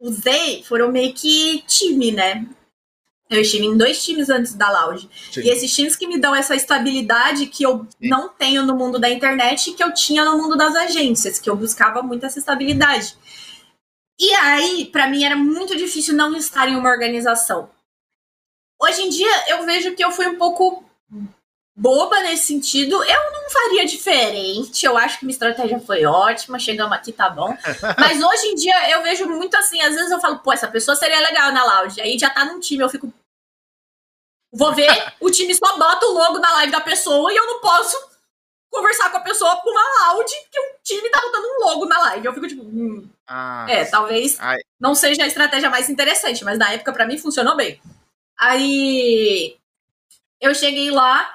usei 0.00 0.62
foram 0.64 0.90
meio 0.90 1.12
que 1.14 1.62
time, 1.66 2.12
né? 2.12 2.46
Eu 3.30 3.40
estive 3.40 3.64
em 3.64 3.76
dois 3.76 4.04
times 4.04 4.28
antes 4.28 4.52
da 4.52 4.70
Lounge. 4.70 5.08
E 5.36 5.48
esses 5.48 5.74
times 5.74 5.96
que 5.96 6.06
me 6.06 6.18
dão 6.18 6.34
essa 6.34 6.54
estabilidade 6.54 7.46
que 7.46 7.62
eu 7.64 7.86
Sim. 7.98 8.08
não 8.08 8.28
tenho 8.28 8.62
no 8.66 8.76
mundo 8.76 8.98
da 8.98 9.08
internet 9.08 9.70
e 9.70 9.72
que 9.72 9.82
eu 9.82 9.94
tinha 9.94 10.22
no 10.22 10.36
mundo 10.36 10.54
das 10.54 10.76
agências, 10.76 11.38
que 11.38 11.48
eu 11.48 11.56
buscava 11.56 12.02
muito 12.02 12.26
essa 12.26 12.38
estabilidade. 12.38 13.16
E 14.22 14.32
aí, 14.34 14.84
para 14.84 15.08
mim, 15.08 15.24
era 15.24 15.34
muito 15.34 15.76
difícil 15.76 16.14
não 16.14 16.36
estar 16.36 16.68
em 16.68 16.76
uma 16.76 16.88
organização. 16.88 17.68
Hoje 18.80 19.02
em 19.02 19.08
dia, 19.08 19.50
eu 19.50 19.66
vejo 19.66 19.96
que 19.96 20.04
eu 20.04 20.12
fui 20.12 20.28
um 20.28 20.38
pouco 20.38 20.88
boba 21.74 22.20
nesse 22.20 22.46
sentido. 22.46 23.02
Eu 23.02 23.32
não 23.32 23.50
faria 23.50 23.84
diferente. 23.84 24.86
Eu 24.86 24.96
acho 24.96 25.18
que 25.18 25.24
minha 25.24 25.32
estratégia 25.32 25.80
foi 25.80 26.04
ótima. 26.04 26.56
Chegamos 26.56 26.96
aqui, 26.96 27.10
tá 27.10 27.28
bom. 27.28 27.48
Mas 27.98 28.22
hoje 28.22 28.46
em 28.46 28.54
dia 28.54 28.90
eu 28.92 29.02
vejo 29.02 29.28
muito 29.28 29.56
assim. 29.56 29.80
Às 29.80 29.96
vezes 29.96 30.12
eu 30.12 30.20
falo, 30.20 30.38
pô, 30.38 30.52
essa 30.52 30.68
pessoa 30.68 30.94
seria 30.94 31.18
legal 31.18 31.50
na 31.50 31.64
lounge. 31.64 32.00
Aí 32.00 32.16
já 32.16 32.30
tá 32.30 32.44
num 32.44 32.60
time, 32.60 32.84
eu 32.84 32.88
fico. 32.88 33.12
Vou 34.52 34.72
ver, 34.72 35.14
o 35.18 35.32
time 35.32 35.52
só 35.52 35.76
bota 35.76 36.06
o 36.06 36.12
logo 36.12 36.38
na 36.38 36.52
live 36.52 36.70
da 36.70 36.80
pessoa 36.80 37.32
e 37.32 37.36
eu 37.36 37.46
não 37.46 37.60
posso 37.60 37.96
conversar 38.70 39.10
com 39.10 39.16
a 39.16 39.22
pessoa 39.22 39.56
por 39.56 39.72
uma 39.72 40.12
loud 40.12 40.30
que 40.48 40.60
o 40.60 40.78
time 40.84 41.10
tá 41.10 41.20
botando 41.20 41.44
um 41.44 41.64
logo 41.64 41.86
na 41.86 41.98
live. 41.98 42.26
Eu 42.26 42.34
fico 42.34 42.46
tipo, 42.46 42.62
hum, 42.62 43.08
ah, 43.26 43.66
é, 43.68 43.84
talvez 43.84 44.36
ai. 44.40 44.58
não 44.80 44.94
seja 44.94 45.24
a 45.24 45.26
estratégia 45.26 45.70
mais 45.70 45.88
interessante, 45.88 46.44
mas 46.44 46.58
na 46.58 46.72
época 46.72 46.92
para 46.92 47.06
mim 47.06 47.18
funcionou 47.18 47.56
bem. 47.56 47.80
Aí 48.38 49.56
eu 50.40 50.54
cheguei 50.54 50.90
lá, 50.90 51.28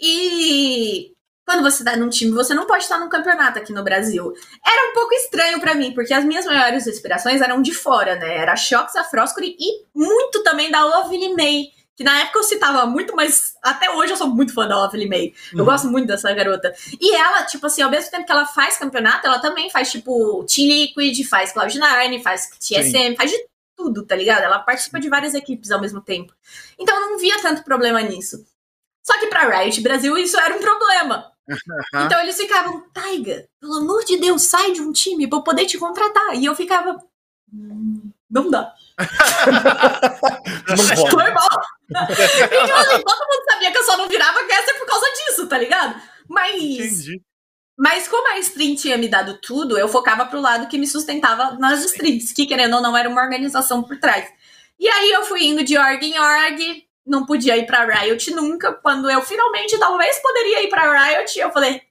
e 0.00 1.12
quando 1.46 1.62
você 1.62 1.84
tá 1.84 1.96
num 1.96 2.08
time, 2.08 2.32
você 2.32 2.54
não 2.54 2.66
pode 2.66 2.82
estar 2.82 2.98
num 2.98 3.08
campeonato 3.08 3.58
aqui 3.58 3.72
no 3.72 3.84
Brasil. 3.84 4.34
Era 4.66 4.90
um 4.90 4.94
pouco 4.94 5.14
estranho 5.14 5.60
para 5.60 5.74
mim, 5.74 5.92
porque 5.92 6.12
as 6.12 6.24
minhas 6.24 6.44
maiores 6.44 6.86
inspirações 6.86 7.40
eram 7.40 7.62
de 7.62 7.72
fora, 7.72 8.16
né? 8.16 8.36
Era 8.36 8.56
Shox, 8.56 8.96
a 8.96 9.04
Froscuri 9.04 9.56
e 9.58 9.84
muito 9.94 10.42
também 10.42 10.70
da 10.70 10.84
Lovely 10.84 11.34
May. 11.34 11.68
Que 11.96 12.04
na 12.04 12.20
época 12.20 12.40
eu 12.40 12.42
citava 12.42 12.84
muito, 12.84 13.16
mas 13.16 13.54
até 13.62 13.90
hoje 13.90 14.12
eu 14.12 14.16
sou 14.18 14.28
muito 14.28 14.52
fã 14.52 14.68
da 14.68 14.76
Lovely 14.76 15.08
May. 15.08 15.34
Eu 15.52 15.60
uhum. 15.60 15.64
gosto 15.64 15.88
muito 15.88 16.06
dessa 16.06 16.32
garota. 16.34 16.74
E 17.00 17.14
ela, 17.14 17.44
tipo 17.44 17.66
assim, 17.66 17.80
ao 17.80 17.90
mesmo 17.90 18.10
tempo 18.10 18.26
que 18.26 18.32
ela 18.32 18.44
faz 18.44 18.76
campeonato, 18.76 19.26
ela 19.26 19.38
também 19.38 19.70
faz, 19.70 19.90
tipo, 19.90 20.44
Team 20.44 20.68
Liquid, 20.68 21.26
faz 21.26 21.54
Cloud9, 21.54 22.22
faz 22.22 22.50
TSM, 22.60 22.90
Sim. 22.90 23.16
faz 23.16 23.30
de 23.30 23.46
tudo, 23.74 24.04
tá 24.04 24.14
ligado? 24.14 24.42
Ela 24.42 24.58
participa 24.58 25.00
de 25.00 25.08
várias 25.08 25.32
equipes 25.32 25.70
ao 25.70 25.80
mesmo 25.80 26.02
tempo. 26.02 26.34
Então 26.78 26.94
eu 26.94 27.10
não 27.10 27.18
via 27.18 27.40
tanto 27.40 27.64
problema 27.64 28.02
nisso. 28.02 28.44
Só 29.02 29.18
que 29.18 29.28
pra 29.28 29.48
Riot 29.48 29.80
Brasil 29.80 30.18
isso 30.18 30.38
era 30.38 30.54
um 30.54 30.60
problema. 30.60 31.32
Então 31.94 32.20
eles 32.20 32.36
ficavam, 32.36 32.80
Taiga, 32.92 33.48
pelo 33.60 33.74
amor 33.74 34.04
de 34.04 34.18
Deus, 34.18 34.42
sai 34.42 34.72
de 34.72 34.80
um 34.80 34.92
time 34.92 35.28
pra 35.28 35.38
eu 35.38 35.42
poder 35.42 35.64
te 35.64 35.78
contratar. 35.78 36.34
E 36.34 36.44
eu 36.44 36.54
ficava, 36.54 36.98
hum, 37.52 38.10
não 38.28 38.50
dá. 38.50 38.74
não 40.68 41.10
Foi 41.10 41.30
mal. 41.30 41.48
E, 41.90 42.70
assim, 42.72 43.02
todo 43.02 43.28
mundo 43.28 43.44
sabia 43.50 43.70
que 43.72 43.78
eu 43.78 43.84
só 43.84 43.96
não 43.96 44.08
virava 44.08 44.44
caster 44.46 44.78
por 44.78 44.86
causa 44.86 45.06
disso, 45.12 45.46
tá 45.46 45.58
ligado? 45.58 46.00
Mas. 46.28 46.54
Entendi. 46.54 47.22
Mas 47.78 48.08
como 48.08 48.26
a 48.28 48.38
stream 48.38 48.74
tinha 48.74 48.96
me 48.96 49.06
dado 49.06 49.38
tudo, 49.38 49.76
eu 49.78 49.86
focava 49.86 50.24
pro 50.24 50.40
lado 50.40 50.66
que 50.66 50.78
me 50.78 50.86
sustentava 50.86 51.58
nas 51.58 51.84
streams, 51.84 52.32
que 52.32 52.46
querendo 52.46 52.74
ou 52.74 52.80
não 52.82 52.96
era 52.96 53.08
uma 53.08 53.22
organização 53.22 53.82
por 53.82 53.98
trás. 53.98 54.26
E 54.80 54.88
aí 54.88 55.10
eu 55.10 55.24
fui 55.24 55.44
indo 55.44 55.62
de 55.62 55.76
org 55.76 56.02
em 56.02 56.18
org, 56.18 56.86
não 57.06 57.26
podia 57.26 57.56
ir 57.56 57.66
pra 57.66 57.84
Riot 57.84 58.30
nunca. 58.30 58.72
Quando 58.72 59.10
eu 59.10 59.20
finalmente 59.22 59.78
talvez 59.78 60.18
poderia 60.20 60.62
ir 60.62 60.68
pra 60.68 60.90
Riot, 60.90 61.38
eu 61.38 61.52
falei, 61.52 61.82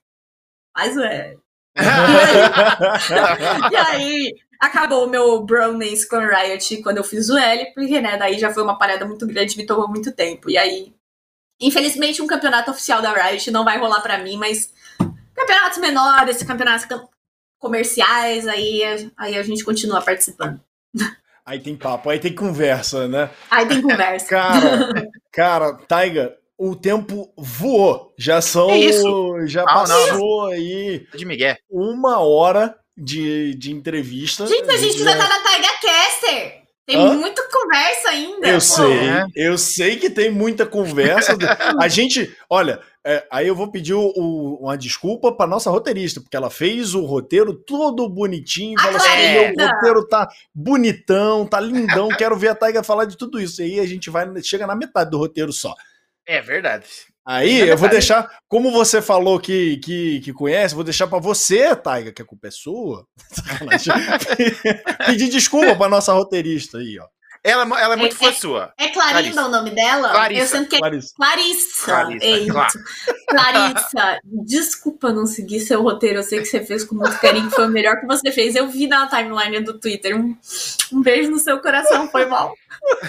mas 0.76 0.96
é. 0.98 1.36
e 3.70 3.76
aí 3.76 4.34
acabou 4.60 5.06
o 5.06 5.08
meu 5.08 5.42
brownies 5.42 6.04
com 6.04 6.18
Riot 6.18 6.82
quando 6.82 6.98
eu 6.98 7.04
fiz 7.04 7.28
o 7.28 7.36
L, 7.36 7.72
porque 7.74 8.00
né, 8.00 8.16
daí 8.16 8.38
já 8.38 8.52
foi 8.52 8.62
uma 8.62 8.78
parada 8.78 9.04
muito 9.04 9.26
grande, 9.26 9.56
me 9.56 9.66
tomou 9.66 9.88
muito 9.88 10.12
tempo. 10.12 10.50
E 10.50 10.56
aí, 10.56 10.92
infelizmente, 11.60 12.22
um 12.22 12.26
campeonato 12.26 12.70
oficial 12.70 13.02
da 13.02 13.12
Riot 13.12 13.50
não 13.50 13.64
vai 13.64 13.78
rolar 13.78 14.00
para 14.00 14.18
mim, 14.18 14.36
mas 14.36 14.72
campeonatos 15.34 15.78
menores, 15.78 16.42
campeonatos 16.42 16.86
comerciais, 17.58 18.46
aí, 18.46 19.10
aí 19.16 19.36
a 19.36 19.42
gente 19.42 19.64
continua 19.64 20.02
participando. 20.02 20.60
Aí 21.44 21.60
tem 21.60 21.76
papo, 21.76 22.10
aí 22.10 22.18
tem 22.18 22.34
conversa, 22.34 23.06
né? 23.06 23.30
Aí 23.50 23.66
tem 23.66 23.80
conversa. 23.80 24.26
Cara, 24.28 25.10
cara, 25.30 25.72
Taiga, 25.86 26.36
o 26.58 26.74
tempo 26.74 27.32
voou. 27.36 28.12
Já 28.18 28.40
são. 28.40 28.70
É 28.70 28.78
isso? 28.78 29.46
Já 29.46 29.62
ah, 29.62 29.74
passou 29.74 30.46
não. 30.46 30.46
aí. 30.46 31.06
De 31.14 31.24
Miguel. 31.24 31.56
Uma 31.70 32.18
hora 32.20 32.76
de, 32.96 33.54
de 33.54 33.72
entrevista. 33.72 34.46
Gente, 34.46 34.70
a 34.70 34.76
gente 34.76 34.98
já 34.98 35.16
tá 35.16 35.28
na 35.28 35.40
Taiga 35.40 35.68
Caster. 35.82 36.66
Tem 36.86 36.96
Hã? 36.96 37.14
muita 37.14 37.42
conversa 37.50 38.10
ainda. 38.10 38.46
Eu 38.46 38.54
pô. 38.54 38.60
sei, 38.60 38.98
eu 39.34 39.58
sei 39.58 39.96
que 39.96 40.08
tem 40.08 40.30
muita 40.30 40.64
conversa. 40.64 41.36
a 41.80 41.88
gente, 41.88 42.32
olha, 42.48 42.80
é, 43.04 43.26
aí 43.28 43.48
eu 43.48 43.56
vou 43.56 43.68
pedir 43.70 43.94
o, 43.94 44.12
o, 44.16 44.58
uma 44.62 44.78
desculpa 44.78 45.32
para 45.32 45.48
nossa 45.48 45.68
roteirista, 45.68 46.20
porque 46.20 46.36
ela 46.36 46.48
fez 46.48 46.94
o 46.94 47.04
roteiro 47.04 47.52
todo 47.54 48.08
bonitinho. 48.08 48.80
Falou 48.80 48.96
assim: 48.96 49.32
meu 49.32 49.66
roteiro 49.66 50.06
tá 50.06 50.28
bonitão, 50.54 51.44
tá 51.44 51.58
lindão, 51.58 52.08
quero 52.08 52.36
ver 52.36 52.48
a 52.48 52.54
Taiga 52.54 52.84
falar 52.84 53.04
de 53.04 53.16
tudo 53.16 53.40
isso. 53.40 53.60
E 53.62 53.64
aí 53.64 53.80
a 53.80 53.86
gente 53.86 54.08
vai, 54.08 54.26
chega 54.40 54.64
na 54.64 54.76
metade 54.76 55.10
do 55.10 55.18
roteiro 55.18 55.52
só. 55.52 55.74
É 56.24 56.40
verdade. 56.40 56.86
Aí 57.26 57.62
é 57.62 57.72
eu 57.72 57.76
vou 57.76 57.88
deixar, 57.88 58.30
como 58.48 58.70
você 58.70 59.02
falou 59.02 59.40
que, 59.40 59.78
que, 59.78 60.20
que 60.20 60.32
conhece, 60.32 60.76
vou 60.76 60.84
deixar 60.84 61.08
para 61.08 61.18
você, 61.18 61.74
Taiga, 61.74 62.12
que 62.12 62.22
a 62.22 62.24
culpa 62.24 62.46
é 62.46 62.50
sua, 62.52 63.04
pedir 65.06 65.28
desculpa 65.28 65.74
para 65.74 65.88
nossa 65.88 66.12
roteirista 66.12 66.78
aí, 66.78 66.98
ó. 67.00 67.06
Ela, 67.46 67.62
ela 67.80 67.94
é 67.94 67.96
muito 67.96 68.16
é, 68.16 68.18
fã 68.18 68.26
é, 68.26 68.32
sua. 68.32 68.74
É 68.76 68.88
Clarinda 68.88 69.46
o 69.46 69.48
nome 69.48 69.70
dela? 69.70 70.10
Clarissa. 70.10 70.42
Eu 70.42 70.46
sinto 70.58 70.68
que 70.68 70.74
é 70.74 70.78
Clarissa. 70.80 71.14
Clarissa. 71.14 71.84
Clarissa, 71.84 72.84
Clarissa, 73.28 74.18
desculpa 74.24 75.12
não 75.12 75.26
seguir 75.26 75.60
seu 75.60 75.80
roteiro. 75.80 76.18
Eu 76.18 76.22
sei 76.24 76.40
que 76.40 76.46
você 76.46 76.64
fez 76.64 76.82
com 76.82 76.96
muito 76.96 77.16
carinho, 77.20 77.48
foi 77.48 77.66
o 77.66 77.70
melhor 77.70 78.00
que 78.00 78.06
você 78.06 78.32
fez. 78.32 78.56
Eu 78.56 78.68
vi 78.68 78.88
na 78.88 79.06
timeline 79.06 79.60
do 79.60 79.78
Twitter. 79.78 80.16
Um, 80.16 80.36
um 80.92 81.00
beijo 81.00 81.30
no 81.30 81.38
seu 81.38 81.60
coração, 81.60 82.08
foi 82.08 82.26
mal. 82.26 82.52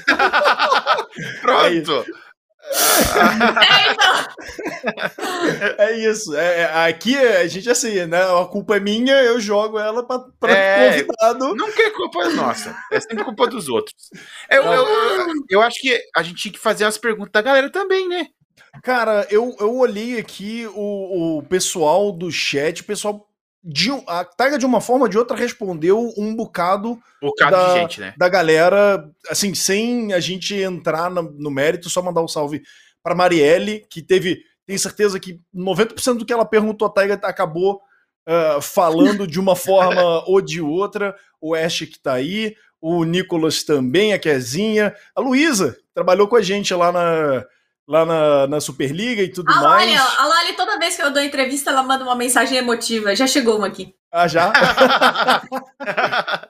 Pronto. 1.41 2.05
É, 2.07 2.26
então. 3.35 3.55
é 5.77 5.97
isso. 5.99 6.35
É, 6.35 6.61
é, 6.61 6.87
aqui 6.87 7.17
a 7.17 7.47
gente 7.47 7.69
assim, 7.69 8.05
né? 8.05 8.21
A 8.23 8.45
culpa 8.45 8.77
é 8.77 8.79
minha, 8.79 9.15
eu 9.23 9.39
jogo 9.39 9.79
ela 9.79 10.05
pra, 10.05 10.19
pra 10.39 10.51
é, 10.51 11.03
convidado. 11.03 11.55
Nunca 11.55 11.81
é 11.81 11.89
culpa 11.91 12.29
nossa. 12.29 12.75
É 12.91 12.99
sempre 12.99 13.23
culpa 13.23 13.47
dos 13.47 13.69
outros. 13.69 13.95
Eu, 14.49 14.63
eu, 14.63 14.85
eu, 14.85 15.33
eu, 15.49 15.61
acho 15.61 15.79
que 15.79 15.99
a 16.15 16.23
gente 16.23 16.41
tinha 16.41 16.53
que 16.53 16.59
fazer 16.59 16.85
as 16.85 16.97
perguntas 16.97 17.31
da 17.31 17.41
galera 17.41 17.69
também, 17.69 18.07
né? 18.07 18.27
Cara, 18.83 19.25
eu, 19.29 19.55
eu 19.59 19.75
olhei 19.75 20.19
aqui 20.19 20.67
o, 20.73 21.37
o 21.37 21.43
pessoal 21.43 22.11
do 22.11 22.31
chat, 22.31 22.81
o 22.81 22.85
pessoal 22.85 23.26
de, 23.69 23.91
a 24.07 24.23
Taiga, 24.23 24.57
de 24.57 24.65
uma 24.65 24.79
forma 24.79 25.03
ou 25.03 25.09
de 25.09 25.17
outra, 25.17 25.35
respondeu 25.35 26.13
um 26.17 26.33
bocado, 26.33 26.97
bocado 27.21 27.51
da, 27.51 27.73
de 27.73 27.79
gente, 27.81 27.99
né? 27.99 28.13
da 28.17 28.29
galera, 28.29 29.11
assim, 29.29 29.53
sem 29.53 30.13
a 30.13 30.21
gente 30.21 30.55
entrar 30.55 31.11
no, 31.11 31.23
no 31.23 31.51
mérito, 31.51 31.89
só 31.89 32.01
mandar 32.01 32.21
um 32.21 32.29
salve 32.29 32.61
para 33.03 33.13
Marielle, 33.13 33.85
que 33.89 34.01
teve, 34.01 34.39
tenho 34.65 34.79
certeza 34.79 35.19
que 35.19 35.41
90% 35.53 36.17
do 36.17 36.25
que 36.25 36.31
ela 36.31 36.45
perguntou 36.45 36.87
a 36.87 36.91
Taiga 36.91 37.15
acabou 37.23 37.81
uh, 38.25 38.61
falando 38.61 39.27
de 39.27 39.37
uma 39.37 39.55
forma 39.55 40.23
ou 40.25 40.39
de 40.39 40.61
outra. 40.61 41.13
O 41.41 41.53
Ash 41.53 41.79
que 41.79 41.99
tá 41.99 42.13
aí, 42.13 42.55
o 42.79 43.03
Nicolas 43.03 43.63
também, 43.63 44.13
a 44.13 44.19
Kezinha, 44.19 44.95
a 45.13 45.19
Luísa, 45.19 45.77
trabalhou 45.93 46.29
com 46.29 46.37
a 46.37 46.41
gente 46.41 46.73
lá 46.73 46.89
na, 46.89 47.45
lá 47.87 48.05
na, 48.05 48.47
na 48.47 48.59
Superliga 48.59 49.21
e 49.21 49.29
tudo 49.29 49.49
A 49.49 49.61
mais. 49.61 49.89
Loli, 49.89 49.97
a 49.97 50.25
Loli, 50.25 50.55
toda 50.55 50.77
vez 50.77 50.95
que 50.95 51.01
eu 51.01 51.11
dou 51.11 51.23
entrevista, 51.23 51.71
ela 51.71 51.83
manda 51.83 52.03
uma 52.03 52.15
mensagem 52.15 52.57
emotiva. 52.57 53.15
Já 53.15 53.25
chegou 53.25 53.57
uma 53.57 53.67
aqui. 53.67 53.95
Ah, 54.11 54.27
já? 54.27 54.51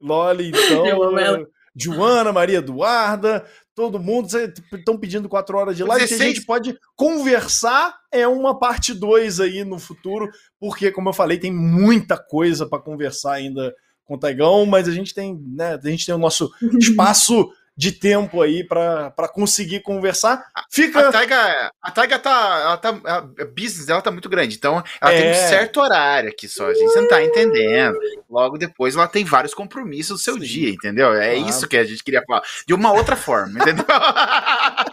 Loli, 0.00 0.48
então. 0.48 0.86
Eu 0.86 1.02
amo 1.02 1.18
ela. 1.18 1.46
Joana, 1.76 2.32
Maria 2.32 2.58
Eduarda, 2.58 3.44
todo 3.74 3.98
mundo 3.98 4.28
estão 4.72 4.96
pedindo 4.96 5.28
quatro 5.28 5.58
horas 5.58 5.76
de 5.76 5.82
live. 5.82 6.06
Que 6.06 6.14
a 6.14 6.16
16. 6.16 6.36
gente 6.36 6.46
pode 6.46 6.78
conversar 6.94 7.96
é 8.12 8.28
uma 8.28 8.56
parte 8.56 8.94
2 8.94 9.40
aí 9.40 9.64
no 9.64 9.78
futuro, 9.78 10.30
porque, 10.60 10.92
como 10.92 11.08
eu 11.08 11.12
falei, 11.12 11.38
tem 11.38 11.52
muita 11.52 12.16
coisa 12.16 12.64
para 12.64 12.80
conversar 12.80 13.32
ainda 13.32 13.74
com 14.04 14.14
o 14.14 14.18
Taigão, 14.18 14.64
mas 14.66 14.86
a 14.86 14.92
gente 14.92 15.12
tem, 15.12 15.36
né, 15.48 15.74
a 15.82 15.88
gente 15.88 16.06
tem 16.06 16.14
o 16.14 16.18
nosso 16.18 16.52
espaço 16.78 17.50
de 17.76 17.90
tempo 17.90 18.40
aí 18.40 18.62
para 18.62 19.10
conseguir 19.32 19.80
conversar. 19.80 20.46
Fica. 20.70 21.08
A 21.08 21.12
Taiga, 21.12 21.72
a 21.82 21.90
Taiga 21.90 22.18
tá, 22.20 22.60
ela 22.62 22.76
tá. 22.76 23.00
A 23.04 23.20
business 23.44 23.86
dela 23.86 24.00
tá 24.00 24.12
muito 24.12 24.28
grande, 24.28 24.54
então 24.56 24.82
ela 25.00 25.10
tem 25.10 25.26
É. 25.26 25.32
um 25.32 25.48
certo 25.48 25.80
horário 25.80 26.28
aqui 26.30 26.46
só, 26.48 26.68
a 26.68 26.74
gente 26.74 26.94
não 26.94 27.08
tá 27.08 27.20
entendendo. 27.22 27.98
Logo 28.30 28.56
depois 28.58 28.94
ela 28.94 29.08
tem 29.08 29.24
vários 29.24 29.54
compromissos 29.54 30.18
do 30.20 30.22
seu 30.22 30.34
Sim. 30.34 30.40
dia, 30.40 30.70
entendeu? 30.70 31.12
É 31.14 31.34
Claro. 31.34 31.48
isso 31.50 31.66
que 31.68 31.76
a 31.76 31.84
gente 31.84 32.02
queria 32.04 32.22
falar. 32.26 32.42
De 32.66 32.74
uma 32.74 32.92
outra 32.92 33.16
forma, 33.16 33.58
entendeu? 33.60 33.84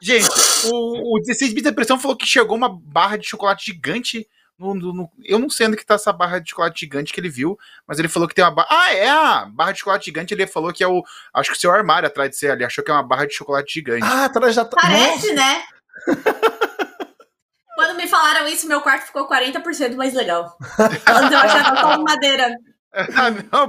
gente, 0.00 0.28
o, 0.66 1.16
o 1.16 1.20
16 1.20 1.52
bits 1.52 1.64
da 1.64 1.72
pressão 1.72 1.98
falou 1.98 2.16
que 2.16 2.26
chegou 2.26 2.56
uma 2.56 2.68
barra 2.68 3.16
de 3.16 3.26
chocolate 3.28 3.66
gigante. 3.66 4.26
No, 4.60 4.74
no- 4.74 4.92
no- 4.92 5.10
eu 5.24 5.38
não 5.38 5.48
sei 5.48 5.66
onde 5.66 5.76
que 5.78 5.86
tá 5.86 5.94
essa 5.94 6.12
barra 6.12 6.38
de 6.38 6.50
chocolate 6.50 6.80
gigante 6.80 7.14
que 7.14 7.18
ele 7.18 7.30
viu, 7.30 7.58
mas 7.86 7.98
ele 7.98 8.08
falou 8.08 8.28
que 8.28 8.34
tem 8.34 8.44
uma 8.44 8.50
barra. 8.50 8.68
Ah, 8.70 8.92
é! 8.94 9.08
A 9.08 9.46
barra 9.46 9.72
de 9.72 9.78
chocolate 9.78 10.04
gigante. 10.04 10.34
Ele 10.34 10.46
falou 10.46 10.70
que 10.70 10.84
é 10.84 10.86
o. 10.86 11.02
Acho 11.32 11.50
que 11.52 11.56
o 11.56 11.60
seu 11.60 11.72
armário 11.72 12.06
atrás 12.06 12.28
de 12.28 12.36
você 12.36 12.50
ali. 12.50 12.62
Achou 12.62 12.84
que 12.84 12.90
é 12.90 12.94
uma 12.94 13.02
barra 13.02 13.26
de 13.26 13.32
chocolate 13.34 13.72
gigante. 13.72 14.04
Ah, 14.04 14.26
atrás 14.26 14.54
da. 14.54 14.64
Parece, 14.66 15.32
né? 15.32 15.62
Quando 17.74 17.96
me 17.96 18.06
falaram 18.06 18.46
isso, 18.46 18.68
meu 18.68 18.82
quarto 18.82 19.06
ficou 19.06 19.26
40% 19.26 19.96
mais 19.96 20.12
legal. 20.12 20.54
Antes 20.78 21.32
eu 21.32 21.38
achava 21.38 21.80
só 21.80 21.86
uma 21.88 21.98
madeira. 21.98 22.54
Ah, 22.92 23.30
não, 23.30 23.68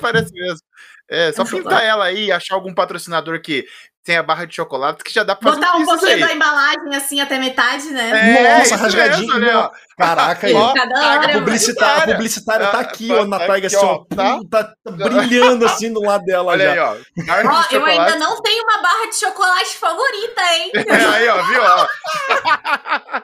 parece, 0.00 0.32
mesmo. 0.32 0.60
É, 1.06 1.30
só 1.32 1.44
pintar 1.44 1.84
ela 1.84 2.06
aí, 2.06 2.32
achar 2.32 2.54
algum 2.54 2.72
patrocinador 2.72 3.38
que 3.42 3.66
tem 4.04 4.16
a 4.16 4.22
barra 4.22 4.44
de 4.46 4.54
chocolate, 4.56 5.04
que 5.04 5.12
já 5.14 5.22
dá 5.22 5.36
pra 5.36 5.50
fazer 5.50 5.60
Botar 5.60 5.76
um 5.76 5.80
business 5.84 6.00
pouquinho 6.00 6.24
aí. 6.24 6.28
da 6.28 6.34
embalagem 6.34 6.96
assim 6.96 7.20
até 7.20 7.38
metade, 7.38 7.90
né? 7.90 8.10
É, 8.40 8.58
Nossa, 8.58 8.76
rasgadinho. 8.76 9.26
mesmo, 9.28 9.38
né, 9.40 9.56
ó. 9.56 9.70
Caraca, 9.96 10.46
aí. 10.48 10.54
Ó, 10.54 10.72
A 10.72 10.86
mano. 10.86 11.32
publicitária, 11.34 12.02
a 12.02 12.16
publicitária 12.16 12.66
tá 12.68 12.78
Ah, 12.78 12.80
aqui, 12.80 13.08
tá- 13.08 13.14
ó, 13.14 13.24
na 13.24 13.38
tá 13.38 13.46
Taiga, 13.46 13.66
aqui, 13.68 13.76
assim, 13.76 13.86
ó, 13.86 14.04
tá? 14.14 14.38
Tá, 14.50 14.64
tá 14.64 14.90
brilhando 15.08 15.64
assim 15.66 15.92
do 15.92 16.00
lado 16.00 16.24
dela 16.24 16.50
Olha 16.52 16.64
já. 16.64 16.72
aí, 16.72 16.78
ó. 16.80 16.96
Barra 17.26 17.38
Ó, 17.38 17.42
de 17.68 17.74
eu 17.74 17.80
chocolate. 17.80 17.98
ainda 18.00 18.16
não 18.16 18.42
tenho 18.42 18.62
uma 18.64 18.82
barra 18.82 19.06
de 19.08 19.16
chocolate 19.16 19.78
favorita, 19.78 20.42
hein? 20.54 20.72
É, 20.74 20.80
aí, 21.16 21.28
ó, 21.28 21.42
viu? 21.44 21.62
Ó. 21.62 21.86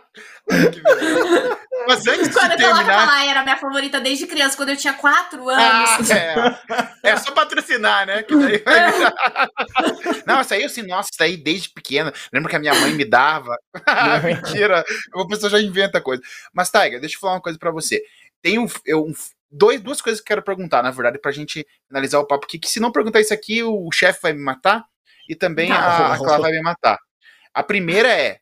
Mas 1.86 2.06
antes 2.06 2.28
de 2.28 2.34
Quando 2.34 2.52
eu 2.52 2.58
coloco 2.58 2.76
terminar. 2.76 3.06
lá, 3.06 3.24
era 3.24 3.42
minha 3.42 3.56
favorita 3.56 4.00
desde 4.00 4.26
criança, 4.26 4.56
quando 4.56 4.68
eu 4.70 4.76
tinha 4.76 4.92
4 4.92 5.48
Ah, 5.48 5.94
anos. 5.96 6.10
é. 6.10 6.34
é 7.02 7.16
só 7.16 7.30
patrocinar, 7.32 8.06
né? 8.06 8.22
Que 8.22 8.36
daí 8.36 8.58
vai. 8.58 8.92
Não, 10.26 10.40
isso 10.40 10.52
aí, 10.54 10.64
assim, 10.64 10.82
nossa, 10.82 11.08
isso 11.12 11.22
aí 11.22 11.36
desde 11.36 11.70
pequena. 11.70 12.12
Lembro 12.32 12.50
que 12.50 12.56
a 12.56 12.58
minha 12.58 12.74
mãe 12.74 12.92
me 12.92 13.04
dava. 13.06 13.56
Mentira. 14.22 14.84
A 15.14 15.26
pessoa 15.26 15.48
já 15.50 15.60
inventa 15.60 16.00
coisa. 16.00 16.22
Mas, 16.52 16.70
Taiga, 16.70 17.00
deixa 17.00 17.16
eu 17.16 17.20
falar 17.20 17.34
uma 17.34 17.40
coisa 17.42 17.58
pra 17.58 17.70
você. 17.70 18.02
Tem 18.42 18.58
um, 18.58 18.66
eu, 18.84 19.04
um- 19.06 19.14
dois, 19.50 19.80
duas 19.80 20.02
coisas 20.02 20.20
que 20.20 20.24
eu 20.24 20.36
quero 20.36 20.42
perguntar, 20.42 20.82
na 20.82 20.90
verdade, 20.90 21.18
pra 21.18 21.32
gente 21.32 21.66
finalizar 21.86 22.20
o 22.20 22.26
papo 22.26 22.44
aqui. 22.44 22.58
Que 22.58 22.68
se 22.68 22.80
não 22.80 22.92
perguntar 22.92 23.20
isso 23.20 23.32
aqui, 23.32 23.62
o 23.62 23.88
chefe 23.92 24.20
vai 24.22 24.32
me 24.34 24.42
matar 24.42 24.84
e 25.28 25.34
também 25.34 25.72
a, 25.72 26.12
a 26.14 26.18
Clara 26.18 26.42
vai 26.42 26.52
me 26.52 26.60
matar. 26.62 26.98
A 27.54 27.62
primeira 27.62 28.08
é: 28.12 28.38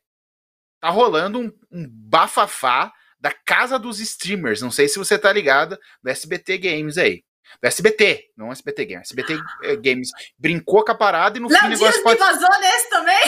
tá 0.79 0.89
rolando 0.89 1.39
um, 1.39 1.51
um 1.71 1.85
bafafá 1.89 2.91
da 3.19 3.31
casa 3.31 3.79
dos 3.79 3.99
streamers. 3.99 4.61
Não 4.61 4.71
sei 4.71 4.87
se 4.87 4.99
você 4.99 5.17
tá 5.17 5.31
ligado, 5.31 5.77
do 6.03 6.09
SBT 6.09 6.57
Games 6.57 6.97
aí. 6.97 7.23
Do 7.61 7.67
SBT, 7.67 8.25
não 8.35 8.51
SBT 8.51 8.85
Games. 8.85 9.07
SBT 9.07 9.39
eh, 9.63 9.75
Games 9.77 10.09
brincou 10.37 10.83
com 10.83 10.91
a 10.91 10.95
parada 10.95 11.37
e 11.37 11.41
no 11.41 11.49
fim 11.49 11.55
o 11.55 11.61
Léo 11.61 11.69
negócio 11.69 12.03
pode. 12.03 12.19
vazou 12.19 12.59
nesse 12.59 12.89
também? 12.89 13.23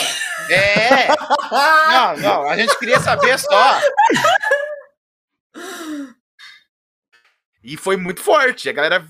É! 0.52 1.08
Não, 1.90 2.18
não, 2.18 2.48
a 2.48 2.56
gente 2.56 2.78
queria 2.78 3.00
saber 3.00 3.40
só. 3.40 3.80
E 7.64 7.76
foi 7.76 7.98
muito 7.98 8.22
forte. 8.22 8.70
A 8.70 8.74
galera 8.74 9.06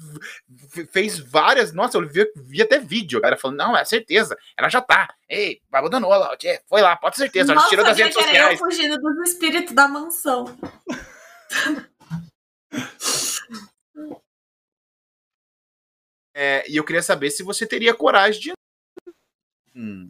fez 0.92 1.20
várias. 1.20 1.72
Nossa, 1.72 1.98
eu 1.98 2.08
vi, 2.08 2.32
vi 2.36 2.62
até 2.62 2.80
vídeo. 2.80 3.20
A 3.20 3.22
galera 3.22 3.40
falando: 3.40 3.58
não, 3.58 3.78
é 3.78 3.86
certeza. 3.86 4.38
Ela 4.58 4.70
já 4.70 4.82
tá. 4.82 5.14
Ei, 5.28 5.62
abandonou 5.72 6.10
lá. 6.10 6.36
Foi 6.68 6.82
lá, 6.82 6.96
pode 6.96 7.16
ter 7.16 7.24
certeza. 7.24 7.54
Nossa, 7.54 7.70
tirou 7.70 7.86
das 7.86 7.98
redes 7.98 8.18
era 8.18 8.28
eu 8.28 8.58
sociais. 8.58 8.60
fugindo 8.60 8.98
dos 8.98 9.30
espíritos 9.30 9.74
da 9.74 9.88
mansão. 9.88 10.46
É, 16.42 16.64
e 16.72 16.78
eu 16.78 16.86
queria 16.86 17.02
saber 17.02 17.32
se 17.32 17.44
você 17.44 17.66
teria 17.68 17.94
coragem 17.94 18.40
de. 18.40 18.54
Hum, 19.76 20.10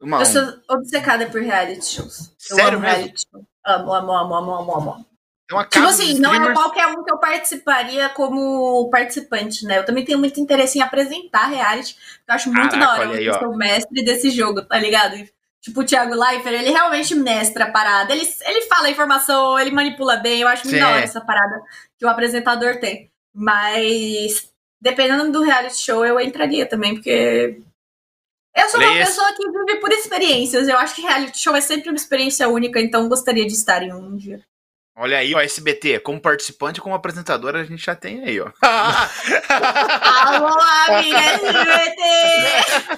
uma, 0.00 0.20
Eu 0.20 0.26
sou 0.26 0.62
obcecada 0.68 1.28
por 1.28 1.40
reality 1.40 1.84
shows. 1.84 2.32
Eu 2.50 2.56
Sério 2.56 2.78
amo 2.78 2.80
mesmo? 2.82 2.96
reality 2.96 3.24
show. 3.28 3.44
Amo, 3.64 3.92
amo, 3.92 4.12
amo, 4.12 4.34
amo, 4.34 4.54
amo, 4.54 4.74
amo. 4.76 5.06
Uma 5.54 5.64
Tipo 5.64 5.86
assim, 5.86 6.18
não 6.18 6.34
é 6.34 6.52
qualquer 6.52 6.86
um 6.88 7.04
que 7.04 7.12
eu 7.12 7.18
participaria 7.18 8.08
como 8.08 8.88
participante, 8.90 9.64
né? 9.64 9.78
Eu 9.78 9.84
também 9.84 10.04
tenho 10.04 10.18
muito 10.18 10.40
interesse 10.40 10.78
em 10.78 10.82
apresentar 10.82 11.46
reality. 11.46 11.96
Eu 12.26 12.34
acho 12.34 12.52
muito 12.52 12.70
Caraca, 12.70 12.98
da 12.98 13.08
hora. 13.08 13.18
aí, 13.18 13.26
Eu 13.26 13.34
ó. 13.34 13.38
sou 13.38 13.56
mestre 13.56 14.04
desse 14.04 14.30
jogo, 14.30 14.62
tá 14.62 14.78
ligado? 14.78 15.16
Tipo, 15.60 15.80
o 15.80 15.84
Thiago 15.84 16.14
Leifert, 16.14 16.54
ele 16.54 16.70
realmente 16.70 17.14
mestra 17.14 17.64
a 17.64 17.70
parada. 17.70 18.12
Ele, 18.12 18.28
ele 18.44 18.62
fala 18.62 18.88
a 18.88 18.90
informação, 18.90 19.58
ele 19.58 19.70
manipula 19.70 20.16
bem. 20.16 20.40
Eu 20.40 20.48
acho 20.48 20.64
muito 20.64 20.76
Sim. 20.76 20.80
da 20.80 20.90
hora 20.90 21.00
essa 21.02 21.20
parada 21.20 21.62
que 21.98 22.04
o 22.04 22.08
apresentador 22.08 22.80
tem. 22.80 23.10
Mas, 23.34 24.52
dependendo 24.80 25.30
do 25.30 25.42
reality 25.42 25.78
show, 25.78 26.04
eu 26.04 26.18
entraria 26.20 26.66
também, 26.66 26.94
porque. 26.94 27.60
Eu 28.56 28.68
sou 28.68 28.80
uma 28.80 28.94
pessoa 28.94 29.32
que 29.34 29.50
vive 29.50 29.80
por 29.80 29.92
experiências. 29.92 30.66
Eu 30.66 30.78
acho 30.78 30.94
que 30.94 31.02
reality 31.02 31.38
show 31.38 31.54
é 31.54 31.60
sempre 31.60 31.88
uma 31.88 31.96
experiência 31.96 32.48
única, 32.48 32.80
então 32.80 33.08
gostaria 33.08 33.46
de 33.46 33.52
estar 33.52 33.82
em 33.82 33.92
um 33.92 34.16
dia. 34.16 34.40
Olha 34.98 35.18
aí, 35.18 35.34
ó, 35.34 35.40
SBT, 35.40 35.98
como 36.00 36.18
participante, 36.18 36.80
como 36.80 36.94
apresentadora, 36.94 37.60
a 37.60 37.64
gente 37.64 37.84
já 37.84 37.94
tem 37.94 38.24
aí, 38.24 38.40
ó. 38.40 38.48
Alô, 38.62 40.48
amiga 40.88 41.18
LGBT! 41.18 42.00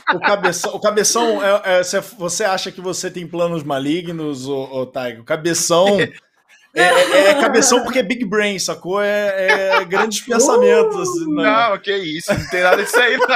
O 0.14 0.20
cabeção, 0.20 0.74
o 0.74 0.80
cabeção 0.80 1.42
é, 1.44 1.80
é, 1.80 1.82
cê- 1.82 2.01
você 2.01 2.42
acha 2.44 2.70
que 2.72 2.80
você 2.80 3.11
tem 3.11 3.26
planos 3.26 3.62
malignos, 3.62 4.49
ô, 4.49 4.62
ô 4.62 4.86
Taigo? 4.86 5.20
O 5.22 5.24
cabeção. 5.24 5.99
É, 6.01 6.82
é- 6.82 7.30
é 7.30 7.34
cabeção 7.40 7.82
porque 7.82 7.99
é 7.99 8.03
big 8.03 8.24
brain, 8.24 8.59
sacou? 8.59 9.03
É, 9.03 9.80
é 9.80 9.84
grandes 9.84 10.20
pensamentos. 10.24 10.96
assim, 10.99 11.34
né? 11.34 11.42
Não, 11.42 11.78
que 11.78 11.94
isso, 11.94 12.32
não 12.32 12.46
tem 12.49 12.62
nada 12.62 12.82
disso 12.82 12.99
aí, 12.99 13.18
não. 13.18 13.26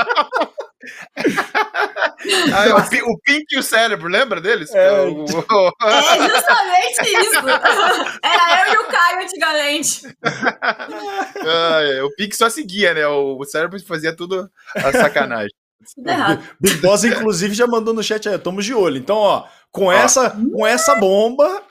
Ah, 2.55 2.77
o, 2.77 2.89
Pi- 2.89 3.03
o 3.03 3.19
Pink 3.19 3.45
e 3.53 3.59
o 3.59 3.63
cérebro, 3.63 4.09
lembra 4.09 4.41
deles? 4.41 4.73
É. 4.75 5.03
O- 5.03 5.25
o- 5.25 5.73
É 5.87 6.29
justamente 6.29 7.03
isso. 7.03 7.41
Era 8.23 8.67
eu 8.69 8.75
e 8.75 8.79
o 8.79 8.85
Caio 8.87 9.23
antigamente. 9.23 10.17
Ah, 10.23 11.81
é, 11.83 12.03
o 12.03 12.11
Pink 12.15 12.37
só 12.37 12.49
seguia, 12.49 12.95
né? 12.95 13.07
O, 13.07 13.39
o 13.39 13.45
cérebro 13.45 13.81
fazia 13.85 14.15
tudo 14.15 14.51
a 14.77 14.93
sacanagem. 14.93 15.51
Tudo 15.97 16.09
errado. 16.09 16.43
Big 16.61 16.77
Boss, 16.77 17.03
inclusive, 17.05 17.55
já 17.55 17.67
mandou 17.67 17.93
no 17.93 18.03
chat 18.03 18.29
aí, 18.29 18.37
estamos 18.37 18.65
de 18.65 18.73
olho. 18.75 18.97
Então, 18.99 19.17
ó, 19.17 19.45
com, 19.71 19.91
Essa, 19.91 20.31
com 20.31 20.65
essa 20.67 20.95
bomba, 20.95 21.63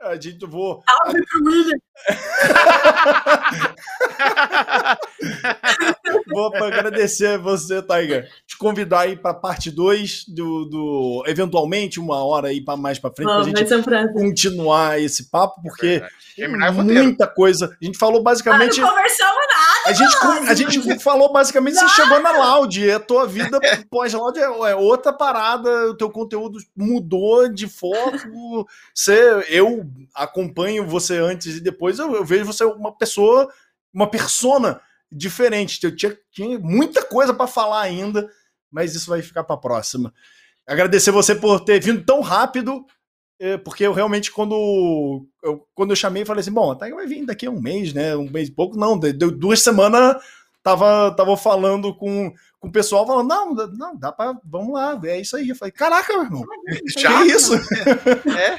a 0.00 0.16
gente 0.16 0.44
vou. 0.44 0.82
Salve 0.90 1.24
pro 1.24 1.44
William. 1.44 1.78
Vou 6.28 6.54
agradecer 6.56 7.38
você, 7.38 7.82
Tiger. 7.82 8.28
Te 8.46 8.56
convidar 8.56 9.00
aí 9.00 9.16
para 9.16 9.34
parte 9.34 9.70
2 9.70 10.24
do, 10.28 10.64
do. 10.64 11.24
Eventualmente, 11.26 12.00
uma 12.00 12.24
hora 12.24 12.48
aí 12.48 12.60
pra, 12.60 12.76
mais 12.76 12.98
para 12.98 13.10
frente, 13.10 13.26
pra 13.26 13.42
Vamos, 13.42 13.58
gente 13.58 13.74
um 13.74 14.12
continuar 14.12 15.00
esse 15.00 15.30
papo, 15.30 15.60
porque 15.62 16.02
o 16.02 16.36
tem 16.36 16.70
roteiro. 16.70 17.04
muita 17.04 17.26
coisa. 17.26 17.76
A 17.80 17.84
gente 17.84 17.98
falou 17.98 18.20
Ah, 18.20 18.24
basicamente. 18.24 18.80
não 18.80 18.88
conversamos 18.88 19.34
nada. 19.34 19.70
A 19.86 19.92
gente, 19.92 20.16
a 20.50 20.54
gente 20.54 20.98
falou 21.02 21.32
basicamente, 21.32 21.74
você 21.74 21.88
chegou 21.88 22.20
na 22.20 22.32
Loud, 22.32 22.90
a 22.90 23.00
tua 23.00 23.26
vida 23.26 23.58
pós-Loud 23.90 24.38
é, 24.38 24.42
é 24.42 24.74
outra 24.74 25.12
parada, 25.12 25.90
o 25.90 25.96
teu 25.96 26.10
conteúdo 26.10 26.58
mudou 26.76 27.48
de 27.48 27.66
foco. 27.66 28.66
Você, 28.94 29.44
eu 29.48 29.84
acompanho 30.14 30.86
você 30.86 31.18
antes 31.18 31.56
e 31.56 31.60
depois, 31.60 31.89
eu, 31.98 32.14
eu 32.14 32.24
vejo 32.24 32.44
você 32.44 32.64
uma 32.64 32.96
pessoa, 32.96 33.48
uma 33.92 34.06
persona 34.06 34.80
diferente. 35.10 35.82
Eu 35.82 35.94
tinha, 35.94 36.16
tinha 36.30 36.58
muita 36.58 37.02
coisa 37.04 37.34
para 37.34 37.46
falar 37.46 37.80
ainda, 37.80 38.30
mas 38.70 38.94
isso 38.94 39.10
vai 39.10 39.22
ficar 39.22 39.44
para 39.44 39.56
próxima. 39.56 40.12
Agradecer 40.66 41.10
você 41.10 41.34
por 41.34 41.60
ter 41.60 41.80
vindo 41.80 42.04
tão 42.04 42.20
rápido, 42.20 42.84
é, 43.40 43.56
porque 43.56 43.84
eu 43.84 43.92
realmente, 43.92 44.30
quando 44.30 45.26
eu, 45.42 45.66
quando 45.74 45.90
eu 45.90 45.96
chamei, 45.96 46.24
falei 46.24 46.40
assim: 46.40 46.52
bom, 46.52 46.70
até 46.70 46.90
vai 46.90 47.06
vir 47.06 47.24
daqui 47.24 47.46
a 47.46 47.50
um 47.50 47.60
mês, 47.60 47.92
né? 47.92 48.14
Um 48.16 48.30
mês 48.30 48.48
e 48.48 48.52
pouco. 48.52 48.76
Não, 48.76 48.98
deu 48.98 49.30
duas 49.30 49.62
semanas, 49.62 50.16
tava, 50.62 51.10
tava 51.16 51.36
falando 51.36 51.94
com, 51.96 52.32
com 52.58 52.68
o 52.68 52.72
pessoal 52.72 53.06
falando, 53.06 53.28
não, 53.28 53.54
não, 53.54 53.96
dá 53.96 54.12
pra, 54.12 54.34
vamos 54.44 54.74
lá, 54.74 54.98
é 55.04 55.20
isso 55.20 55.36
aí. 55.36 55.48
Eu 55.48 55.56
falei, 55.56 55.72
caraca, 55.72 56.12
meu 56.12 56.24
irmão, 56.24 56.44
que 56.66 57.00
Já? 57.00 57.24
isso? 57.24 57.54
É, 57.56 58.56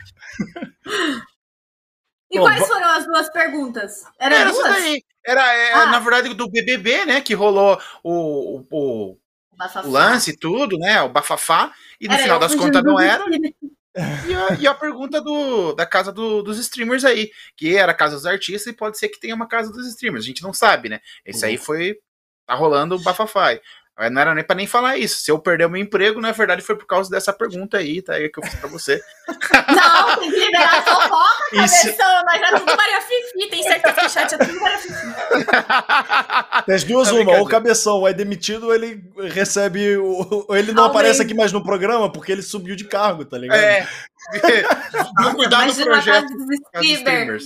E 2.32 2.38
Bom, 2.38 2.46
quais 2.46 2.66
foram 2.66 2.88
as 2.90 3.06
duas 3.06 3.30
perguntas? 3.30 4.04
Era, 4.18 4.36
era 4.36 4.50
isso 4.50 4.60
duas? 4.62 4.74
daí. 4.74 5.04
Era, 5.26 5.54
é, 5.54 5.74
Ah. 5.74 5.86
na 5.88 6.00
verdade, 6.00 6.34
do 6.34 6.50
BBB, 6.50 7.06
né? 7.06 7.22
Que 7.22 7.34
rolou 7.34 7.80
o, 8.04 8.60
o, 8.60 8.68
o- 8.72 9.18
lance 9.86 10.32
e 10.32 10.38
tudo, 10.38 10.78
né? 10.80 11.02
O 11.02 11.10
bafafá. 11.10 11.72
E 12.00 12.08
no 12.08 12.14
Era 12.14 12.24
final 12.24 12.40
das 12.40 12.56
contas 12.56 12.84
não 12.84 13.00
era. 13.00 13.24
E 14.28 14.34
a, 14.34 14.56
e 14.62 14.66
a 14.68 14.74
pergunta 14.74 15.20
do, 15.22 15.74
da 15.74 15.86
casa 15.86 16.12
do- 16.12 16.42
dos 16.42 16.58
streamers 16.58 17.04
aí, 17.04 17.30
que 17.58 17.76
era 17.76 17.92
a 17.92 17.96
casa 17.96 18.16
dos 18.16 18.26
artistas 18.26 18.74
e 18.74 18.76
pode 18.76 18.98
ser 18.98 19.10
que 19.10 19.20
tenha 19.20 19.36
uma 19.36 19.48
casa 19.48 19.72
dos 19.72 19.86
streamers. 19.90 20.24
A 20.24 20.28
gente 20.28 20.42
não 20.42 20.54
sabe, 20.54 20.88
né? 20.90 21.02
Esse 21.26 21.46
aí 21.46 21.58
foi. 21.58 21.96
Tá 22.48 22.56
rolando 22.56 22.96
o 22.96 23.00
bafafá. 23.04 23.60
Não 24.12 24.22
era 24.22 24.34
nem 24.34 24.44
pra 24.44 24.56
nem 24.56 24.66
falar 24.66 24.98
isso. 24.98 25.22
Se 25.22 25.30
eu 25.32 25.38
perder 25.38 25.66
o 25.66 25.70
meu 25.70 25.80
emprego, 25.82 26.20
na 26.20 26.32
verdade, 26.32 26.62
foi 26.64 26.76
por 26.76 26.88
causa 26.88 27.10
dessa 27.10 27.32
pergunta 27.32 27.78
aí, 27.78 28.02
tá? 28.02 28.14
aí 28.14 28.30
Que 28.30 28.40
eu 28.40 28.44
fiz 28.44 28.56
pra 28.56 28.68
você. 28.70 29.00
Não, 29.28 30.18
tem 30.18 30.32
que 30.32 30.40
liberar 30.40 30.80
a 30.80 30.82
fofoca, 30.82 31.46
Isso. 31.66 31.84
cabeção. 31.84 32.24
Nós 32.26 32.40
já 32.40 32.60
tudo 32.60 32.76
Maria 32.78 33.02
Fifi. 33.02 33.50
Tem 33.50 33.64
certeza 33.64 33.94
que 33.94 34.06
o 34.06 34.10
chat 34.10 34.34
é 34.34 34.38
tudo 34.40 34.60
Maria 34.60 34.78
Fifi. 34.80 34.96
Tem 36.66 36.76
as 36.76 36.84
duas, 36.84 37.10
Tá 37.10 37.14
uma, 37.16 37.32
ou 37.38 37.46
o 37.46 37.48
cabeção 37.48 38.08
é 38.08 38.14
demitido 38.14 38.68
ou 38.68 38.74
ele 38.76 39.04
recebe. 39.34 39.98
o- 39.98 40.46
Ou 40.48 40.56
ele 40.56 40.72
não 40.72 40.84
Aumento. 40.84 40.98
aparece 40.98 41.22
aqui 41.22 41.34
mais 41.34 41.52
no 41.52 41.64
programa 41.64 42.12
porque 42.12 42.32
ele 42.32 42.42
subiu 42.42 42.76
de 42.76 42.86
cargo, 42.86 43.24
tá 43.26 43.38
ligado? 43.38 43.60
É. 43.60 43.88
Vou 45.22 45.36
cuidar 45.36 45.66
do 45.68 45.82
a 45.82 45.86
projeto 45.86 46.28
dos 46.28 46.82
streamers. 46.82 47.46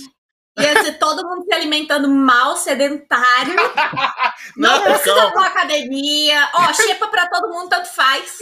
Ia 0.58 0.82
ser 0.82 0.92
todo 0.98 1.26
mundo 1.28 1.44
se 1.44 1.52
alimentando 1.54 2.08
mal, 2.08 2.56
sedentário. 2.56 3.54
Não, 4.56 4.76
Não, 4.76 4.82
precisa 4.82 5.30
pra 5.32 5.46
academia. 5.46 6.48
Ó, 6.54 6.72
xepa 6.72 7.08
pra 7.08 7.26
todo 7.28 7.50
mundo, 7.52 7.68
tanto 7.68 7.88
faz. 7.88 8.38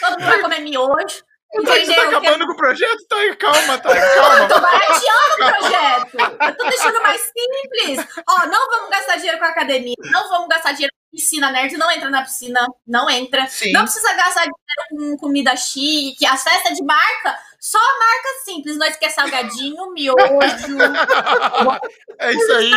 Todo 0.00 0.12
mundo 0.12 0.24
vai 0.26 0.40
comer 0.40 0.60
miojo. 0.60 1.22
Tá, 1.50 1.62
você 1.62 1.64
tá 1.64 1.78
Entendeu? 1.80 2.18
acabando 2.18 2.46
com 2.46 2.52
o 2.52 2.56
projeto? 2.56 3.06
Tá 3.08 3.16
aí, 3.16 3.34
calma, 3.36 3.78
tá 3.78 3.90
aí, 3.92 4.00
calma. 4.16 4.38
Eu 4.40 4.48
tô 4.48 4.60
barateando 4.60 5.32
o 5.32 5.36
projeto. 5.36 6.36
Eu 6.42 6.56
tô 6.56 6.64
deixando 6.68 7.02
mais 7.02 7.20
simples. 7.22 8.06
Ó, 8.28 8.46
não 8.46 8.70
vamos 8.70 8.90
gastar 8.90 9.16
dinheiro 9.16 9.38
com 9.38 9.44
academia. 9.46 9.94
Não 10.12 10.28
vamos 10.28 10.48
gastar 10.48 10.72
dinheiro 10.72 10.92
piscina. 11.10 11.50
Nerd 11.50 11.76
não 11.76 11.90
entra 11.90 12.10
na 12.10 12.22
piscina. 12.22 12.60
Não 12.86 13.08
entra. 13.10 13.46
Sim. 13.46 13.72
Não 13.72 13.82
precisa 13.82 14.14
gastar 14.14 14.42
dinheiro 14.44 14.88
com 14.90 15.16
comida 15.18 15.56
chique. 15.56 16.26
As 16.26 16.42
festas 16.42 16.76
de 16.76 16.84
marca, 16.84 17.38
só 17.60 17.78
marca 17.78 18.44
simples. 18.44 18.78
Nós 18.78 18.96
quer 18.96 19.10
salgadinho, 19.10 19.92
miojo. 19.92 20.18
É 22.20 22.32
isso 22.32 22.52
aí. 22.52 22.72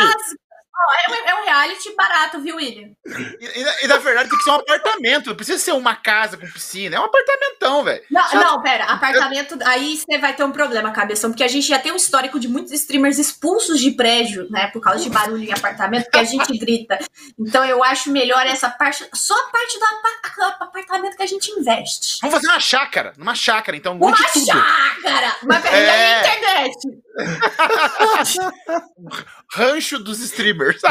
É, 1.08 1.12
um, 1.12 1.28
é 1.28 1.42
um 1.42 1.46
reality 1.46 1.96
barato, 1.96 2.40
viu, 2.42 2.56
William? 2.58 2.90
E, 3.06 3.60
e 3.60 3.64
na- 3.64 3.82
e, 3.84 3.88
na 3.88 3.98
verdade 3.98 4.30
tem 4.30 4.38
que 4.38 4.44
ser 4.44 4.50
um 4.52 4.56
apartamento. 4.56 5.28
Não 5.30 5.36
precisa 5.36 5.58
ser 5.60 5.72
uma 5.74 5.96
casa 5.96 6.38
com 6.38 6.46
piscina. 6.48 6.96
É 6.96 7.00
um 7.00 7.04
apartamentão, 7.06 7.84
velho. 7.84 8.04
Não, 8.10 8.30
Já- 8.30 8.40
não, 8.40 8.62
pera. 8.62 8.86
Apartamento, 8.86 9.58
aí 9.66 9.98
você 9.98 10.18
vai 10.18 10.34
ter 10.36 10.44
um 10.44 10.52
problema, 10.52 10.92
cabeção, 10.92 11.32
porque 11.32 11.44
a 11.44 11.48
gente 11.48 11.68
já 11.68 11.80
tem 11.80 11.92
um 11.92 11.96
histórico 11.96 12.40
de 12.40 12.48
muitos 12.48 12.72
streamers 12.72 13.18
expulsos 13.18 13.80
de 13.80 13.92
prédio, 13.92 14.48
né? 14.50 14.68
Por 14.68 14.82
causa 14.82 15.04
de 15.04 15.10
barulho 15.10 15.44
em 15.44 15.54
apartamento, 15.54 16.04
porque 16.06 16.20
a 16.20 16.24
gente 16.24 16.58
grita. 16.58 17.00
Então 17.40 17.64
eu 17.66 17.84
acho 17.84 18.12
melhor 18.12 18.46
essa 18.48 18.70
parte, 18.70 19.08
só 19.14 19.34
a 19.38 19.44
parte 19.52 19.78
do 19.80 19.86
apa- 19.86 20.64
apartamento 20.66 21.16
que 21.18 21.24
a 21.24 21.28
gente 21.28 21.52
investe. 21.52 22.20
Vamos 22.22 22.36
fazer 22.36 22.48
uma 22.48 22.60
chácara. 22.60 23.14
Numa 23.18 23.36
chácara, 23.36 23.78
então. 23.78 23.96
Uma 23.98 24.16
chácara! 24.16 25.36
Mas 25.44 25.66
É. 25.66 26.16
a 26.16 26.20
internet! 26.20 26.76
Rancho 29.54 30.00
dos 30.00 30.20
streamers. 30.20 30.82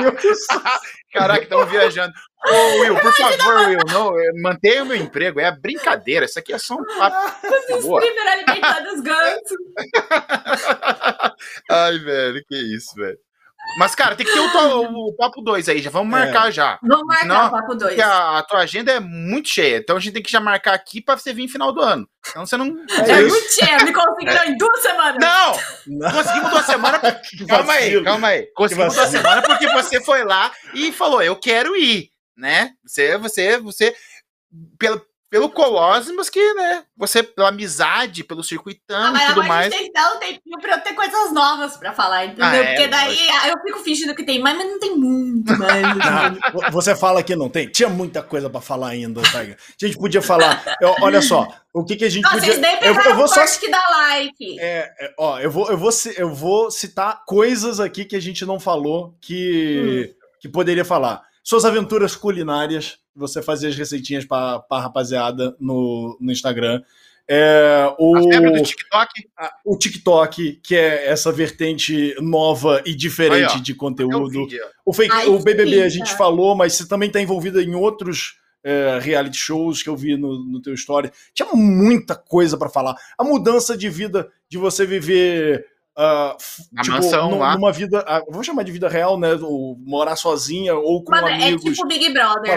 Meu 0.00 0.12
Deus. 0.12 0.38
Caraca, 1.12 1.42
estamos 1.42 1.70
viajando. 1.70 2.12
Ô, 2.46 2.80
Will, 2.80 2.98
por 3.00 3.12
favor, 3.12 3.68
Will, 3.68 3.78
não, 3.88 4.18
é, 4.18 4.32
mantenha 4.42 4.82
o 4.82 4.86
meu 4.86 4.96
emprego. 4.96 5.38
É 5.40 5.50
brincadeira. 5.50 6.26
Isso 6.26 6.38
aqui 6.38 6.52
é 6.52 6.58
só 6.58 6.74
um 6.74 6.84
papo. 6.84 7.16
Boa. 7.82 8.02
Streamer 8.02 8.32
alimentando 8.32 8.94
os 8.94 9.00
gansos. 9.00 9.58
Ai, 11.70 11.98
velho, 11.98 12.44
que 12.46 12.76
isso, 12.76 12.94
velho. 12.94 13.18
Mas, 13.78 13.94
cara, 13.94 14.14
tem 14.16 14.24
que 14.26 14.32
ter 14.32 14.40
o, 14.40 14.50
to- 14.50 14.90
o 15.08 15.16
papo 15.16 15.40
2 15.42 15.68
aí. 15.68 15.80
Já 15.82 15.90
vamos 15.90 16.16
É. 16.16 16.24
marcar 16.24 16.50
já. 16.50 16.78
Vamos 16.82 17.06
marcar 17.06 17.26
Não, 17.26 17.46
o 17.46 17.50
papo 17.50 17.74
2. 17.74 17.88
Porque 17.90 18.00
a, 18.02 18.38
a 18.38 18.42
tua 18.42 18.60
agenda 18.60 18.92
é 18.92 19.00
muito 19.00 19.48
cheia. 19.48 19.76
Então 19.78 19.96
a 19.96 20.00
gente 20.00 20.14
tem 20.14 20.22
que 20.22 20.30
já 20.32 20.40
marcar 20.40 20.74
aqui 20.74 21.00
pra 21.02 21.16
você 21.16 21.32
vir 21.32 21.42
no 21.44 21.48
final 21.48 21.72
do 21.72 21.80
ano. 21.82 22.08
Então 22.30 22.46
você 22.46 22.56
não. 22.56 22.66
É 23.06 23.10
É 23.12 23.22
muito 23.22 23.52
cheio, 23.52 23.84
me 23.84 23.92
conseguiram 23.92 24.44
em 24.44 24.56
duas 24.56 24.80
semanas. 24.80 25.16
Não! 25.20 25.52
Não. 25.98 26.10
Conseguimos 26.12 26.50
duas 26.50 26.66
semanas. 26.66 27.00
Calma 27.48 27.72
aí, 27.74 28.02
calma 28.04 28.28
aí. 28.28 28.46
Conseguimos 28.54 28.94
duas 28.94 29.08
semanas 29.10 29.46
porque 29.46 29.66
você 29.68 30.00
foi 30.02 30.24
lá 30.24 30.50
e 30.74 30.90
falou: 30.92 31.22
Eu 31.22 31.36
quero 31.36 31.76
ir, 31.76 32.08
né? 32.36 32.70
Você, 32.86 33.16
você, 33.18 33.58
você. 33.58 33.94
Pelo, 34.78 35.00
pelo 35.36 35.50
Colosmos, 35.50 36.30
que, 36.30 36.54
né? 36.54 36.82
Você, 36.96 37.22
pela 37.22 37.48
amizade, 37.48 38.24
pelo 38.24 38.40
Ah, 38.40 38.44
circuitão 38.44 39.08
e 39.10 39.12
mas 39.12 39.26
tudo 39.26 39.40
agora 39.42 39.46
a 39.46 39.48
mais. 39.48 39.64
gente 39.66 39.76
tem 39.78 39.86
que 39.88 39.92
dar 39.92 40.14
um 40.14 40.18
tempinho 40.18 40.58
pra 40.60 40.76
eu 40.76 40.80
ter 40.80 40.94
coisas 40.94 41.32
novas 41.32 41.76
pra 41.76 41.92
falar, 41.92 42.24
entendeu? 42.24 42.44
Ah, 42.46 42.56
é, 42.56 42.66
Porque 42.74 42.88
daí 42.88 43.28
ah, 43.30 43.48
eu 43.48 43.60
fico 43.62 43.78
fingindo 43.80 44.14
que 44.14 44.24
tem 44.24 44.38
mais, 44.40 44.56
mas 44.56 44.66
não 44.66 44.78
tem 44.80 44.96
muito 44.96 45.52
mais. 45.58 45.82
Não, 45.96 46.70
você 46.70 46.96
fala 46.96 47.22
que 47.22 47.36
não 47.36 47.48
tem. 47.50 47.68
Tinha 47.68 47.88
muita 47.88 48.22
coisa 48.22 48.48
pra 48.48 48.60
falar 48.60 48.88
ainda, 48.88 49.20
Tiger. 49.22 49.56
A 49.58 49.86
gente 49.86 49.98
podia 49.98 50.22
falar. 50.22 50.62
eu- 50.80 50.94
olha 51.02 51.20
só, 51.20 51.46
o 51.72 51.84
que, 51.84 51.96
que 51.96 52.04
a 52.04 52.08
gente 52.08 52.22
Nossa, 52.22 52.36
podia. 52.36 52.52
vocês 52.52 52.62
nem 52.62 52.74
Eu, 52.74 52.80
pegaram 52.94 53.10
eu 53.10 53.16
vou 53.16 53.24
o 53.24 53.28
só. 53.28 53.44
que 53.60 53.70
dá 53.70 53.82
like. 53.90 54.58
É, 54.60 54.90
é, 55.00 55.14
ó, 55.18 55.38
eu 55.38 55.50
vou, 55.50 55.70
eu, 55.70 55.76
vou, 55.76 55.90
eu 56.16 56.34
vou 56.34 56.70
citar 56.70 57.22
coisas 57.26 57.78
aqui 57.80 58.04
que 58.04 58.16
a 58.16 58.20
gente 58.20 58.44
não 58.46 58.58
falou 58.58 59.14
que, 59.20 60.14
que 60.40 60.48
poderia 60.48 60.84
falar. 60.84 61.22
Suas 61.44 61.64
aventuras 61.64 62.16
culinárias, 62.16 62.98
você 63.16 63.42
fazia 63.42 63.68
as 63.68 63.76
receitinhas 63.76 64.24
pra, 64.24 64.60
pra 64.60 64.80
rapaziada 64.80 65.56
no, 65.58 66.16
no 66.20 66.30
Instagram. 66.30 66.82
É, 67.28 67.92
o, 67.98 68.16
A 68.16 68.22
febre 68.22 68.52
do 68.52 68.62
TikTok. 68.62 69.12
o 69.64 69.76
TikTok, 69.76 70.60
que 70.62 70.76
é 70.76 71.08
essa 71.08 71.32
vertente 71.32 72.14
nova 72.20 72.80
e 72.86 72.94
diferente 72.94 73.52
Aí, 73.52 73.58
ó. 73.58 73.62
de 73.62 73.72
o 73.72 73.76
conteúdo. 73.76 74.46
O, 74.84 74.92
fake, 74.92 75.12
Ai, 75.12 75.26
o 75.26 75.38
BBB 75.40 75.82
a 75.82 75.88
gente 75.88 76.14
falou, 76.16 76.54
mas 76.54 76.74
você 76.74 76.86
também 76.86 77.08
está 77.08 77.20
envolvida 77.20 77.60
em 77.60 77.74
outros 77.74 78.36
é, 78.62 78.98
reality 79.00 79.36
shows 79.36 79.82
que 79.82 79.88
eu 79.88 79.96
vi 79.96 80.16
no, 80.16 80.44
no 80.44 80.62
teu 80.62 80.74
story. 80.74 81.10
Tinha 81.34 81.48
muita 81.52 82.14
coisa 82.14 82.56
para 82.56 82.68
falar. 82.68 82.96
A 83.18 83.24
mudança 83.24 83.76
de 83.76 83.88
vida, 83.88 84.28
de 84.48 84.58
você 84.58 84.86
viver. 84.86 85.66
F- 86.38 86.62
Na 86.72 86.84
mansão 86.84 87.30
nu- 87.30 87.38
lá. 87.38 87.54
numa 87.54 87.72
vida. 87.72 88.04
ah, 88.06 88.22
vou 88.28 88.42
chamar 88.42 88.62
de 88.64 88.72
vida 88.72 88.88
real, 88.88 89.18
né? 89.18 89.34
Ou 89.34 89.76
morar 89.80 90.14
sozinha 90.16 90.74
ou 90.74 91.02
com 91.02 91.10
Mano, 91.10 91.28
é 91.28 91.34
amigos 91.34 91.62
tipo 91.62 91.86
Big 91.86 92.12
Brother 92.12 92.54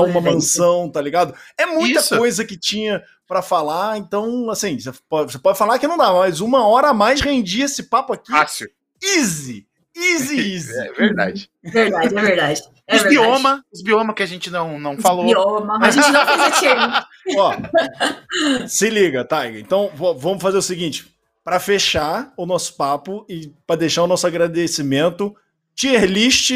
uma 0.00 0.20
mansão, 0.20 0.90
tá 0.90 1.00
ligado? 1.00 1.34
É 1.56 1.64
muita 1.66 2.00
Isso. 2.00 2.16
coisa 2.16 2.44
que 2.44 2.56
tinha 2.56 3.02
para 3.28 3.40
falar, 3.40 3.96
então, 3.98 4.50
assim, 4.50 4.78
você 4.78 4.92
pode, 5.08 5.32
você 5.32 5.38
pode 5.38 5.56
falar 5.56 5.78
que 5.78 5.86
não 5.86 5.96
dá, 5.96 6.12
mas 6.12 6.40
uma 6.40 6.66
hora 6.66 6.88
a 6.88 6.94
mais 6.94 7.20
rendia 7.20 7.64
esse 7.64 7.84
papo 7.84 8.12
aqui. 8.12 8.30
Fácil. 8.30 8.68
Easy! 9.02 9.66
Easy, 9.96 10.36
easy. 10.54 10.72
É 10.78 10.92
verdade. 10.92 11.50
Verdade, 11.62 12.06
é 12.16 12.20
verdade. 12.20 12.62
É 12.86 12.96
os 12.96 13.02
verdade. 13.02 13.08
bioma, 13.26 13.64
os 13.72 13.82
bioma 13.82 14.12
que 14.14 14.22
a 14.22 14.26
gente 14.26 14.50
não, 14.50 14.78
não 14.80 14.98
falou. 14.98 15.24
Bioma. 15.24 15.78
A 15.80 15.90
gente 15.90 16.10
não 16.10 16.26
fez 16.26 16.40
a. 16.72 17.06
Ó, 17.38 17.52
se 18.66 18.90
liga, 18.90 19.24
Tiger. 19.24 19.60
Então, 19.60 19.90
vamos 19.94 20.42
fazer 20.42 20.58
o 20.58 20.62
seguinte: 20.62 21.06
para 21.44 21.58
fechar 21.58 22.32
o 22.36 22.46
nosso 22.46 22.76
papo 22.76 23.26
e 23.28 23.48
para 23.66 23.76
deixar 23.76 24.02
o 24.02 24.06
nosso 24.06 24.26
agradecimento, 24.26 25.36
tier 25.74 26.04
list 26.04 26.52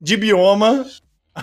de 0.00 0.16
bioma. 0.16 0.86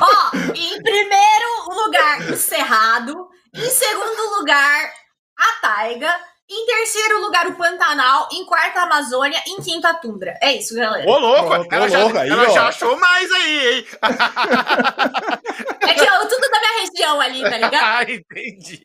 Ó, 0.00 0.36
em 0.54 0.82
primeiro 0.82 1.68
lugar, 1.68 2.30
o 2.32 2.36
Cerrado. 2.36 3.28
Em 3.54 3.70
segundo 3.70 4.38
lugar, 4.38 4.92
a 5.36 5.60
Taiga. 5.60 6.14
Em 6.48 6.64
terceiro 6.64 7.20
lugar, 7.22 7.48
o 7.48 7.56
Pantanal. 7.56 8.28
Em 8.32 8.44
quarto, 8.46 8.76
a 8.78 8.82
Amazônia. 8.82 9.42
Em 9.48 9.60
quinto, 9.60 9.84
a 9.86 9.94
Tundra. 9.94 10.38
É 10.40 10.54
isso, 10.54 10.76
galera. 10.76 11.04
Ô, 11.10 11.18
louco! 11.18 11.50
Ô, 11.50 11.66
ela 11.70 11.86
ô, 11.86 11.88
já, 11.88 11.98
louco, 11.98 12.18
aí, 12.18 12.30
ela 12.30 12.48
já 12.50 12.68
achou 12.68 12.96
mais 12.98 13.32
aí, 13.32 13.68
hein? 13.78 13.86
É 15.88 15.94
que 15.94 16.02
ó, 16.02 16.18
tudo 16.26 16.40
da 16.50 16.60
minha 16.60 16.80
região 16.82 17.20
ali, 17.20 17.42
tá 17.42 17.56
ligado? 17.56 17.76
Ah, 17.86 18.02
entendi. 18.02 18.82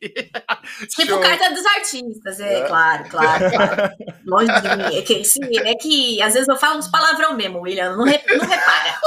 Tipo 0.90 1.08
Show. 1.14 1.20
carta 1.20 1.50
dos 1.52 1.66
artistas, 1.66 2.40
é, 2.40 2.62
claro, 2.62 3.10
claro, 3.10 3.50
claro. 3.52 3.94
Longe 4.26 4.62
de 4.62 4.76
mim. 4.78 4.98
É 4.98 5.02
que, 5.02 5.24
sim, 5.24 5.42
é 5.60 5.76
que 5.76 6.22
às 6.22 6.34
vezes 6.34 6.48
eu 6.48 6.56
falo 6.58 6.78
uns 6.78 6.88
palavrão 6.88 7.34
mesmo, 7.36 7.62
William. 7.62 7.96
Não, 7.96 8.06
re- 8.06 8.22
não 8.28 8.46
repara. 8.46 9.00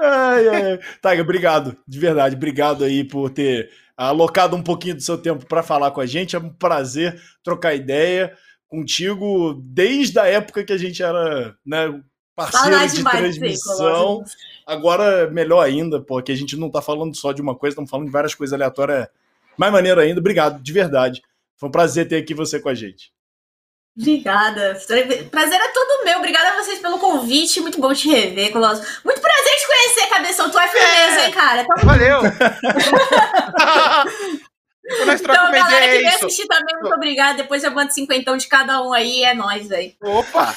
Ai, 0.00 0.48
ai, 0.48 0.62
ai. 0.72 0.78
Tiger, 1.02 1.20
obrigado, 1.22 1.76
de 1.86 1.98
verdade. 1.98 2.36
Obrigado 2.36 2.84
aí 2.84 3.04
por 3.04 3.30
ter 3.30 3.70
alocado 4.08 4.56
um 4.56 4.62
pouquinho 4.62 4.94
do 4.94 5.02
seu 5.02 5.18
tempo 5.18 5.46
para 5.46 5.62
falar 5.62 5.90
com 5.90 6.00
a 6.00 6.06
gente. 6.06 6.36
É 6.36 6.38
um 6.38 6.50
prazer 6.50 7.20
trocar 7.42 7.74
ideia 7.74 8.36
contigo 8.68 9.60
desde 9.64 10.18
a 10.18 10.26
época 10.26 10.64
que 10.64 10.72
a 10.72 10.78
gente 10.78 11.02
era 11.02 11.54
né, 11.64 12.02
parceiro 12.34 12.66
de 12.66 12.70
demais 12.70 12.92
de 12.94 13.02
transmissão. 13.04 14.14
Colossus. 14.14 14.36
Agora, 14.66 15.30
melhor 15.30 15.60
ainda, 15.60 16.00
porque 16.00 16.32
a 16.32 16.36
gente 16.36 16.56
não 16.56 16.70
tá 16.70 16.80
falando 16.80 17.16
só 17.16 17.32
de 17.32 17.42
uma 17.42 17.54
coisa, 17.54 17.72
estamos 17.72 17.90
falando 17.90 18.06
de 18.06 18.12
várias 18.12 18.34
coisas 18.34 18.54
aleatórias. 18.54 19.08
Mais 19.56 19.72
maneiro 19.72 20.00
ainda. 20.00 20.20
Obrigado, 20.20 20.62
de 20.62 20.72
verdade. 20.72 21.22
Foi 21.56 21.68
um 21.68 21.72
prazer 21.72 22.08
ter 22.08 22.16
aqui 22.16 22.32
você 22.32 22.58
com 22.58 22.68
a 22.68 22.74
gente. 22.74 23.12
Obrigada. 23.98 24.78
Prazer 25.30 25.60
é 25.60 25.68
todo 25.68 26.04
meu. 26.04 26.18
Obrigada 26.18 26.50
a 26.50 26.62
vocês 26.62 26.78
pelo 26.78 26.98
convite. 26.98 27.60
Muito 27.60 27.80
bom 27.80 27.92
te 27.92 28.08
rever, 28.08 28.50
Colosso. 28.50 28.82
Muito 29.04 29.20
prazer 29.20 29.52
te 29.52 29.66
conhecer, 29.66 30.06
Cabeção. 30.08 30.50
Tu 30.50 30.58
é 30.58 30.68
firmeza, 30.68 31.20
é. 31.20 31.26
hein, 31.26 31.32
cara? 31.32 31.66
Então... 31.72 31.84
Valeu. 31.84 32.20
então, 35.14 35.52
galera 35.52 35.86
que 35.86 35.98
veio 35.98 36.08
assistir 36.08 36.46
também, 36.48 36.74
muito 36.80 36.94
obrigada. 36.94 37.34
Depois 37.34 37.62
eu 37.62 37.70
mando 37.70 37.92
cinquentão 37.92 38.36
de 38.36 38.48
cada 38.48 38.82
um 38.82 38.92
aí. 38.92 39.22
É 39.22 39.34
nóis, 39.34 39.68
velho. 39.68 39.92
Opa! 40.02 40.56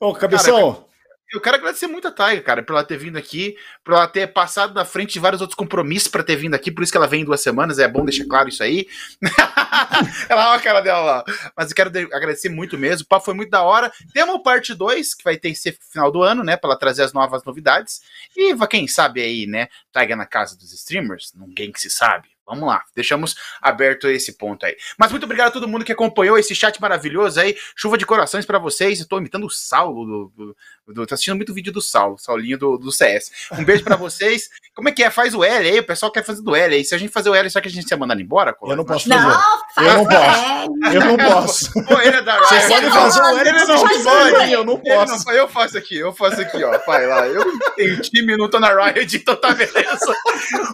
Ô, 0.00 0.12
Cabeção... 0.14 0.72
Cara, 0.74 0.91
eu 1.32 1.40
quero 1.40 1.56
agradecer 1.56 1.86
muito 1.86 2.06
a 2.06 2.10
Taiga, 2.10 2.42
cara, 2.42 2.62
por 2.62 2.74
ela 2.74 2.84
ter 2.84 2.98
vindo 2.98 3.16
aqui, 3.16 3.56
por 3.82 3.94
ela 3.94 4.06
ter 4.06 4.26
passado 4.26 4.74
na 4.74 4.84
frente 4.84 5.14
de 5.14 5.18
vários 5.18 5.40
outros 5.40 5.56
compromissos 5.56 6.08
para 6.08 6.22
ter 6.22 6.36
vindo 6.36 6.54
aqui, 6.54 6.70
por 6.70 6.82
isso 6.82 6.92
que 6.92 6.98
ela 6.98 7.06
vem 7.06 7.22
em 7.22 7.24
duas 7.24 7.40
semanas, 7.40 7.78
é 7.78 7.88
bom 7.88 8.04
deixar 8.04 8.26
claro 8.26 8.48
isso 8.48 8.62
aí. 8.62 8.86
ela 10.28 10.50
olha 10.50 10.58
a 10.58 10.62
cara 10.62 10.80
dela 10.80 11.00
lá. 11.00 11.24
Mas 11.56 11.70
eu 11.70 11.76
quero 11.76 11.90
agradecer 12.14 12.48
muito 12.48 12.76
mesmo, 12.76 13.04
o 13.04 13.08
papo 13.08 13.24
foi 13.24 13.34
muito 13.34 13.50
da 13.50 13.62
hora. 13.62 13.90
Temos 14.12 14.42
parte 14.42 14.74
2, 14.74 15.14
que 15.14 15.24
vai 15.24 15.36
ter 15.36 15.54
ser 15.54 15.76
final 15.90 16.10
do 16.10 16.22
ano, 16.22 16.44
né, 16.44 16.56
para 16.56 16.70
ela 16.70 16.78
trazer 16.78 17.02
as 17.02 17.12
novas 17.12 17.42
novidades. 17.44 18.02
E 18.36 18.54
quem 18.66 18.86
sabe 18.86 19.22
aí, 19.22 19.46
né, 19.46 19.68
Taiga 19.92 20.14
na 20.16 20.26
casa 20.26 20.56
dos 20.56 20.72
streamers, 20.72 21.32
ninguém 21.34 21.72
que 21.72 21.80
se 21.80 21.90
sabe. 21.90 22.32
Vamos 22.46 22.68
lá, 22.68 22.82
deixamos 22.94 23.36
aberto 23.60 24.08
esse 24.08 24.32
ponto 24.32 24.66
aí. 24.66 24.76
Mas 24.98 25.10
muito 25.10 25.24
obrigado 25.24 25.48
a 25.48 25.52
todo 25.52 25.68
mundo 25.68 25.84
que 25.84 25.92
acompanhou 25.92 26.36
esse 26.36 26.54
chat 26.54 26.80
maravilhoso 26.80 27.40
aí. 27.40 27.56
Chuva 27.76 27.96
de 27.96 28.04
corações 28.04 28.44
para 28.44 28.58
vocês. 28.58 29.04
Tô 29.06 29.18
imitando 29.18 29.46
o 29.46 29.50
Saulo 29.50 30.04
do, 30.04 30.32
do, 30.36 30.56
do, 30.86 31.06
tô 31.06 31.14
assistindo 31.14 31.36
muito 31.36 31.54
vídeo 31.54 31.72
do 31.72 31.80
Saulo, 31.80 32.18
Saulinho 32.18 32.58
do, 32.58 32.76
do 32.76 32.90
CS. 32.90 33.30
Um 33.52 33.64
beijo 33.64 33.84
para 33.84 33.96
vocês. 33.96 34.48
Como 34.74 34.88
é 34.88 34.92
que 34.92 35.02
é? 35.02 35.10
Faz 35.10 35.34
o 35.34 35.44
L 35.44 35.68
aí, 35.68 35.78
o 35.78 35.86
pessoal 35.86 36.10
quer 36.10 36.24
fazer 36.24 36.42
do 36.42 36.56
L 36.56 36.74
aí. 36.74 36.84
Se 36.84 36.94
a 36.94 36.98
gente 36.98 37.12
fazer 37.12 37.30
o 37.30 37.34
L, 37.34 37.48
será 37.48 37.62
que 37.62 37.68
a 37.68 37.70
gente 37.70 37.86
se 37.86 37.96
mandar 37.96 38.18
embora? 38.20 38.56
Eu 38.62 38.76
não 38.76 38.84
posso 38.84 39.08
fazer. 39.08 39.20
Não, 39.20 39.86
eu 39.86 39.94
não 39.94 40.06
posso. 40.06 40.92
Eu 40.92 41.00
não 41.00 41.16
posso. 41.16 41.72
Pô, 41.84 42.00
ele 42.00 42.16
é 42.16 42.22
da 42.22 42.38
Vocês 42.38 42.66
podem 42.66 42.90
fazer 42.90 43.20
o 43.20 43.26
L, 43.26 43.48
ele 43.48 43.64
não 43.64 44.02
pode. 44.04 44.52
Eu 44.52 44.64
não 44.64 44.78
posso. 44.78 45.26
Não, 45.26 45.32
eu 45.34 45.48
faço 45.48 45.78
aqui, 45.78 45.96
eu 45.96 46.12
faço 46.12 46.40
aqui, 46.40 46.64
ó. 46.64 46.78
Vai 46.84 47.06
lá. 47.06 47.26
Eu 47.28 47.44
tenho 47.76 48.00
time, 48.00 48.36
não 48.36 48.50
tô 48.50 48.58
na 48.58 48.72
Riot, 48.74 49.16
então 49.16 49.36
tá 49.36 49.52
beleza. 49.52 50.14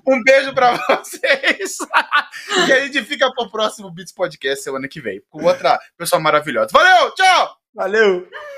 Um 0.06 0.22
beijo 0.22 0.54
para 0.54 0.76
vocês. 0.88 1.76
e 2.66 2.72
a 2.72 2.80
gente 2.86 3.02
fica 3.04 3.30
pro 3.32 3.50
próximo 3.50 3.90
Beats 3.90 4.12
Podcast 4.12 4.64
semana 4.64 4.88
que 4.88 5.00
vem, 5.00 5.20
com 5.28 5.44
outra 5.44 5.78
pessoa 5.96 6.20
maravilhosa. 6.20 6.70
Valeu, 6.72 7.14
tchau! 7.14 7.56
Valeu! 7.74 8.57